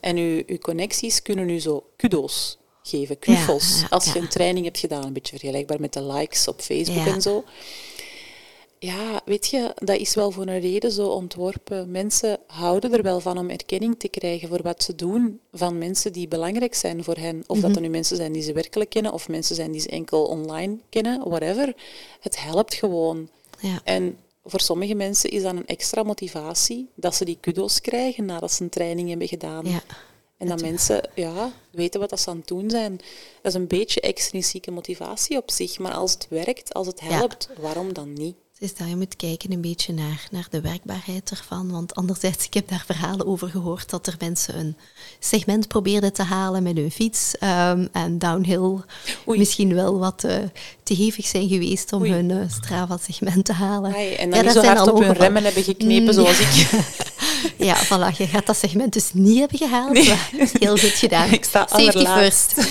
En 0.00 0.16
uw, 0.16 0.42
uw 0.46 0.58
connecties 0.58 1.22
kunnen 1.22 1.48
u 1.48 1.58
zo 1.60 1.86
kudo's 1.96 2.58
geven, 2.82 3.18
knuffels. 3.18 3.80
ja, 3.80 3.86
als 3.90 4.12
je 4.12 4.18
een 4.18 4.28
training 4.28 4.64
hebt 4.64 4.78
gedaan, 4.78 5.04
een 5.04 5.12
beetje 5.12 5.38
vergelijkbaar 5.38 5.80
met 5.80 5.92
de 5.92 6.02
likes 6.02 6.48
op 6.48 6.60
Facebook 6.60 7.06
en 7.06 7.22
zo. 7.22 7.44
Ja, 8.78 9.20
weet 9.24 9.46
je, 9.46 9.72
dat 9.74 9.96
is 9.96 10.14
wel 10.14 10.30
voor 10.30 10.46
een 10.46 10.60
reden 10.60 10.92
zo 10.92 11.06
ontworpen. 11.06 11.90
Mensen 11.90 12.38
houden 12.46 12.92
er 12.92 13.02
wel 13.02 13.20
van 13.20 13.38
om 13.38 13.50
erkenning 13.50 13.98
te 13.98 14.08
krijgen 14.08 14.48
voor 14.48 14.62
wat 14.62 14.82
ze 14.82 14.94
doen 14.94 15.40
van 15.52 15.78
mensen 15.78 16.12
die 16.12 16.28
belangrijk 16.28 16.74
zijn 16.74 17.04
voor 17.04 17.16
hen. 17.16 17.44
Of 17.46 17.60
dat 17.60 17.74
er 17.74 17.80
nu 17.80 17.88
mensen 17.88 18.16
zijn 18.16 18.32
die 18.32 18.42
ze 18.42 18.52
werkelijk 18.52 18.90
kennen, 18.90 19.12
of 19.12 19.28
mensen 19.28 19.56
zijn 19.56 19.72
die 19.72 19.80
ze 19.80 19.88
enkel 19.88 20.24
online 20.24 20.78
kennen, 20.88 21.28
whatever. 21.28 21.74
Het 22.20 22.40
helpt 22.42 22.74
gewoon. 22.74 23.28
Ja. 23.60 23.80
En 23.84 24.18
voor 24.44 24.60
sommige 24.60 24.94
mensen 24.94 25.30
is 25.30 25.42
dat 25.42 25.54
een 25.54 25.66
extra 25.66 26.02
motivatie 26.02 26.88
dat 26.94 27.14
ze 27.14 27.24
die 27.24 27.38
kudo's 27.40 27.80
krijgen 27.80 28.24
nadat 28.24 28.52
ze 28.52 28.62
een 28.62 28.68
training 28.68 29.08
hebben 29.08 29.28
gedaan. 29.28 29.66
Ja. 29.66 29.82
En 30.36 30.48
dat 30.48 30.60
mensen 30.60 31.10
ja, 31.14 31.52
weten 31.70 32.00
wat 32.00 32.10
dat 32.10 32.20
ze 32.20 32.30
aan 32.30 32.36
het 32.36 32.48
doen 32.48 32.70
zijn. 32.70 32.96
Dat 33.42 33.52
is 33.52 33.54
een 33.54 33.66
beetje 33.66 34.00
extrinsieke 34.00 34.70
motivatie 34.70 35.36
op 35.36 35.50
zich. 35.50 35.78
Maar 35.78 35.92
als 35.92 36.12
het 36.12 36.26
werkt, 36.30 36.74
als 36.74 36.86
het 36.86 37.00
helpt, 37.00 37.48
waarom 37.60 37.92
dan 37.92 38.12
niet? 38.12 38.36
Is 38.58 38.74
dat 38.74 38.88
je 38.88 38.96
moet 38.96 39.16
kijken 39.16 39.52
een 39.52 39.60
beetje 39.60 39.92
naar, 39.92 40.28
naar 40.30 40.46
de 40.50 40.60
werkbaarheid 40.60 41.30
ervan. 41.30 41.70
Want 41.70 41.94
anderzijds, 41.94 42.46
ik 42.46 42.54
heb 42.54 42.68
daar 42.68 42.82
verhalen 42.86 43.26
over 43.26 43.48
gehoord 43.48 43.90
dat 43.90 44.06
er 44.06 44.14
mensen 44.18 44.58
een 44.58 44.76
segment 45.18 45.68
probeerden 45.68 46.12
te 46.12 46.22
halen 46.22 46.62
met 46.62 46.76
hun 46.76 46.90
fiets. 46.90 47.38
ehm, 47.38 47.86
en 47.92 48.18
downhill 48.18 48.78
Oei. 49.28 49.38
misschien 49.38 49.74
wel 49.74 49.98
wat 49.98 50.24
eh, 50.24 50.36
te 50.82 50.94
hevig 50.94 51.26
zijn 51.26 51.48
geweest 51.48 51.92
om 51.92 52.00
Oei. 52.00 52.12
hun 52.12 52.30
eh, 52.30 52.48
Strava-segment 52.48 53.44
te 53.44 53.52
halen. 53.52 53.94
Ai, 53.94 54.14
en 54.14 54.30
dan 54.30 54.44
dat 54.44 54.52
zo 54.52 54.60
zijn 54.60 54.76
hard 54.76 54.88
al 54.88 54.94
op 54.94 55.02
hun 55.02 55.12
remmen 55.12 55.44
hebben 55.44 55.62
geknepen 55.62 56.14
zoals 56.14 56.40
ik. 56.40 56.70
Ja, 57.56 57.76
voilà, 57.84 58.16
je 58.16 58.26
gaat 58.26 58.46
dat 58.46 58.56
segment 58.56 58.92
dus 58.92 59.10
niet 59.12 59.38
hebben 59.38 59.58
gehaald. 59.58 59.98
Heel 60.58 60.76
goed 60.78 60.90
gedaan. 60.90 61.32
Ik 61.38 61.44
sta 61.44 61.66
first. 61.68 62.54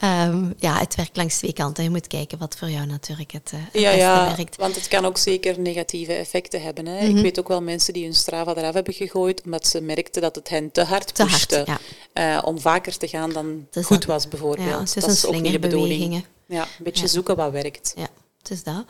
Ehm, 0.00 0.44
ja, 0.58 0.78
het 0.78 0.94
werkt 0.94 1.16
langs 1.16 1.36
twee 1.38 1.52
kanten. 1.52 1.84
Je 1.84 1.90
moet 1.90 2.06
kijken 2.06 2.38
wat 2.38 2.56
voor 2.58 2.70
jou 2.70 2.86
natuurlijk 2.86 3.30
het, 3.32 3.52
eh, 3.72 3.82
Ja, 3.82 3.90
ja, 3.90 4.34
werkt. 4.36 4.56
want 4.56 4.74
het 4.74 4.88
kan 4.88 5.04
ook 5.04 5.18
zeker 5.18 5.60
negatieve 5.60 6.12
effecten 6.12 6.62
hebben. 6.62 6.86
Hè. 6.86 7.06
Mhm. 7.06 7.16
Ik 7.16 7.22
weet 7.22 7.38
ook 7.38 7.48
wel 7.48 7.62
mensen 7.62 7.92
die 7.92 8.04
hun 8.04 8.14
Strava 8.14 8.54
eraf 8.54 8.74
hebben 8.74 8.94
gegooid 8.94 9.42
omdat 9.44 9.66
ze 9.66 9.80
merkten 9.80 10.22
dat 10.22 10.34
het 10.34 10.48
hen 10.48 10.72
te 10.72 10.82
hard 10.84 11.14
Te 11.14 11.22
hard, 11.22 11.46
pushte. 11.48 11.62
ja. 11.66 11.78
eh, 12.36 12.42
om 12.44 12.60
vaker 12.60 12.98
te 12.98 13.08
gaan 13.08 13.32
dan 13.32 13.66
goed 13.82 14.04
was, 14.04 14.28
bijvoorbeeld. 14.28 14.68
Ja, 14.68 14.80
is 14.80 14.92
dat 14.94 15.10
is 15.10 15.26
ook 15.26 15.40
niet 15.40 15.52
de 15.52 15.58
bedoeling. 15.58 16.24
Ja, 16.46 16.62
een 16.62 16.84
beetje 16.84 17.06
zoeken 17.06 17.36
wat 17.36 17.52
werkt. 17.52 17.92
Ja, 17.96 18.08
het 18.42 18.50
is 18.50 18.62
dat. 18.62 18.84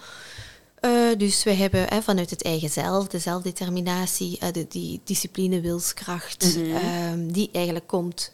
Eh, 0.81 0.90
dus 1.19 1.43
we 1.43 1.53
hebben 1.53 1.85
hè, 1.88 2.03
vanuit 2.03 2.31
het 2.31 2.43
eigen 2.43 2.71
zelf, 2.71 3.07
de 3.07 3.19
zelfdeterminatie, 3.19 4.38
eh, 4.38 4.53
de, 4.53 4.66
die 4.69 5.01
discipline, 5.05 5.61
wilskracht, 5.61 6.57
Mhm. 6.57 6.75
ehm, 6.75 7.27
die 7.27 7.49
eigenlijk 7.53 7.87
komt 7.87 8.33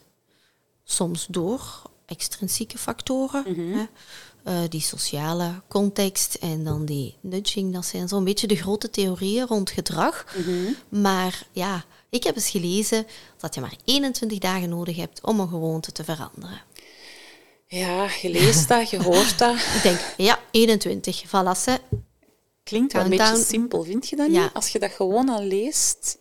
soms 0.84 1.26
door 1.30 1.82
extrinsieke 2.06 2.78
factoren. 2.78 3.44
Mhm. 3.46 3.72
hè. 3.78 3.84
Eh, 4.44 4.58
die 4.68 4.80
sociale 4.80 5.62
context 5.68 6.34
en 6.34 6.64
dan 6.64 6.84
die 6.84 7.16
nudging, 7.20 7.72
dat 7.72 7.86
zijn 7.86 8.08
zo'n 8.08 8.24
beetje 8.24 8.46
de 8.46 8.56
grote 8.56 8.90
theorieën 8.90 9.46
rond 9.46 9.70
gedrag. 9.70 10.26
Mhm. 10.36 11.00
Maar 11.02 11.46
ja, 11.52 11.84
ik 12.10 12.24
heb 12.24 12.34
eens 12.36 12.50
gelezen 12.50 13.06
dat 13.38 13.54
je 13.54 13.60
maar 13.60 13.76
21 13.84 14.38
dagen 14.38 14.68
nodig 14.68 14.96
hebt 14.96 15.20
om 15.24 15.40
een 15.40 15.48
gewoonte 15.48 15.92
te 15.92 16.04
veranderen. 16.04 16.60
Ja, 17.66 18.08
je 18.22 18.30
leest 18.30 18.68
dat, 18.68 18.90
je 18.90 19.02
hoort 19.02 19.38
dat. 19.38 19.54
Ik 19.76 19.80
denk, 19.82 20.00
ja, 20.16 20.38
21, 20.50 21.24
voilà, 21.26 21.60
ze. 21.62 21.80
Klinkt 22.66 22.92
wel 22.92 23.02
een 23.02 23.10
beetje 23.10 23.36
simpel, 23.44 23.82
vind 23.82 24.08
je 24.08 24.16
dat 24.16 24.30
Ja. 24.30 24.42
niet? 24.42 24.52
Als 24.52 24.68
je 24.68 24.78
dat 24.78 24.90
gewoon 24.90 25.28
al 25.28 25.42
leest. 25.42 26.18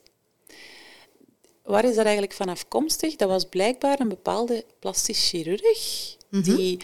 Waar 1.63 1.85
is 1.85 1.95
dat 1.95 2.03
eigenlijk 2.05 2.33
van 2.33 2.49
afkomstig? 2.49 3.15
Dat 3.15 3.29
was 3.29 3.45
blijkbaar 3.45 3.99
een 3.99 4.07
bepaalde 4.09 4.65
plastisch 4.79 5.29
chirurg 5.29 6.15
die, 6.29 6.79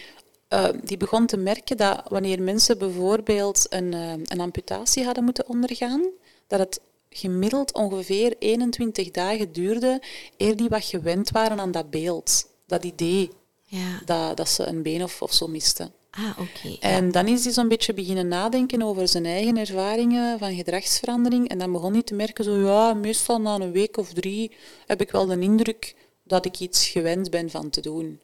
eh, 0.47 0.67
die 0.83 0.97
begon 0.97 1.25
te 1.25 1.37
merken 1.37 1.77
dat 1.77 2.01
wanneer 2.07 2.41
mensen 2.41 2.77
bijvoorbeeld 2.77 3.65
een, 3.69 3.93
eh, 3.93 4.11
een 4.11 4.39
amputatie 4.39 5.03
hadden 5.03 5.23
moeten 5.23 5.47
ondergaan, 5.49 6.03
dat 6.47 6.59
het 6.59 6.79
gemiddeld 7.09 7.73
ongeveer 7.73 8.35
21 8.39 9.11
dagen 9.11 9.51
duurde 9.51 10.01
eer 10.37 10.55
die 10.55 10.69
wat 10.69 10.83
gewend 10.85 11.29
waren 11.29 11.59
aan 11.59 11.71
dat 11.71 11.89
beeld, 11.89 12.47
dat 12.67 12.83
idee 12.83 13.29
Ja. 13.63 14.01
dat, 14.05 14.37
dat 14.37 14.49
ze 14.49 14.65
een 14.65 14.81
been 14.81 15.03
of, 15.03 15.21
of 15.21 15.33
zo 15.33 15.47
misten. 15.47 15.93
Ah, 16.11 16.37
oké. 16.39 16.77
En 16.79 17.11
dan 17.11 17.27
is 17.27 17.43
hij 17.43 17.53
zo'n 17.53 17.67
beetje 17.67 17.93
beginnen 17.93 18.27
nadenken 18.27 18.81
over 18.81 19.07
zijn 19.07 19.25
eigen 19.25 19.57
ervaringen 19.57 20.39
van 20.39 20.55
gedragsverandering. 20.55 21.49
En 21.49 21.57
dan 21.57 21.71
begon 21.71 21.93
hij 21.93 22.03
te 22.03 22.13
merken, 22.13 22.43
zo 22.43 22.57
ja, 22.57 22.93
meestal 22.93 23.41
na 23.41 23.55
een 23.55 23.71
week 23.71 23.97
of 23.97 24.13
drie 24.13 24.51
heb 24.85 25.01
ik 25.01 25.11
wel 25.11 25.25
de 25.25 25.39
indruk 25.39 25.95
dat 26.23 26.45
ik 26.45 26.59
iets 26.59 26.87
gewend 26.87 27.29
ben 27.29 27.49
van 27.49 27.69
te 27.69 27.81
doen. 27.81 28.19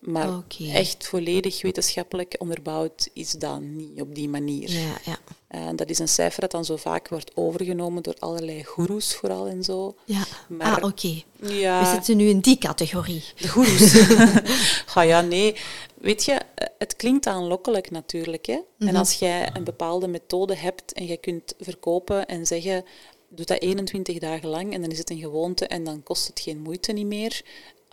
Maar 0.00 0.42
echt 0.72 1.06
volledig 1.06 1.62
wetenschappelijk 1.62 2.34
onderbouwd 2.38 3.08
is 3.12 3.30
dat 3.30 3.60
niet 3.60 4.00
op 4.00 4.14
die 4.14 4.28
manier. 4.28 4.70
Ja, 4.70 4.98
ja. 5.04 5.18
En 5.56 5.76
dat 5.76 5.90
is 5.90 5.98
een 5.98 6.08
cijfer 6.08 6.40
dat 6.40 6.50
dan 6.50 6.64
zo 6.64 6.76
vaak 6.76 7.08
wordt 7.08 7.30
overgenomen 7.34 8.02
door 8.02 8.14
allerlei 8.18 8.64
goeroes 8.64 9.14
vooral 9.14 9.46
en 9.46 9.62
zo. 9.64 9.94
ja. 10.04 10.22
Maar- 10.48 10.80
ah, 10.80 10.88
oké. 10.88 11.22
Ja, 11.42 11.80
We 11.80 11.86
zitten 11.94 12.16
nu 12.16 12.28
in 12.28 12.40
die 12.40 12.58
categorie. 12.58 13.24
de 13.36 13.48
goeroes. 13.48 13.92
Ga 14.92 15.00
ja, 15.02 15.20
nee. 15.20 15.54
Weet 15.94 16.24
je, 16.24 16.32
eh, 16.32 16.66
het 16.78 16.96
klinkt 16.96 17.26
aanlokkelijk 17.26 17.90
natuurlijk. 17.90 18.46
Hè? 18.46 18.58
En 18.78 18.96
als 18.96 19.12
jij 19.12 19.50
een 19.54 19.64
bepaalde 19.64 20.08
methode 20.08 20.56
hebt 20.56 20.92
en 20.92 21.06
je 21.06 21.16
kunt 21.16 21.54
verkopen 21.60 22.26
en 22.26 22.46
zeggen, 22.46 22.84
doe 23.28 23.44
dat 23.46 23.60
21 23.60 24.18
dagen 24.18 24.48
lang 24.48 24.72
en 24.72 24.80
dan 24.80 24.90
is 24.90 24.98
het 24.98 25.10
een 25.10 25.18
gewoonte 25.18 25.66
en 25.66 25.84
dan 25.84 26.02
kost 26.02 26.26
het 26.26 26.40
geen 26.40 26.58
moeite 26.62 26.92
niet 26.92 27.06
meer. 27.06 27.42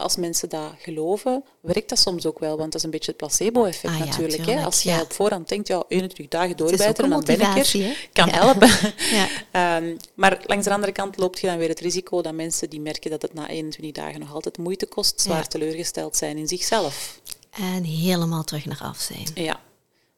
Als 0.04 0.16
mensen 0.16 0.50
dat 0.50 0.72
geloven, 0.78 1.44
werkt 1.62 1.90
dat 1.90 2.00
soms 2.00 2.26
ook 2.26 2.40
wel, 2.40 2.58
want 2.58 2.72
dat 2.72 2.76
is 2.76 2.84
een 2.84 2.90
beetje 2.90 3.12
het 3.12 3.18
placebo-effect 3.18 3.94
Ah 3.94 4.00
ja, 4.00 4.06
natuurlijk. 4.06 4.46
hè? 4.46 4.64
Als 4.64 4.82
jij 4.82 4.96
ja. 4.96 5.02
op 5.02 5.14
voorhand 5.14 5.50
denkt, 5.50 5.68
ja, 5.68 5.84
21 5.88 6.28
dagen 6.28 6.58
doorbijten 6.58 7.04
en 7.04 7.10
dan 7.10 7.24
ben 7.24 7.40
ik 7.42 7.56
er, 7.58 8.10
kan 8.14 8.28
Ja. 8.28 8.34
helpen. 8.34 8.70
Ja. 9.12 9.28
Ehm, 9.52 9.98
maar 10.14 10.42
langs 10.46 10.66
de 10.66 10.74
andere 10.74 10.92
kant 10.92 11.18
loopt 11.18 11.40
je 11.40 11.48
dan 11.48 11.58
weer 11.58 11.70
het 11.70 11.80
risico 11.80 12.22
dat 12.22 12.34
mensen 12.34 12.70
die 12.70 12.82
merken 12.82 13.12
dat 13.12 13.22
het 13.22 13.34
na 13.34 13.50
21 13.50 14.04
dagen 14.04 14.20
nog 14.20 14.34
altijd 14.34 14.58
moeite 14.58 14.86
kost, 14.86 15.22
zwaar 15.22 15.48
teleurgesteld 15.48 16.16
zijn 16.18 16.38
in 16.38 16.48
zichzelf. 16.48 17.20
En 17.50 17.84
helemaal 17.84 18.44
terug 18.44 18.66
naar 18.66 18.82
af 18.82 19.00
zijn. 19.00 19.28
Ja. 19.34 19.60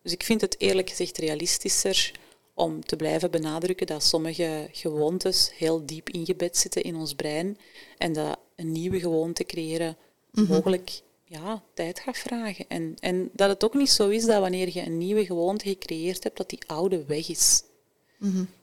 Dus 0.03 0.11
ik 0.11 0.23
vind 0.23 0.41
het 0.41 0.55
eerlijk 0.57 0.89
gezegd 0.89 1.17
realistischer 1.17 2.11
om 2.53 2.85
te 2.85 2.95
blijven 2.95 3.31
benadrukken 3.31 3.87
dat 3.87 4.03
sommige 4.03 4.69
gewoontes 4.71 5.51
heel 5.57 5.85
diep 5.85 6.09
ingebed 6.09 6.57
zitten 6.57 6.83
in 6.83 6.95
ons 6.95 7.13
brein 7.13 7.57
en 7.97 8.13
dat 8.13 8.37
een 8.55 8.71
nieuwe 8.71 8.99
gewoonte 8.99 9.43
creëren 9.43 9.97
mogelijk 10.31 11.01
ja, 11.23 11.63
tijd 11.73 11.99
gaat 11.99 12.17
vragen. 12.17 12.65
En, 12.67 12.95
en 12.99 13.29
dat 13.33 13.49
het 13.49 13.63
ook 13.63 13.73
niet 13.73 13.89
zo 13.89 14.09
is 14.09 14.25
dat 14.25 14.39
wanneer 14.39 14.69
je 14.73 14.85
een 14.85 14.97
nieuwe 14.97 15.25
gewoonte 15.25 15.67
gecreëerd 15.69 16.23
hebt, 16.23 16.37
dat 16.37 16.49
die 16.49 16.59
oude 16.67 17.05
weg 17.05 17.29
is. 17.29 17.63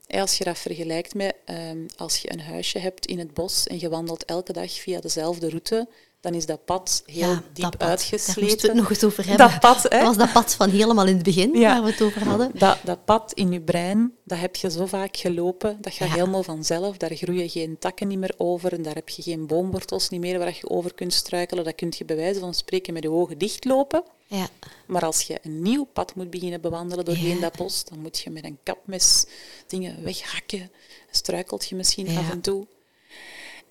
Hè, 0.06 0.20
Als 0.20 0.38
je 0.38 0.44
dat 0.44 0.58
vergelijkt 0.58 1.14
met 1.14 1.34
ehm, 1.44 1.86
als 1.96 2.18
je 2.18 2.32
een 2.32 2.40
huisje 2.40 2.78
hebt 2.78 3.06
in 3.06 3.18
het 3.18 3.34
bos 3.34 3.66
en 3.66 3.80
je 3.80 3.88
wandelt 3.88 4.24
elke 4.24 4.52
dag 4.52 4.72
via 4.72 5.00
dezelfde 5.00 5.48
route, 5.48 5.88
dan 6.22 6.34
is 6.34 6.46
dat 6.46 6.64
pad 6.64 7.02
heel 7.06 7.28
ja, 7.30 7.42
diep 7.52 7.62
dat 7.62 7.70
pad. 7.70 7.78
Daar 7.80 7.88
uitgesleten. 7.88 8.68
het 8.68 8.74
nog 8.78 8.90
eens 8.90 9.04
over 9.04 9.26
hebben. 9.26 9.48
Dat 9.48 9.60
pad, 9.60 9.82
hè? 9.82 9.88
Dat 9.88 10.02
was 10.02 10.16
dat 10.16 10.32
pad 10.32 10.54
van 10.54 10.70
helemaal 10.70 11.06
in 11.06 11.14
het 11.14 11.22
begin, 11.22 11.54
Ja. 11.58 11.72
waar 11.72 11.82
we 11.82 11.90
het 11.90 12.02
over 12.02 12.24
hadden. 12.24 12.50
Dat, 12.54 12.78
dat 12.84 13.04
pad 13.04 13.32
in 13.32 13.52
je 13.52 13.60
brein, 13.60 14.12
dat 14.24 14.38
heb 14.38 14.56
je 14.56 14.70
zo 14.70 14.86
vaak 14.86 15.16
gelopen, 15.16 15.78
dat 15.80 15.92
gaat 15.92 16.08
Ja. 16.08 16.14
helemaal 16.14 16.42
vanzelf. 16.42 16.96
Daar 16.96 17.14
groeien 17.14 17.48
geen 17.50 17.78
takken 17.78 18.08
niet 18.08 18.18
meer 18.18 18.34
over 18.36 18.72
en 18.72 18.82
daar 18.82 18.94
heb 18.94 19.08
je 19.08 19.22
geen 19.22 19.46
boomwortels 19.46 20.08
niet 20.08 20.20
meer 20.20 20.38
waar 20.38 20.56
je 20.60 20.68
over 20.70 20.94
kunt 20.94 21.12
struikelen. 21.14 21.64
Dat 21.64 21.74
kun 21.74 21.92
je 21.98 22.04
bij 22.04 22.16
wijze 22.16 22.40
van 22.40 22.54
spreken 22.54 22.92
met 22.92 23.02
je 23.02 23.10
ogen 23.10 23.38
dichtlopen. 23.38 24.02
Ja. 24.26 24.48
Maar 24.86 25.04
als 25.04 25.22
je 25.22 25.38
een 25.42 25.62
nieuw 25.62 25.84
pad 25.84 26.14
moet 26.14 26.30
beginnen 26.30 26.60
bewandelen 26.60 27.04
doorheen 27.04 27.40
dat 27.40 27.56
bos, 27.56 27.84
dan 27.84 27.98
moet 27.98 28.18
je 28.18 28.30
met 28.30 28.44
een 28.44 28.58
kapmes 28.62 29.24
dingen 29.66 30.02
weghakken. 30.02 30.70
Struikelt 31.10 31.68
je 31.68 31.74
misschien 31.74 32.16
af 32.18 32.30
en 32.30 32.40
toe. 32.40 32.66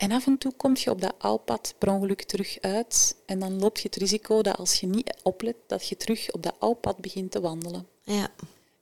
En 0.01 0.11
af 0.11 0.27
en 0.27 0.37
toe 0.37 0.53
kom 0.57 0.75
je 0.75 0.89
op 0.89 1.01
dat 1.01 1.13
oude 1.17 1.43
pad 1.43 1.75
per 1.77 1.91
ongeluk 1.91 2.23
terug 2.23 2.57
uit. 2.61 3.15
En 3.25 3.39
dan 3.39 3.59
loop 3.59 3.77
je 3.77 3.87
het 3.87 3.95
risico 3.95 4.41
dat 4.41 4.57
als 4.57 4.79
je 4.79 4.87
niet 4.87 5.13
oplet, 5.23 5.55
dat 5.67 5.87
je 5.87 5.97
terug 5.97 6.31
op 6.31 6.43
dat 6.43 6.55
oude 6.59 6.79
pad 6.79 6.97
begint 6.97 7.31
te 7.31 7.41
wandelen. 7.41 7.87
Ja. 8.03 8.29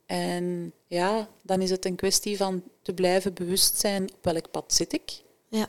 En 0.06 0.74
ja, 0.88 1.30
dan 1.42 1.62
is 1.62 1.70
het 1.70 1.86
een 1.86 1.96
kwestie 1.96 2.38
van 2.38 2.64
te 2.82 2.94
blijven 2.94 3.34
bewust 3.34 3.80
zijn 3.80 4.04
op 4.04 4.24
welk 4.24 4.52
pad 4.52 4.74
zit 4.74 4.94
ik. 4.94 5.22
Ja. 5.48 5.68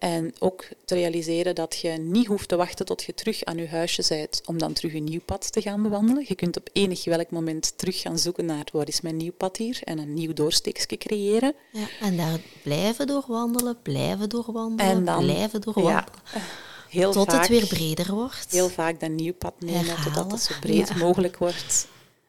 En 0.00 0.32
ook 0.38 0.68
te 0.84 0.94
realiseren 0.94 1.54
dat 1.54 1.78
je 1.78 1.88
niet 1.88 2.26
hoeft 2.26 2.48
te 2.48 2.56
wachten 2.56 2.86
tot 2.86 3.02
je 3.02 3.14
terug 3.14 3.44
aan 3.44 3.56
je 3.56 3.68
huisje 3.68 4.04
bent 4.08 4.42
om 4.46 4.58
dan 4.58 4.72
terug 4.72 4.94
een 4.94 5.04
nieuw 5.04 5.20
pad 5.24 5.52
te 5.52 5.62
gaan 5.62 5.82
bewandelen. 5.82 6.24
Je 6.26 6.34
kunt 6.34 6.56
op 6.56 6.68
enig 6.72 7.04
welk 7.04 7.30
moment 7.30 7.78
terug 7.78 8.00
gaan 8.00 8.18
zoeken 8.18 8.46
naar 8.46 8.68
wat 8.72 8.88
is 8.88 9.00
mijn 9.00 9.16
nieuw 9.16 9.32
pad 9.32 9.56
hier 9.56 9.80
en 9.84 9.98
een 9.98 10.14
nieuw 10.14 10.32
doorsteekje 10.32 10.96
creëren. 10.96 11.54
Ja, 11.72 11.86
en 12.00 12.16
daar 12.16 12.40
blijven 12.62 13.06
doorwandelen, 13.06 13.78
blijven 13.82 14.28
doorwandelen, 14.28 14.92
en 14.92 15.04
dan, 15.04 15.24
blijven 15.24 15.60
doorwandelen. 15.60 16.22
Ja, 16.34 16.40
heel 16.88 17.12
tot 17.12 17.32
het 17.32 17.48
weer 17.48 17.66
breder 17.66 18.14
wordt. 18.14 18.46
Heel 18.52 18.68
vaak 18.68 19.00
dat 19.00 19.10
nieuw 19.10 19.34
pad 19.34 19.54
nemen 19.58 20.02
totdat 20.04 20.30
het 20.30 20.40
zo 20.40 20.54
breed 20.60 20.96
mogelijk 20.96 21.38
wordt. 21.38 21.88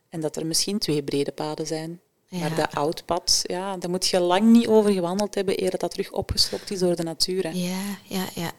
En 0.09 0.21
dat 0.21 0.35
er 0.35 0.45
misschien 0.45 0.79
twee 0.79 1.03
brede 1.03 1.31
paden 1.31 1.67
zijn. 1.67 2.01
Maar 2.39 2.55
dat 2.55 2.75
oud 2.75 3.05
pad, 3.05 3.39
ja, 3.43 3.77
daar 3.77 3.89
moet 3.89 4.07
je 4.07 4.19
lang 4.19 4.43
niet 4.43 4.67
over 4.67 4.91
gewandeld 4.91 5.35
hebben 5.35 5.63
eer 5.63 5.71
dat 5.71 5.79
dat 5.79 5.91
terug 5.91 6.11
opgeslokt 6.11 6.71
is 6.71 6.79
door 6.79 6.95
de 6.95 7.03
natuur. 7.03 7.43
Hè. 7.43 7.49
Ja, 7.49 7.97
ja, 8.03 8.25
ja. 8.35 8.51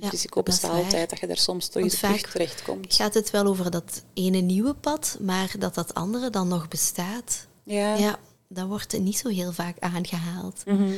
Het 0.00 0.10
risico 0.10 0.42
bestaat 0.42 0.70
altijd 0.70 1.10
dat 1.10 1.18
je 1.18 1.26
daar 1.26 1.36
soms 1.36 1.68
toch 1.68 1.82
eens 1.82 1.98
terug 1.98 2.30
terechtkomt. 2.30 2.94
Gaat 2.94 3.14
het 3.14 3.30
wel 3.30 3.46
over 3.46 3.70
dat 3.70 4.04
ene 4.14 4.38
nieuwe 4.38 4.74
pad, 4.74 5.16
maar 5.20 5.54
dat 5.58 5.74
dat 5.74 5.94
andere 5.94 6.30
dan 6.30 6.48
nog 6.48 6.68
bestaat? 6.68 7.46
Ja. 7.64 7.94
Ja, 7.94 8.18
dat 8.48 8.66
wordt 8.66 8.98
niet 8.98 9.18
zo 9.18 9.28
heel 9.28 9.52
vaak 9.52 9.76
aangehaald. 9.78 10.62
Mhm. 10.66 10.92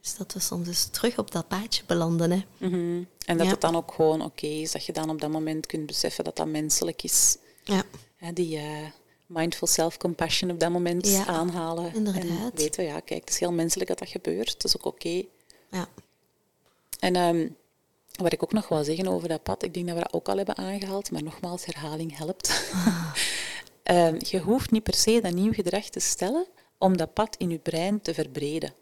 Dus 0.00 0.16
dat 0.16 0.32
we 0.32 0.40
soms 0.40 0.66
dus 0.66 0.84
terug 0.84 1.18
op 1.18 1.30
dat 1.30 1.48
paadje 1.48 1.82
belanden. 1.86 2.30
Hè. 2.30 2.42
Mhm. 2.58 3.02
En 3.24 3.38
dat 3.38 3.46
het 3.46 3.60
dan 3.60 3.76
ook 3.76 3.92
gewoon 3.92 4.22
oké 4.22 4.46
is, 4.46 4.72
dat 4.72 4.84
je 4.84 4.92
dan 4.92 5.10
op 5.10 5.20
dat 5.20 5.30
moment 5.30 5.66
kunt 5.66 5.86
beseffen 5.86 6.24
dat 6.24 6.36
dat 6.36 6.46
menselijk 6.46 7.02
is. 7.02 7.36
Ja. 7.64 7.82
die, 8.32 8.56
uh, 8.56 8.86
mindful 9.30 9.66
self-compassion 9.66 10.50
op 10.50 10.60
dat 10.60 10.70
moment 10.70 11.24
aanhalen. 11.26 11.94
Inderdaad. 11.94 12.22
En 12.22 12.50
weten, 12.54 12.84
ja, 12.84 13.00
kijk, 13.00 13.20
het 13.20 13.30
is 13.30 13.40
heel 13.40 13.52
menselijk 13.52 13.88
dat 13.88 13.98
dat 13.98 14.08
gebeurt. 14.08 14.52
Het 14.52 14.64
is 14.64 14.76
ook 14.76 14.84
oké. 14.84 15.22
Ja. 15.70 15.88
En 16.98 17.16
um, 17.16 17.56
wat 18.12 18.32
ik 18.32 18.42
ook 18.42 18.52
nog 18.52 18.68
wil 18.68 18.84
zeggen 18.84 19.06
over 19.06 19.28
dat 19.28 19.42
pad, 19.42 19.62
ik 19.62 19.74
denk 19.74 19.86
dat 19.86 19.96
we 19.96 20.02
dat 20.02 20.12
ook 20.12 20.28
al 20.28 20.36
hebben 20.36 20.56
aangehaald, 20.56 21.10
maar 21.10 21.22
nogmaals, 21.22 21.64
herhaling 21.64 22.16
helpt. 22.16 22.48
Ehm, 23.82 24.18
je 24.18 24.38
hoeft 24.38 24.70
niet 24.70 24.82
per 24.82 24.94
se 24.94 25.20
dat 25.20 25.32
nieuw 25.32 25.52
gedrag 25.52 25.84
te 25.84 26.00
stellen 26.00 26.46
om 26.78 26.96
dat 26.96 27.12
pad 27.12 27.36
in 27.38 27.50
je 27.50 27.58
brein 27.58 28.00
te 28.00 28.14
verbreden. 28.14 28.74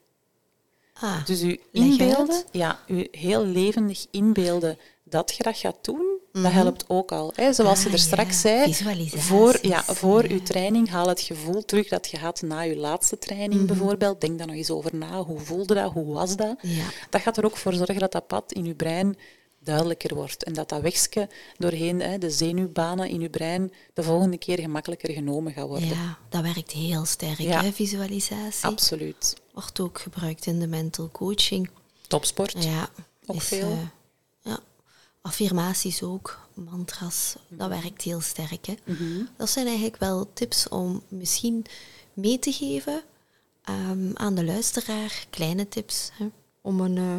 Ah, 0.92 1.24
dus 1.24 1.42
u 1.42 1.60
inbeelden, 1.72 2.42
ja, 2.50 2.80
u 2.86 3.08
heel 3.10 3.44
levendig 3.44 4.06
inbeelden 4.10 4.78
dat 5.02 5.34
je 5.36 5.42
dat 5.42 5.56
gaat 5.56 5.84
doen, 5.84 6.07
dat 6.32 6.42
mhm. 6.42 6.52
helpt 6.52 6.84
ook 6.88 7.12
al. 7.12 7.32
Hè. 7.34 7.52
Zoals 7.52 7.78
ah, 7.78 7.84
je 7.84 7.90
er 7.90 7.98
straks 7.98 8.40
zei, 8.40 8.74
voor, 9.06 9.58
ja, 9.62 9.82
voor 9.84 10.28
je 10.28 10.42
training 10.42 10.88
haal 10.88 11.08
het 11.08 11.20
gevoel 11.20 11.64
terug 11.64 11.88
dat 11.88 12.08
je 12.10 12.18
had 12.18 12.42
na 12.42 12.60
je 12.60 12.76
laatste 12.76 13.18
training 13.18 13.60
mhm. 13.60 13.66
bijvoorbeeld. 13.66 14.20
Denk 14.20 14.38
daar 14.38 14.46
nog 14.46 14.56
eens 14.56 14.70
over 14.70 14.96
na. 14.96 15.22
Hoe 15.22 15.38
voelde 15.38 15.74
dat? 15.74 15.92
Hoe 15.92 16.14
was 16.14 16.36
dat? 16.36 16.56
Dat 17.10 17.20
gaat 17.20 17.36
er 17.36 17.44
ook 17.44 17.56
voor 17.56 17.72
zorgen 17.72 17.98
dat 17.98 18.12
dat 18.12 18.26
pad 18.26 18.52
in 18.52 18.64
je 18.64 18.74
brein 18.74 19.16
duidelijker 19.68 20.14
wordt. 20.14 20.44
En 20.44 20.52
dat 20.52 20.68
dat 20.68 20.80
wegske 20.80 21.28
doorheen 21.56 22.00
hè, 22.00 22.18
de 22.18 22.30
zenuwbanen 22.30 23.08
in 23.08 23.20
je 23.20 23.30
brein 23.30 23.72
de 23.94 24.02
volgende 24.02 24.38
keer 24.38 24.58
gemakkelijker 24.58 25.12
genomen 25.12 25.52
gaat 25.52 25.68
worden. 25.68 25.88
Ja, 25.88 26.18
dat 26.28 26.42
werkt 26.42 26.72
heel 26.72 27.04
sterk, 27.04 27.38
hè, 27.38 27.72
visualisatie. 27.72 28.66
Absoluut. 28.68 29.36
Wordt 29.52 29.80
ook 29.80 30.00
gebruikt 30.00 30.46
in 30.46 30.58
de 30.58 30.66
mental 30.66 31.08
coaching. 31.12 31.70
Topsport. 32.06 32.64
Ja. 32.64 32.88
Ook 33.26 33.42
veel. 33.42 33.70
Uh, 33.70 33.80
ja. 33.80 33.92
Affirmaties 35.22 36.02
ook, 36.02 36.48
mantras, 36.54 37.36
dat 37.48 37.68
mhm. 37.68 37.80
werkt 37.80 38.02
heel 38.02 38.20
sterk. 38.20 38.66
Hè. 38.66 38.74
Mhm. 38.84 39.24
Dat 39.36 39.50
zijn 39.50 39.66
eigenlijk 39.66 39.96
wel 39.96 40.32
tips 40.32 40.68
om 40.68 41.02
misschien 41.08 41.64
mee 42.12 42.38
te 42.38 42.52
geven 42.52 43.02
um, 43.68 44.10
aan 44.14 44.34
de 44.34 44.44
luisteraar. 44.44 45.26
Kleine 45.30 45.68
tips 45.68 46.10
hè, 46.12 46.26
om 46.60 46.80
een 46.80 46.96
uh, 46.96 47.16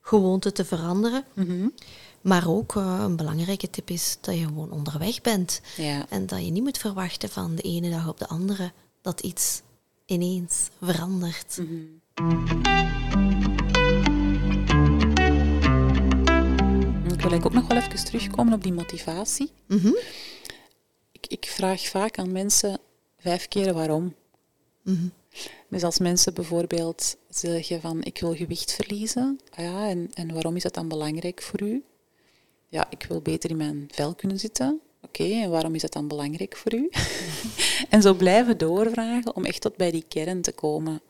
gewoonte 0.00 0.52
te 0.52 0.64
veranderen. 0.64 1.24
Mhm. 1.34 1.68
Maar 2.20 2.48
ook 2.48 2.74
uh, 2.74 2.98
een 3.00 3.16
belangrijke 3.16 3.70
tip 3.70 3.90
is 3.90 4.18
dat 4.20 4.34
je 4.34 4.44
gewoon 4.44 4.70
onderweg 4.70 5.20
bent. 5.20 5.60
Ja. 5.76 6.06
En 6.08 6.26
dat 6.26 6.44
je 6.44 6.50
niet 6.50 6.62
moet 6.62 6.78
verwachten 6.78 7.28
van 7.28 7.54
de 7.54 7.62
ene 7.62 7.90
dag 7.90 8.08
op 8.08 8.18
de 8.18 8.28
andere 8.28 8.72
dat 9.00 9.20
iets 9.20 9.62
ineens 10.06 10.68
verandert. 10.80 11.58
Ik 12.14 13.11
wil 17.38 17.44
ook 17.44 17.52
nog 17.52 17.66
wel 17.66 17.78
even 17.78 18.04
terugkomen 18.04 18.52
op 18.52 18.62
die 18.62 18.72
motivatie. 18.72 19.50
Mhm. 19.66 19.92
ik, 21.12 21.26
ik, 21.26 21.44
vraag 21.44 21.80
vaak 21.80 22.18
aan 22.18 22.32
mensen 22.32 22.78
vijf 23.18 23.48
keer 23.48 23.74
waarom. 23.74 24.14
Mhm. 24.82 25.06
Dus 25.68 25.82
als 25.82 25.98
mensen 25.98 26.34
bijvoorbeeld 26.34 27.16
zeggen 27.28 27.80
van 27.80 28.02
ik 28.02 28.18
wil 28.20 28.34
gewicht 28.34 28.72
verliezen, 28.72 29.40
ah 29.50 29.64
ja, 29.64 29.88
en, 29.88 30.10
en 30.14 30.32
waarom 30.32 30.56
is 30.56 30.62
dat 30.62 30.74
dan 30.74 30.88
belangrijk 30.88 31.42
voor 31.42 31.62
u? 31.62 31.84
Ja, 32.68 32.86
ik 32.90 33.06
wil 33.08 33.20
beter 33.20 33.50
in 33.50 33.56
mijn 33.56 33.88
vel 33.92 34.14
kunnen 34.14 34.38
zitten. 34.38 34.80
Oké, 35.02 35.24
en 35.24 35.50
waarom 35.50 35.74
is 35.74 35.82
dat 35.82 35.92
dan 35.92 36.08
belangrijk 36.08 36.56
voor 36.56 36.74
u? 36.74 36.90
en 37.94 38.02
zo 38.02 38.14
blijven 38.14 38.58
doorvragen 38.58 39.36
om 39.36 39.44
echt 39.44 39.60
tot 39.60 39.76
bij 39.76 39.90
die 39.90 40.04
kern 40.08 40.42
te 40.42 40.52
komen. 40.52 41.00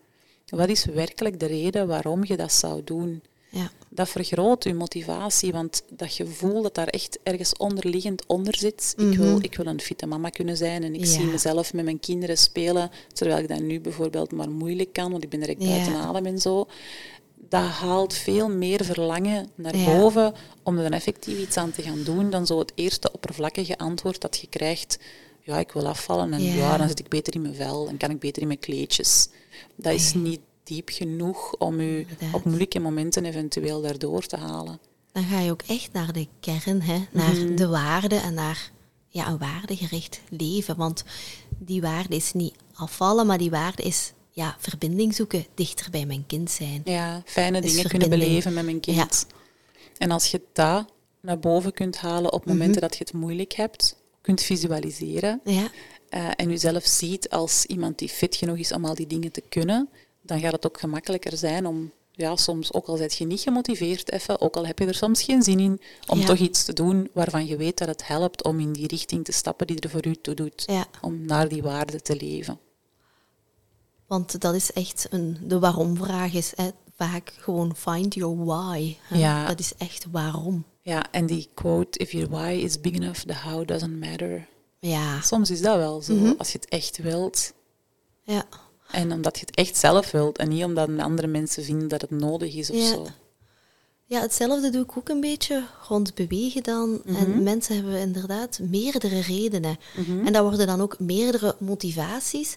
Wat 0.46 0.68
is 0.68 0.84
werkelijk 0.84 1.40
de 1.40 1.46
reden 1.46 1.86
waarom 1.86 2.24
je 2.24 2.36
dat 2.36 2.52
zou 2.52 2.84
doen? 2.84 3.22
Ja. 3.52 3.70
Dat 3.88 4.08
vergroot 4.08 4.64
je 4.64 4.74
motivatie, 4.74 5.52
want 5.52 5.82
dat 5.90 6.12
gevoel 6.12 6.62
dat 6.62 6.74
daar 6.74 6.86
echt 6.86 7.18
ergens 7.22 7.56
onderliggend 7.56 8.26
onder 8.26 8.56
zit. 8.56 8.94
ik, 8.96 9.16
wil, 9.16 9.34
mhm. 9.34 9.44
ik 9.44 9.56
wil 9.56 9.66
een 9.66 9.80
fitte 9.80 10.06
mama 10.06 10.28
kunnen 10.28 10.56
zijn 10.56 10.82
en 10.82 10.94
ik 10.94 11.06
zie 11.06 11.24
mezelf 11.24 11.72
met 11.72 11.84
mijn 11.84 12.00
kinderen 12.00 12.38
spelen, 12.38 12.90
terwijl 13.12 13.38
ik 13.38 13.48
dat 13.48 13.60
nu 13.60 13.80
bijvoorbeeld 13.80 14.32
maar 14.32 14.50
moeilijk 14.50 14.92
kan, 14.92 15.10
want 15.10 15.22
ik 15.22 15.30
ben 15.30 15.40
direct 15.40 15.58
buiten 15.58 15.94
adem 15.94 16.26
en 16.26 16.38
zo. 16.38 16.66
Dat 17.48 17.62
haalt 17.62 18.14
veel 18.14 18.48
meer 18.48 18.84
verlangen 18.84 19.50
naar 19.54 19.74
boven 19.84 20.34
om 20.62 20.76
er 20.76 20.82
dan 20.82 20.92
effectief 20.92 21.38
iets 21.38 21.56
aan 21.56 21.70
te 21.70 21.82
gaan 21.82 22.02
doen 22.02 22.30
dan 22.30 22.46
zo 22.46 22.58
het 22.58 22.72
eerste 22.74 23.12
oppervlakkige 23.12 23.78
antwoord 23.78 24.20
dat 24.20 24.38
je 24.38 24.46
krijgt. 24.46 24.98
Ja, 25.40 25.58
ik 25.58 25.72
wil 25.72 25.86
afvallen 25.86 26.32
en 26.32 26.42
ja, 26.42 26.76
dan 26.76 26.88
zit 26.88 26.98
ik 26.98 27.08
beter 27.08 27.34
in 27.34 27.42
mijn 27.42 27.54
vel 27.54 27.88
en 27.88 27.96
kan 27.96 28.10
ik 28.10 28.18
beter 28.18 28.42
in 28.42 28.48
mijn 28.48 28.60
kleedjes. 28.60 29.28
Dat 29.76 29.92
is 29.92 30.14
niet 30.14 30.40
diep 30.72 30.88
genoeg 30.88 31.54
om 31.58 31.80
u 31.80 32.06
op 32.32 32.44
moeilijke 32.44 32.80
momenten 32.80 33.24
eventueel 33.24 33.80
daardoor 33.80 34.26
te 34.26 34.36
halen. 34.36 34.80
Dan 35.12 35.24
ga 35.24 35.40
je 35.40 35.50
ook 35.50 35.62
echt 35.66 35.92
naar 35.92 36.12
de 36.12 36.26
kern, 36.40 36.82
hè? 36.82 37.04
naar 37.10 37.34
mhm. 37.34 37.56
de 37.56 37.68
waarde 37.68 38.16
en 38.16 38.34
naar 38.34 38.70
ja, 39.08 39.28
een 39.28 39.38
waardegericht 39.38 40.20
leven. 40.28 40.76
Want 40.76 41.04
die 41.58 41.80
waarde 41.80 42.16
is 42.16 42.32
niet 42.32 42.54
afvallen, 42.74 43.26
maar 43.26 43.38
die 43.38 43.50
waarde 43.50 43.82
is 43.82 44.12
ja, 44.30 44.56
verbinding 44.58 45.14
zoeken, 45.14 45.46
dichter 45.54 45.90
bij 45.90 46.06
mijn 46.06 46.26
kind 46.26 46.50
zijn. 46.50 46.80
Ja, 46.84 47.22
fijne 47.24 47.60
dingen 47.60 47.88
kunnen 47.88 48.10
beleven 48.10 48.52
met 48.52 48.64
mijn 48.64 48.80
kind. 48.80 49.26
En 49.98 50.10
als 50.10 50.30
je 50.30 50.40
dat 50.52 50.84
naar 51.20 51.38
boven 51.38 51.72
kunt 51.72 51.96
halen 51.96 52.32
op 52.32 52.46
momenten 52.46 52.70
mhm. 52.70 52.80
dat 52.80 52.96
je 52.96 53.04
het 53.04 53.12
moeilijk 53.12 53.52
hebt, 53.52 53.96
kunt 54.20 54.42
visualiseren 54.42 55.40
ja. 55.44 55.70
Uh, 56.14 56.28
en 56.36 56.48
jezelf 56.48 56.86
ziet 56.86 57.30
als 57.30 57.64
iemand 57.64 57.98
die 57.98 58.08
fit 58.08 58.36
genoeg 58.36 58.56
is 58.56 58.72
om 58.72 58.84
al 58.84 58.94
die 58.94 59.06
dingen 59.06 59.32
te 59.32 59.42
kunnen, 59.48 59.88
dan 60.22 60.40
gaat 60.40 60.52
het 60.52 60.66
ook 60.66 60.80
gemakkelijker 60.80 61.36
zijn 61.36 61.66
om, 61.66 61.92
ja, 62.12 62.36
soms, 62.36 62.72
ook 62.72 62.86
al 62.86 62.96
zit 62.96 63.16
je 63.16 63.26
niet 63.26 63.40
gemotiveerd 63.40 64.12
even, 64.12 64.40
ook 64.40 64.56
al 64.56 64.66
heb 64.66 64.78
je 64.78 64.86
er 64.86 64.94
soms 64.94 65.22
geen 65.22 65.42
zin 65.42 65.58
in, 65.60 65.80
om 66.06 66.24
toch 66.24 66.38
iets 66.38 66.64
te 66.64 66.72
doen 66.72 67.10
waarvan 67.12 67.46
je 67.46 67.56
weet 67.56 67.78
dat 67.78 67.88
het 67.88 68.06
helpt 68.06 68.44
om 68.44 68.60
in 68.60 68.72
die 68.72 68.86
richting 68.86 69.24
te 69.24 69.32
stappen 69.32 69.66
die 69.66 69.80
er 69.80 69.90
voor 69.90 70.06
u 70.06 70.14
toe 70.14 70.34
doet. 70.34 70.68
Om 71.00 71.26
naar 71.26 71.48
die 71.48 71.62
waarde 71.62 72.00
te 72.00 72.16
leven. 72.16 72.58
Want 74.06 74.40
dat 74.40 74.54
is 74.54 74.72
echt 74.72 75.06
een, 75.10 75.38
de 75.42 75.58
waarom-vraag 75.58 76.32
is 76.32 76.52
hè, 76.56 76.70
vaak 76.96 77.34
gewoon 77.38 77.76
find 77.76 78.14
your 78.14 78.44
why. 78.44 78.96
Ja. 79.10 79.46
Dat 79.46 79.58
is 79.58 79.72
echt 79.78 80.06
waarom. 80.10 80.64
Ja, 80.82 81.10
en 81.10 81.26
die 81.26 81.48
quote, 81.54 81.98
if 81.98 82.12
your 82.12 82.28
why 82.28 82.62
is 82.64 82.80
big 82.80 82.92
enough, 82.92 83.20
the 83.20 83.34
how 83.34 83.66
doesn't 83.66 84.00
matter. 84.00 84.48
Ja. 84.78 85.20
Soms 85.20 85.50
is 85.50 85.60
dat 85.60 85.76
wel 85.76 86.02
zo, 86.02 86.14
mhm. 86.14 86.32
als 86.38 86.52
je 86.52 86.58
het 86.58 86.68
echt 86.68 86.96
wilt. 86.96 87.52
Ja. 88.22 88.44
En 88.92 89.12
omdat 89.12 89.38
je 89.38 89.46
het 89.46 89.56
echt 89.56 89.76
zelf 89.76 90.10
wilt 90.10 90.38
en 90.38 90.48
niet 90.48 90.64
omdat 90.64 90.98
andere 90.98 91.26
mensen 91.26 91.64
vinden 91.64 91.88
dat 91.88 92.00
het 92.00 92.10
nodig 92.10 92.54
is 92.54 92.70
of 92.70 92.76
ja. 92.76 92.86
zo. 92.86 93.06
Ja, 94.12 94.20
hetzelfde 94.20 94.70
doe 94.70 94.82
ik 94.82 94.96
ook 94.96 95.08
een 95.08 95.20
beetje 95.20 95.66
rond 95.88 96.14
bewegen 96.14 96.62
dan. 96.62 97.02
En 97.06 97.30
mhm. 97.30 97.42
mensen 97.42 97.74
hebben 97.74 97.98
inderdaad 97.98 98.58
meerdere 98.62 99.20
redenen. 99.20 99.78
Mhm. 99.96 100.26
En 100.26 100.32
dat 100.32 100.42
worden 100.42 100.66
dan 100.66 100.80
ook 100.80 100.98
meerdere 100.98 101.56
motivaties, 101.58 102.56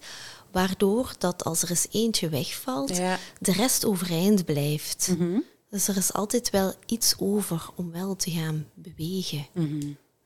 waardoor 0.51 1.13
dat 1.17 1.43
als 1.43 1.61
er 1.61 1.69
eens 1.69 1.87
eentje 1.91 2.29
wegvalt, 2.29 2.95
de 3.39 3.51
rest 3.51 3.85
overeind 3.85 4.45
blijft. 4.45 5.15
Mhm. 5.17 5.39
Dus 5.69 5.87
er 5.87 5.97
is 5.97 6.13
altijd 6.13 6.49
wel 6.49 6.73
iets 6.85 7.15
over 7.19 7.69
om 7.75 7.91
wel 7.91 8.15
te 8.15 8.31
gaan 8.31 8.65
bewegen. 8.73 9.45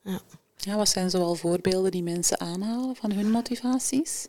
Ja. 0.04 0.20
ja, 0.56 0.76
wat 0.76 0.88
zijn 0.88 1.10
zoal 1.10 1.34
voorbeelden 1.34 1.90
die 1.90 2.02
mensen 2.02 2.40
aanhalen 2.40 2.96
van 2.96 3.12
hun 3.12 3.30
motivaties? 3.30 4.26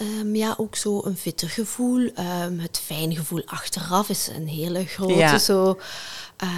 Um, 0.00 0.34
ja, 0.34 0.54
ook 0.56 0.76
zo 0.76 1.00
een 1.04 1.16
fitter 1.16 1.48
gevoel. 1.48 2.00
Um, 2.00 2.58
het 2.58 2.80
fijn 2.84 3.16
gevoel 3.16 3.42
achteraf 3.44 4.08
is 4.08 4.28
een 4.36 4.48
hele 4.48 4.84
grote 4.84 5.14
ja. 5.14 5.38
zo. 5.38 5.78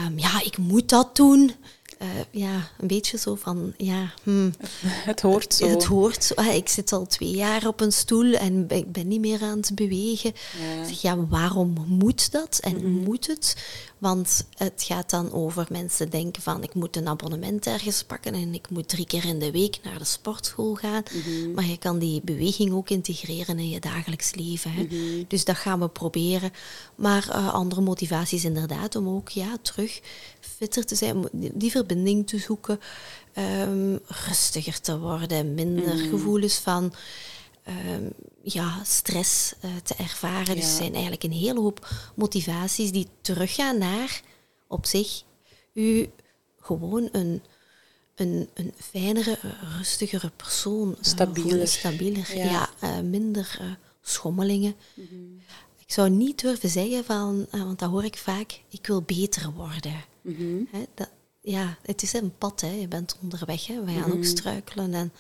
Um, 0.07 0.19
ja, 0.19 0.43
ik 0.43 0.59
moet 0.59 0.89
dat 0.89 1.17
doen. 1.17 1.55
Uh, 2.03 2.09
ja, 2.31 2.71
een 2.79 2.87
beetje 2.87 3.19
zo 3.19 3.35
van, 3.35 3.73
ja... 3.77 4.13
Hmm. 4.23 4.55
Het 4.85 5.21
hoort 5.21 5.55
zo. 5.55 5.69
Het 5.69 5.85
hoort 5.85 6.25
zo. 6.25 6.35
Ah, 6.35 6.55
ik 6.55 6.69
zit 6.69 6.93
al 6.93 7.07
twee 7.07 7.31
jaar 7.31 7.67
op 7.67 7.81
een 7.81 7.93
stoel 7.93 8.33
en 8.33 8.69
ik 8.69 8.93
ben 8.93 9.09
niet 9.09 9.21
meer 9.21 9.43
aan 9.43 9.57
het 9.57 9.75
bewegen. 9.75 10.33
Ja, 10.59 10.85
zeg, 10.85 11.01
ja 11.01 11.27
waarom 11.27 11.85
moet 11.87 12.33
dat? 12.33 12.59
En 12.61 12.75
mm 12.75 12.81
-hmm. 12.81 13.05
moet 13.05 13.27
het? 13.27 13.57
Want 14.01 14.47
het 14.57 14.83
gaat 14.87 15.11
dan 15.11 15.33
over 15.33 15.67
mensen 15.71 16.11
denken 16.11 16.43
van 16.43 16.63
ik 16.63 16.75
moet 16.75 16.97
een 16.97 17.09
abonnement 17.09 17.67
ergens 17.67 18.05
pakken 18.05 18.35
en 18.35 18.55
ik 18.55 18.71
moet 18.71 18.89
drie 18.89 19.07
keer 19.07 19.25
in 19.25 19.39
de 19.39 19.51
week 19.51 19.79
naar 19.83 19.99
de 19.99 20.05
sportschool 20.05 20.75
gaan. 20.75 21.03
Mhm. 21.13 21.53
Maar 21.55 21.65
je 21.65 21.79
kan 21.79 21.99
die 21.99 22.21
beweging 22.25 22.73
ook 22.73 22.91
integreren 22.91 23.59
in 23.59 23.69
je 23.69 23.81
dagelijks 23.81 24.35
leven. 24.35 24.73
Hè. 24.73 24.83
Mhm. 24.83 25.25
Dus 25.29 25.45
dat 25.45 25.57
gaan 25.57 25.81
we 25.81 25.89
proberen. 25.89 26.51
Maar 26.95 27.29
eh, 27.29 27.55
andere 27.55 27.81
motivaties 27.81 28.45
inderdaad 28.45 28.97
om 28.97 29.09
ook 29.09 29.29
ja, 29.29 29.57
terug 29.63 30.01
fitter 30.41 30.85
te 30.87 30.95
zijn, 30.95 31.29
die, 31.33 31.71
verbinding 31.71 32.27
te 32.27 32.39
zoeken, 32.39 32.81
ehm, 33.33 33.97
rustiger 34.27 34.81
te 34.81 34.99
worden, 34.99 35.55
minder 35.55 35.95
Mhm. 35.97 36.09
gevoelens 36.09 36.55
van 36.55 36.93
ehm, 37.65 38.09
ja, 38.43 38.85
stress 38.85 39.53
eh, 39.61 39.71
te 39.77 39.95
ervaren. 39.95 40.55
Dus 40.57 40.65
er 40.65 40.77
zijn 40.77 40.93
eigenlijk 40.93 41.23
een 41.23 41.33
hele 41.33 41.61
hoop 41.61 41.89
motivaties 42.17 42.93
die 42.93 43.09
teruggaan 43.21 43.79
naar 43.79 44.23
op 44.67 44.87
zich 44.87 45.23
u 45.73 46.11
gewoon 46.61 47.09
een, 47.13 47.43
een, 48.15 48.49
een 48.55 48.73
fijnere, 48.77 49.39
rustigere 49.77 50.31
persoon. 50.37 50.93
eh, 50.97 51.03
Stabieler. 51.03 51.69
stabieler. 51.69 52.37
Ja. 52.37 52.45
Ja, 52.45 52.71
eh, 52.81 53.01
minder 53.01 53.79
schommelingen. 54.01 54.75
Mhm. 54.95 55.15
Ik 55.79 55.93
zou 55.97 56.11
niet 56.11 56.41
durven 56.41 56.69
zeggen 56.69 57.05
van, 57.05 57.47
want 57.51 57.79
dat 57.79 57.91
hoor 57.91 58.05
ik 58.05 58.17
vaak, 58.17 58.61
ik 58.69 58.87
wil 58.87 59.03
beter 59.03 59.53
worden. 59.53 60.05
Mhm. 60.23 60.65
Dat, 60.95 61.09
ja, 61.43 61.79
het 61.83 62.03
is 62.03 62.13
een 62.13 62.35
pad, 62.39 62.61
hè. 62.61 62.71
je 62.71 62.89
bent 62.89 63.17
onderweg. 63.23 63.67
Hè. 63.67 63.85
We 63.85 63.91
gaan 63.93 64.09
Mhm. 64.09 64.13
ook 64.13 64.25
struikelen 64.25 64.95
en 64.95 65.13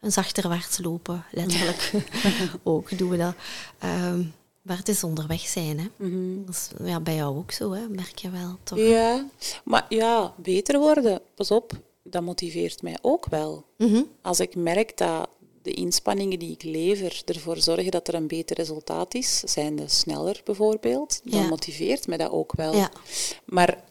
een 0.00 0.12
zachterwaarts 0.12 0.78
lopen, 0.78 1.24
letterlijk. 1.32 1.92
ook 2.62 2.98
doen 2.98 3.08
we 3.10 3.16
dat. 3.16 3.34
Ehm, 3.78 4.22
maar 4.62 4.76
het 4.76 4.88
is 4.88 5.04
onderweg 5.04 5.40
zijn. 5.40 5.78
Hè. 5.78 5.86
Mhm. 5.96 6.44
Dat 6.44 6.54
is 6.54 6.68
ja, 6.84 7.00
bij 7.00 7.14
jou 7.14 7.36
ook 7.36 7.52
zo, 7.52 7.72
hè. 7.72 7.88
merk 7.88 8.18
je 8.18 8.30
wel. 8.30 8.58
Toch? 8.62 8.78
Ja, 8.78 9.26
maar 9.64 9.86
ja, 9.88 10.34
beter 10.36 10.78
worden, 10.78 11.20
pas 11.34 11.50
op, 11.50 11.72
dat 12.02 12.22
motiveert 12.22 12.82
mij 12.82 12.98
ook 13.02 13.26
wel. 13.26 13.64
Mhm. 13.76 14.02
Als 14.22 14.40
ik 14.40 14.54
merk 14.54 14.96
dat 14.96 15.28
de 15.62 15.70
inspanningen 15.74 16.38
die 16.38 16.52
ik 16.52 16.62
lever 16.62 17.22
ervoor 17.24 17.56
zorgen 17.56 17.90
dat 17.90 18.08
er 18.08 18.14
een 18.14 18.26
beter 18.26 18.56
resultaat 18.56 19.14
is, 19.14 19.38
zijn 19.38 19.76
de 19.76 19.88
sneller 19.88 20.40
bijvoorbeeld, 20.44 21.20
dan 21.24 21.40
Ja. 21.42 21.48
motiveert 21.48 22.06
mij 22.06 22.16
dat 22.16 22.30
ook 22.30 22.52
wel. 22.52 22.74
Ja. 22.76 22.90
Maar 23.44 23.84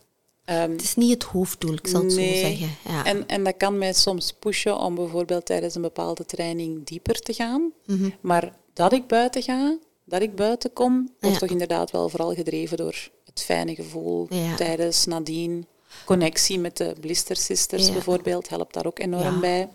ehm, 0.48 0.72
Het 0.72 0.82
is 0.84 0.96
niet 0.96 1.14
het 1.14 1.24
hoofddoel, 1.24 1.74
ik 1.74 1.88
zal 1.88 2.04
het 2.04 2.16
nee. 2.16 2.34
zo 2.34 2.48
zeggen. 2.48 2.70
Ja. 2.88 3.06
En, 3.06 3.28
en 3.28 3.44
dat 3.44 3.58
kan 3.58 3.78
mij 3.78 3.94
soms 3.94 4.34
pushen 4.40 4.78
om 4.80 4.96
bijvoorbeeld 4.96 5.46
tijdens 5.46 5.76
een 5.76 5.82
bepaalde 5.82 6.26
training 6.26 6.86
dieper 6.86 7.20
te 7.20 7.34
gaan. 7.34 7.72
Mhm. 7.86 8.10
Maar 8.22 8.54
dat 8.74 8.94
ik 8.94 9.08
buiten 9.08 9.42
ga, 9.44 9.78
dat 10.06 10.22
ik 10.22 10.36
buiten 10.36 10.74
kom, 10.74 11.10
wordt 11.20 11.36
Ja. 11.36 11.40
toch 11.42 11.50
inderdaad 11.50 11.92
wel 11.92 12.10
vooral 12.10 12.34
gedreven 12.34 12.78
door 12.78 13.10
het 13.26 13.42
fijne 13.44 13.76
gevoel 13.76 14.28
Ja. 14.30 14.56
tijdens, 14.56 15.06
nadien. 15.06 15.68
Connectie 16.06 16.60
met 16.60 16.78
de 16.78 16.94
Blister 17.00 17.36
Sisters 17.36 17.92
bijvoorbeeld 17.92 18.50
helpt 18.50 18.74
daar 18.74 18.86
ook 18.86 19.00
enorm 19.00 19.40
bij. 19.40 19.70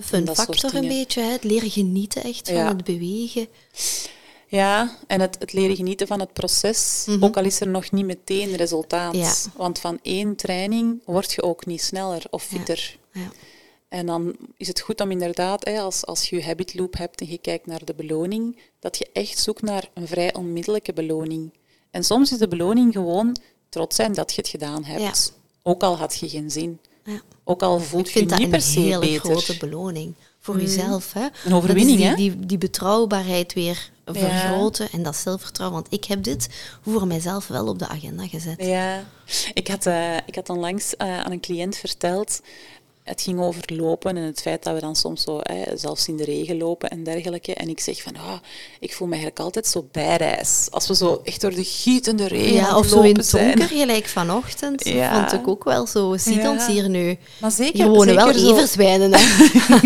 Fun 0.00 0.34
factor 0.34 0.74
een 0.74 0.88
beetje, 0.88 1.20
hè. 1.20 1.30
het 1.30 1.44
leren 1.44 1.70
genieten 1.70 2.22
echt 2.22 2.50
van 2.50 2.66
het 2.66 2.84
bewegen. 2.84 3.46
Ja, 4.54 4.96
en 5.06 5.20
het, 5.20 5.36
het 5.38 5.52
leren 5.52 5.76
genieten 5.76 6.06
van 6.06 6.20
het 6.20 6.32
proces, 6.32 7.06
ook 7.20 7.36
al 7.36 7.44
is 7.44 7.60
er 7.60 7.68
nog 7.68 7.90
niet 7.90 8.04
meteen 8.04 8.56
resultaat. 8.56 9.12
Mhm. 9.12 9.22
Ja. 9.22 9.34
Want 9.56 9.78
van 9.78 9.98
één 10.02 10.36
training 10.36 11.00
word 11.04 11.32
je 11.32 11.42
ook 11.42 11.66
niet 11.66 11.82
sneller 11.82 12.22
of 12.30 12.42
fitter. 12.42 12.98
Ja. 13.12 13.30
En 13.88 14.06
dan 14.06 14.36
is 14.56 14.68
het 14.68 14.80
goed 14.80 15.00
om 15.00 15.10
inderdaad, 15.10 15.64
hè, 15.64 15.80
als, 15.80 16.06
als 16.06 16.28
je 16.28 16.36
je 16.36 16.44
habit 16.44 16.74
loop 16.74 16.96
hebt 16.96 17.20
en 17.20 17.30
je 17.30 17.38
kijkt 17.38 17.66
naar 17.66 17.84
de 17.84 17.94
beloning, 17.94 18.58
dat 18.80 18.98
je 18.98 19.08
echt 19.12 19.38
zoekt 19.38 19.62
naar 19.62 19.88
een 19.94 20.06
vrij 20.06 20.34
onmiddellijke 20.34 20.92
beloning. 20.92 21.52
En 21.90 22.04
soms 22.04 22.32
is 22.32 22.38
de 22.38 22.48
beloning 22.48 22.92
gewoon 22.92 23.36
trots 23.68 23.96
zijn 23.96 24.12
dat 24.12 24.34
je 24.34 24.40
het 24.40 24.50
gedaan 24.50 24.84
hebt. 24.84 25.32
Ook 25.62 25.82
al 25.82 25.96
had 25.96 26.18
je 26.18 26.28
geen 26.28 26.50
zin. 26.50 26.78
Ja. 27.04 27.20
Ook 27.44 27.62
al 27.62 27.80
voelt 27.80 28.08
Ik 28.08 28.12
je 28.12 28.18
vind 28.18 28.30
je 28.30 28.36
dat 28.36 28.44
niet 28.44 28.54
een 28.54 28.60
per 28.60 28.68
se 28.72 28.80
hele 28.80 28.98
beter. 28.98 29.20
grote 29.20 29.56
beloning 29.56 30.14
voor 30.38 30.60
jezelf. 30.60 31.12
Hè? 31.12 31.26
Een 31.44 31.54
overwinning, 31.54 32.00
hè? 32.00 32.14
die, 32.14 32.40
die 32.46 32.58
betrouwbaarheid 32.58 33.52
weer 33.52 33.90
vergroten 34.04 34.90
en 34.90 35.02
dat 35.02 35.16
zelfvertrouwen. 35.16 35.80
Want 35.80 35.92
ik 35.94 36.04
heb 36.04 36.22
dit 36.22 36.48
voor 36.82 37.06
mijzelf 37.06 37.46
wel 37.46 37.66
op 37.66 37.78
de 37.78 37.88
agenda 37.88 38.26
gezet. 38.26 38.64
Ja, 38.64 39.04
ik 39.54 39.68
had, 39.68 39.86
eh, 39.86 40.16
ik 40.16 40.34
had 40.34 40.48
onlangs 40.48 40.96
eh, 40.96 41.20
aan 41.20 41.32
een 41.32 41.40
cliënt 41.40 41.76
verteld. 41.76 42.40
Het 43.04 43.22
ging 43.22 43.40
over 43.40 43.62
lopen 43.66 44.16
en 44.16 44.22
het 44.22 44.40
feit 44.40 44.62
dat 44.62 44.74
we 44.74 44.80
dan 44.80 44.96
soms 44.96 45.22
zo, 45.22 45.38
hè, 45.42 45.76
zelfs 45.76 46.08
in 46.08 46.16
de 46.16 46.24
regen 46.24 46.56
lopen 46.58 46.90
en 46.90 47.04
dergelijke. 47.04 47.54
En 47.54 47.68
ik 47.68 47.80
zeg 47.80 48.02
van, 48.02 48.16
ah, 48.16 48.32
ik 48.80 48.92
voel 48.94 49.06
me 49.06 49.12
eigenlijk 49.12 49.44
altijd 49.44 49.66
zo 49.66 49.88
bijreis. 49.92 50.66
Als 50.70 50.86
we 50.88 50.94
zo 50.94 51.20
echt 51.24 51.40
door 51.40 51.54
de 51.54 51.64
gietende 51.64 52.28
regen 52.28 52.52
Ja, 52.54 52.76
of 52.78 52.86
zo 52.86 53.00
in 53.00 53.16
het 53.16 53.30
donker, 53.30 53.68
gelijk 53.68 54.06
vanochtend, 54.06 54.84
Ja. 54.88 55.28
vond 55.28 55.40
ik 55.42 55.48
ook 55.48 55.64
wel 55.64 55.86
zo. 55.86 56.16
Ziet 56.16 56.34
Ja. 56.34 56.50
ons 56.50 56.66
hier 56.66 56.88
nu. 56.88 57.16
Maar 57.40 57.50
zeker, 57.50 57.74
Hier 57.74 57.88
wonen 57.88 58.14
wel 58.14 58.26
zeker 58.26 58.40
zo- 58.40 58.54
everswijnen. 58.54 59.12
Hè? 59.14 59.22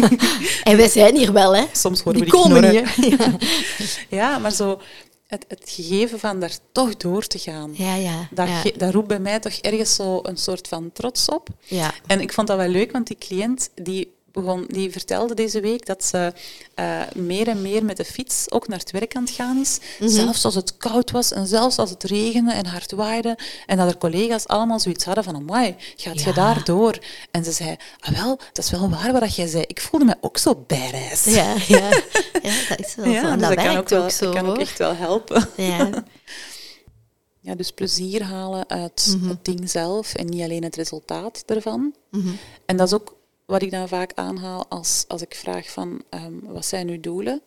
en 0.71 0.77
wij 0.77 0.89
zijn 0.89 1.16
hier 1.16 1.33
wel, 1.33 1.57
hè. 1.57 1.64
Soms 1.73 2.01
horen 2.03 2.21
Die 2.23 2.31
we 2.31 2.37
die 2.37 2.41
komen 2.41 2.61
knorren. 2.61 3.19
Ja, 3.19 3.37
Ja, 4.19 4.39
maar 4.39 4.53
zo 4.53 4.81
het, 5.29 5.45
het 5.49 5.70
gegeven 5.70 6.18
van 6.18 6.41
daar 6.41 6.59
toch 6.72 6.97
door 6.97 7.26
te 7.26 7.39
gaan. 7.39 7.70
ja. 7.74 7.95
ja. 7.95 8.29
Dat 8.76 8.93
roept 8.93 9.09
bij 9.09 9.20
mij 9.20 9.39
toch 9.41 9.53
ergens 9.53 9.95
zo 9.95 10.20
een 10.22 10.37
soort 10.37 10.68
van 10.68 10.93
trots 10.93 11.29
op. 11.29 11.49
Ja. 11.64 11.95
En 12.07 12.20
ik 12.20 12.33
vond 12.33 12.47
dat 12.47 12.57
wel 12.57 12.68
leuk, 12.68 12.93
want 12.93 13.07
die 13.07 13.16
cliënt 13.18 13.70
die 13.74 14.16
begon, 14.43 14.64
die 14.68 14.91
vertelde 14.93 15.34
deze 15.34 15.61
week 15.61 15.86
dat 15.86 16.05
ze 16.05 16.32
eh, 16.74 17.01
meer 17.14 17.49
en 17.49 17.62
meer 17.62 17.84
met 17.84 17.97
de 17.97 18.05
fiets 18.05 18.51
ook 18.51 18.68
naar 18.68 18.78
het 18.78 18.91
werk 18.91 19.16
aan 19.16 19.22
het 19.22 19.30
gaan 19.32 19.61
is. 19.61 19.78
Mhm. 19.99 20.09
Zelfs 20.11 20.45
als 20.45 20.55
het 20.55 20.76
koud 20.76 21.11
was 21.11 21.32
en 21.32 21.47
zelfs 21.47 21.78
als 21.78 21.91
het 21.91 22.03
regende 22.03 22.53
en 22.53 22.66
hard 22.66 22.93
waaide. 22.93 23.39
En 23.66 23.76
dat 23.76 23.89
er 23.91 23.99
collega's 23.99 24.47
allemaal 24.47 24.80
zoiets 24.80 25.05
hadden 25.05 25.24
van, 25.24 25.34
amai, 25.36 25.74
gaat 25.97 26.20
je 26.20 26.26
Ja. 26.28 26.32
daar 26.32 26.64
door? 26.64 26.99
En 27.30 27.45
ze 27.45 27.53
zei, 27.53 27.76
ah 28.01 28.11
wel, 28.20 28.36
dat 28.53 28.64
is 28.64 28.70
wel 28.70 28.91
waar 28.91 29.12
wat 29.12 29.34
jij 29.36 29.47
zei. 29.47 29.64
Ik 29.66 29.80
voelde 29.80 30.07
me 30.07 30.16
ook 30.20 30.39
zo 30.39 30.64
bijreis. 30.66 31.24
Ja, 31.24 31.55
ja. 31.66 31.89
ja, 32.43 32.55
dat 32.68 32.78
is 32.78 32.95
wel 32.95 33.14
zo. 33.14 33.36
Dus 33.36 33.41
dat 33.49 33.55
kan 33.55 33.76
ook, 33.76 33.89
wel, 33.89 34.03
ook 34.03 34.11
zo, 34.11 34.32
kan 34.32 34.47
ook 34.47 34.59
echt 34.59 34.78
wel 34.78 34.95
helpen. 34.95 35.49
Ja. 35.57 35.91
Ja, 37.41 37.55
dus 37.55 37.70
plezier 37.70 38.22
halen 38.22 38.68
uit 38.68 39.16
het 39.28 39.45
ding 39.45 39.70
zelf 39.70 40.14
en 40.14 40.26
niet 40.26 40.43
alleen 40.43 40.62
het 40.62 40.76
resultaat 40.76 41.43
ervan. 41.47 41.95
En 42.66 42.76
dat 42.76 42.86
is 42.86 42.95
ook 42.95 43.14
wat 43.49 43.63
ik 43.63 43.71
dan 43.71 43.89
vaak 43.89 44.13
aanhaal 44.15 44.67
als, 44.69 45.05
als 45.07 45.23
ik 45.23 45.35
vraag 45.35 45.71
van 45.71 46.03
ehm, 46.11 46.39
wat 46.41 46.65
zijn 46.67 46.89
uw 46.89 47.01
doelen? 47.01 47.43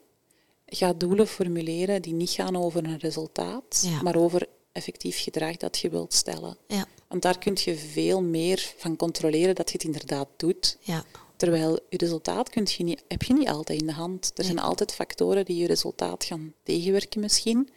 Ga 0.66 0.94
doelen 0.94 1.28
formuleren 1.28 2.02
die 2.02 2.14
niet 2.14 2.30
gaan 2.30 2.56
over 2.56 2.84
een 2.84 2.98
resultaat, 3.00 3.88
Ja. 3.90 4.02
maar 4.02 4.16
over 4.16 4.48
effectief 4.72 5.22
gedrag 5.22 5.58
dat 5.58 5.78
je 5.78 5.90
wilt 5.90 6.14
stellen. 6.14 6.58
Ja. 6.68 6.86
Want 7.08 7.22
daar 7.22 7.38
kun 7.38 7.58
je 7.64 7.76
veel 7.76 8.22
meer 8.24 8.74
van 8.78 8.96
controleren 8.96 9.56
dat 9.56 9.68
je 9.68 9.74
het 9.74 9.84
inderdaad 9.84 10.28
doet. 10.38 10.78
Ja. 10.82 11.04
Terwijl 11.36 11.80
je 11.90 11.98
resultaat 11.98 12.50
kunt 12.50 12.72
je 12.72 12.84
niet, 12.84 13.04
heb 13.08 13.24
je 13.24 13.34
niet 13.34 13.48
altijd 13.50 13.80
in 13.82 13.88
de 13.88 13.94
hand. 13.94 14.32
Er 14.36 14.44
zijn 14.44 14.60
altijd 14.60 14.94
factoren 14.94 15.46
die 15.46 15.58
je 15.58 15.68
resultaat 15.68 16.24
gaan 16.24 16.54
tegenwerken 16.64 17.20
misschien. 17.22 17.70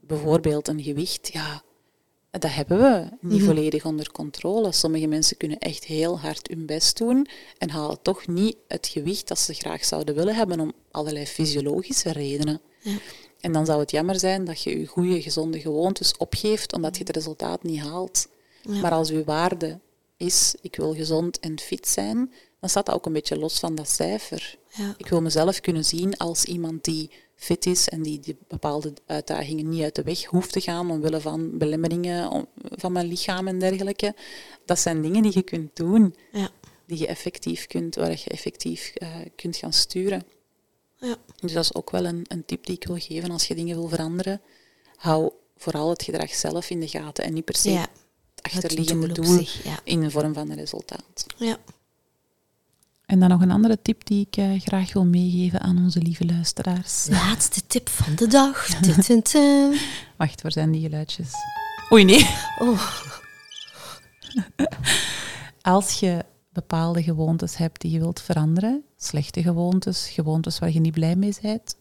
Bijvoorbeeld 0.00 0.68
een 0.68 0.82
gewicht, 0.82 1.32
ja, 1.32 1.62
dat 2.30 2.54
hebben 2.54 2.78
we 2.78 3.08
niet 3.20 3.42
volledig 3.42 3.84
onder 3.84 4.12
controle. 4.12 4.72
Sommige 4.72 5.06
mensen 5.06 5.36
kunnen 5.36 5.58
echt 5.58 5.84
heel 5.84 6.18
hard 6.18 6.48
hun 6.48 6.66
best 6.66 6.98
doen 6.98 7.26
en 7.58 7.70
halen 7.70 8.02
toch 8.02 8.26
niet 8.26 8.56
het 8.68 8.86
gewicht 8.86 9.28
dat 9.28 9.38
ze 9.38 9.54
graag 9.54 9.84
zouden 9.84 10.14
willen 10.14 10.34
hebben 10.34 10.60
om 10.60 10.72
allerlei 10.90 11.26
fysiologische 11.26 12.12
redenen. 12.12 12.60
En 13.40 13.52
dan 13.52 13.66
zou 13.66 13.80
het 13.80 13.90
jammer 13.90 14.18
zijn 14.18 14.44
dat 14.44 14.62
je 14.62 14.78
je 14.78 14.86
goede, 14.86 15.22
gezonde 15.22 15.60
gewoontes 15.60 16.16
opgeeft 16.16 16.72
omdat 16.72 16.96
je 16.96 17.04
het 17.04 17.16
resultaat 17.16 17.62
niet 17.62 17.80
haalt. 17.80 18.28
Maar 18.68 18.92
als 18.92 19.10
uw 19.10 19.24
waarde 19.24 19.78
is, 20.16 20.54
ik 20.60 20.76
wil 20.76 20.94
gezond 20.94 21.38
en 21.40 21.60
fit 21.60 21.88
zijn, 21.88 22.32
dan 22.60 22.68
staat 22.68 22.86
dat 22.86 22.94
ook 22.94 23.06
een 23.06 23.12
beetje 23.12 23.38
los 23.38 23.58
van 23.58 23.74
dat 23.74 23.88
cijfer. 23.88 24.58
Ja. 24.72 24.94
Ik 24.96 25.06
wil 25.06 25.22
mezelf 25.22 25.60
kunnen 25.60 25.84
zien 25.84 26.16
als 26.16 26.44
iemand 26.44 26.84
die 26.84 27.10
fit 27.40 27.66
is 27.66 27.88
en 27.88 28.02
die, 28.02 28.20
die 28.20 28.36
bepaalde 28.48 28.92
uitdagingen 29.06 29.68
niet 29.68 29.82
uit 29.82 29.94
de 29.94 30.02
weg 30.02 30.24
hoeft 30.24 30.52
te 30.52 30.60
gaan 30.60 30.90
omwille 30.90 31.20
van 31.20 31.58
belemmeringen 31.58 32.46
van 32.70 32.92
mijn 32.92 33.06
lichaam 33.06 33.48
en 33.48 33.58
dergelijke. 33.58 34.14
Dat 34.64 34.78
zijn 34.78 35.02
dingen 35.02 35.22
die 35.22 35.32
je 35.34 35.42
kunt 35.42 35.76
doen, 35.76 36.14
Ja. 36.32 36.50
die 36.86 36.98
je 36.98 37.06
effectief 37.06 37.66
kunt, 37.66 37.94
waar 37.94 38.10
je 38.10 38.24
effectief 38.30 38.92
eh, 38.94 39.08
kunt 39.36 39.56
gaan 39.56 39.72
sturen. 39.72 40.26
Ja. 40.96 41.16
Dus 41.40 41.52
dat 41.52 41.64
is 41.64 41.74
ook 41.74 41.90
wel 41.90 42.04
een, 42.04 42.24
een 42.28 42.44
tip 42.44 42.66
die 42.66 42.74
ik 42.76 42.86
wil 42.86 42.98
geven 42.98 43.30
als 43.30 43.46
je 43.46 43.54
dingen 43.54 43.76
wil 43.76 43.88
veranderen. 43.88 44.40
Hou 44.96 45.32
vooral 45.56 45.88
het 45.90 46.02
gedrag 46.02 46.34
zelf 46.34 46.70
in 46.70 46.80
de 46.80 46.88
gaten 46.88 47.24
en 47.24 47.32
niet 47.34 47.44
per 47.44 47.56
se 47.56 47.70
Ja. 47.70 47.80
het 47.80 48.54
achterliggende 48.54 49.12
doel 49.12 49.24
zich, 49.24 49.64
in 49.84 50.00
de 50.00 50.10
vorm 50.10 50.34
van 50.34 50.50
een 50.50 50.56
resultaat. 50.56 51.26
Ja. 51.36 51.58
En 53.08 53.20
dan 53.20 53.28
nog 53.28 53.40
een 53.40 53.50
andere 53.50 53.78
tip 53.82 54.06
die 54.06 54.26
ik 54.26 54.36
eh, 54.36 54.60
graag 54.60 54.92
wil 54.92 55.04
meegeven 55.04 55.60
aan 55.60 55.78
onze 55.78 56.02
lieve 56.02 56.24
luisteraars. 56.24 57.06
Laatste 57.10 57.66
tip 57.66 57.88
van 57.88 58.14
de 58.14 58.26
dag. 58.26 58.68
Wacht, 60.16 60.42
waar 60.42 60.52
zijn 60.52 60.70
die 60.70 60.80
geluidjes? 60.80 61.32
Oei, 61.92 62.04
nee. 62.04 62.26
Oh. 62.58 63.02
Als 65.62 66.00
je 66.00 66.24
bepaalde 66.52 67.02
gewoontes 67.02 67.56
hebt 67.56 67.80
die 67.80 67.90
je 67.90 67.98
wilt 67.98 68.20
veranderen, 68.20 68.82
slechte 68.96 69.42
gewoontes, 69.42 70.08
gewoontes 70.08 70.58
waar 70.58 70.70
je 70.70 70.80
niet 70.80 70.94
blij 70.94 71.16
mee 71.16 71.34
bent, 71.42 71.76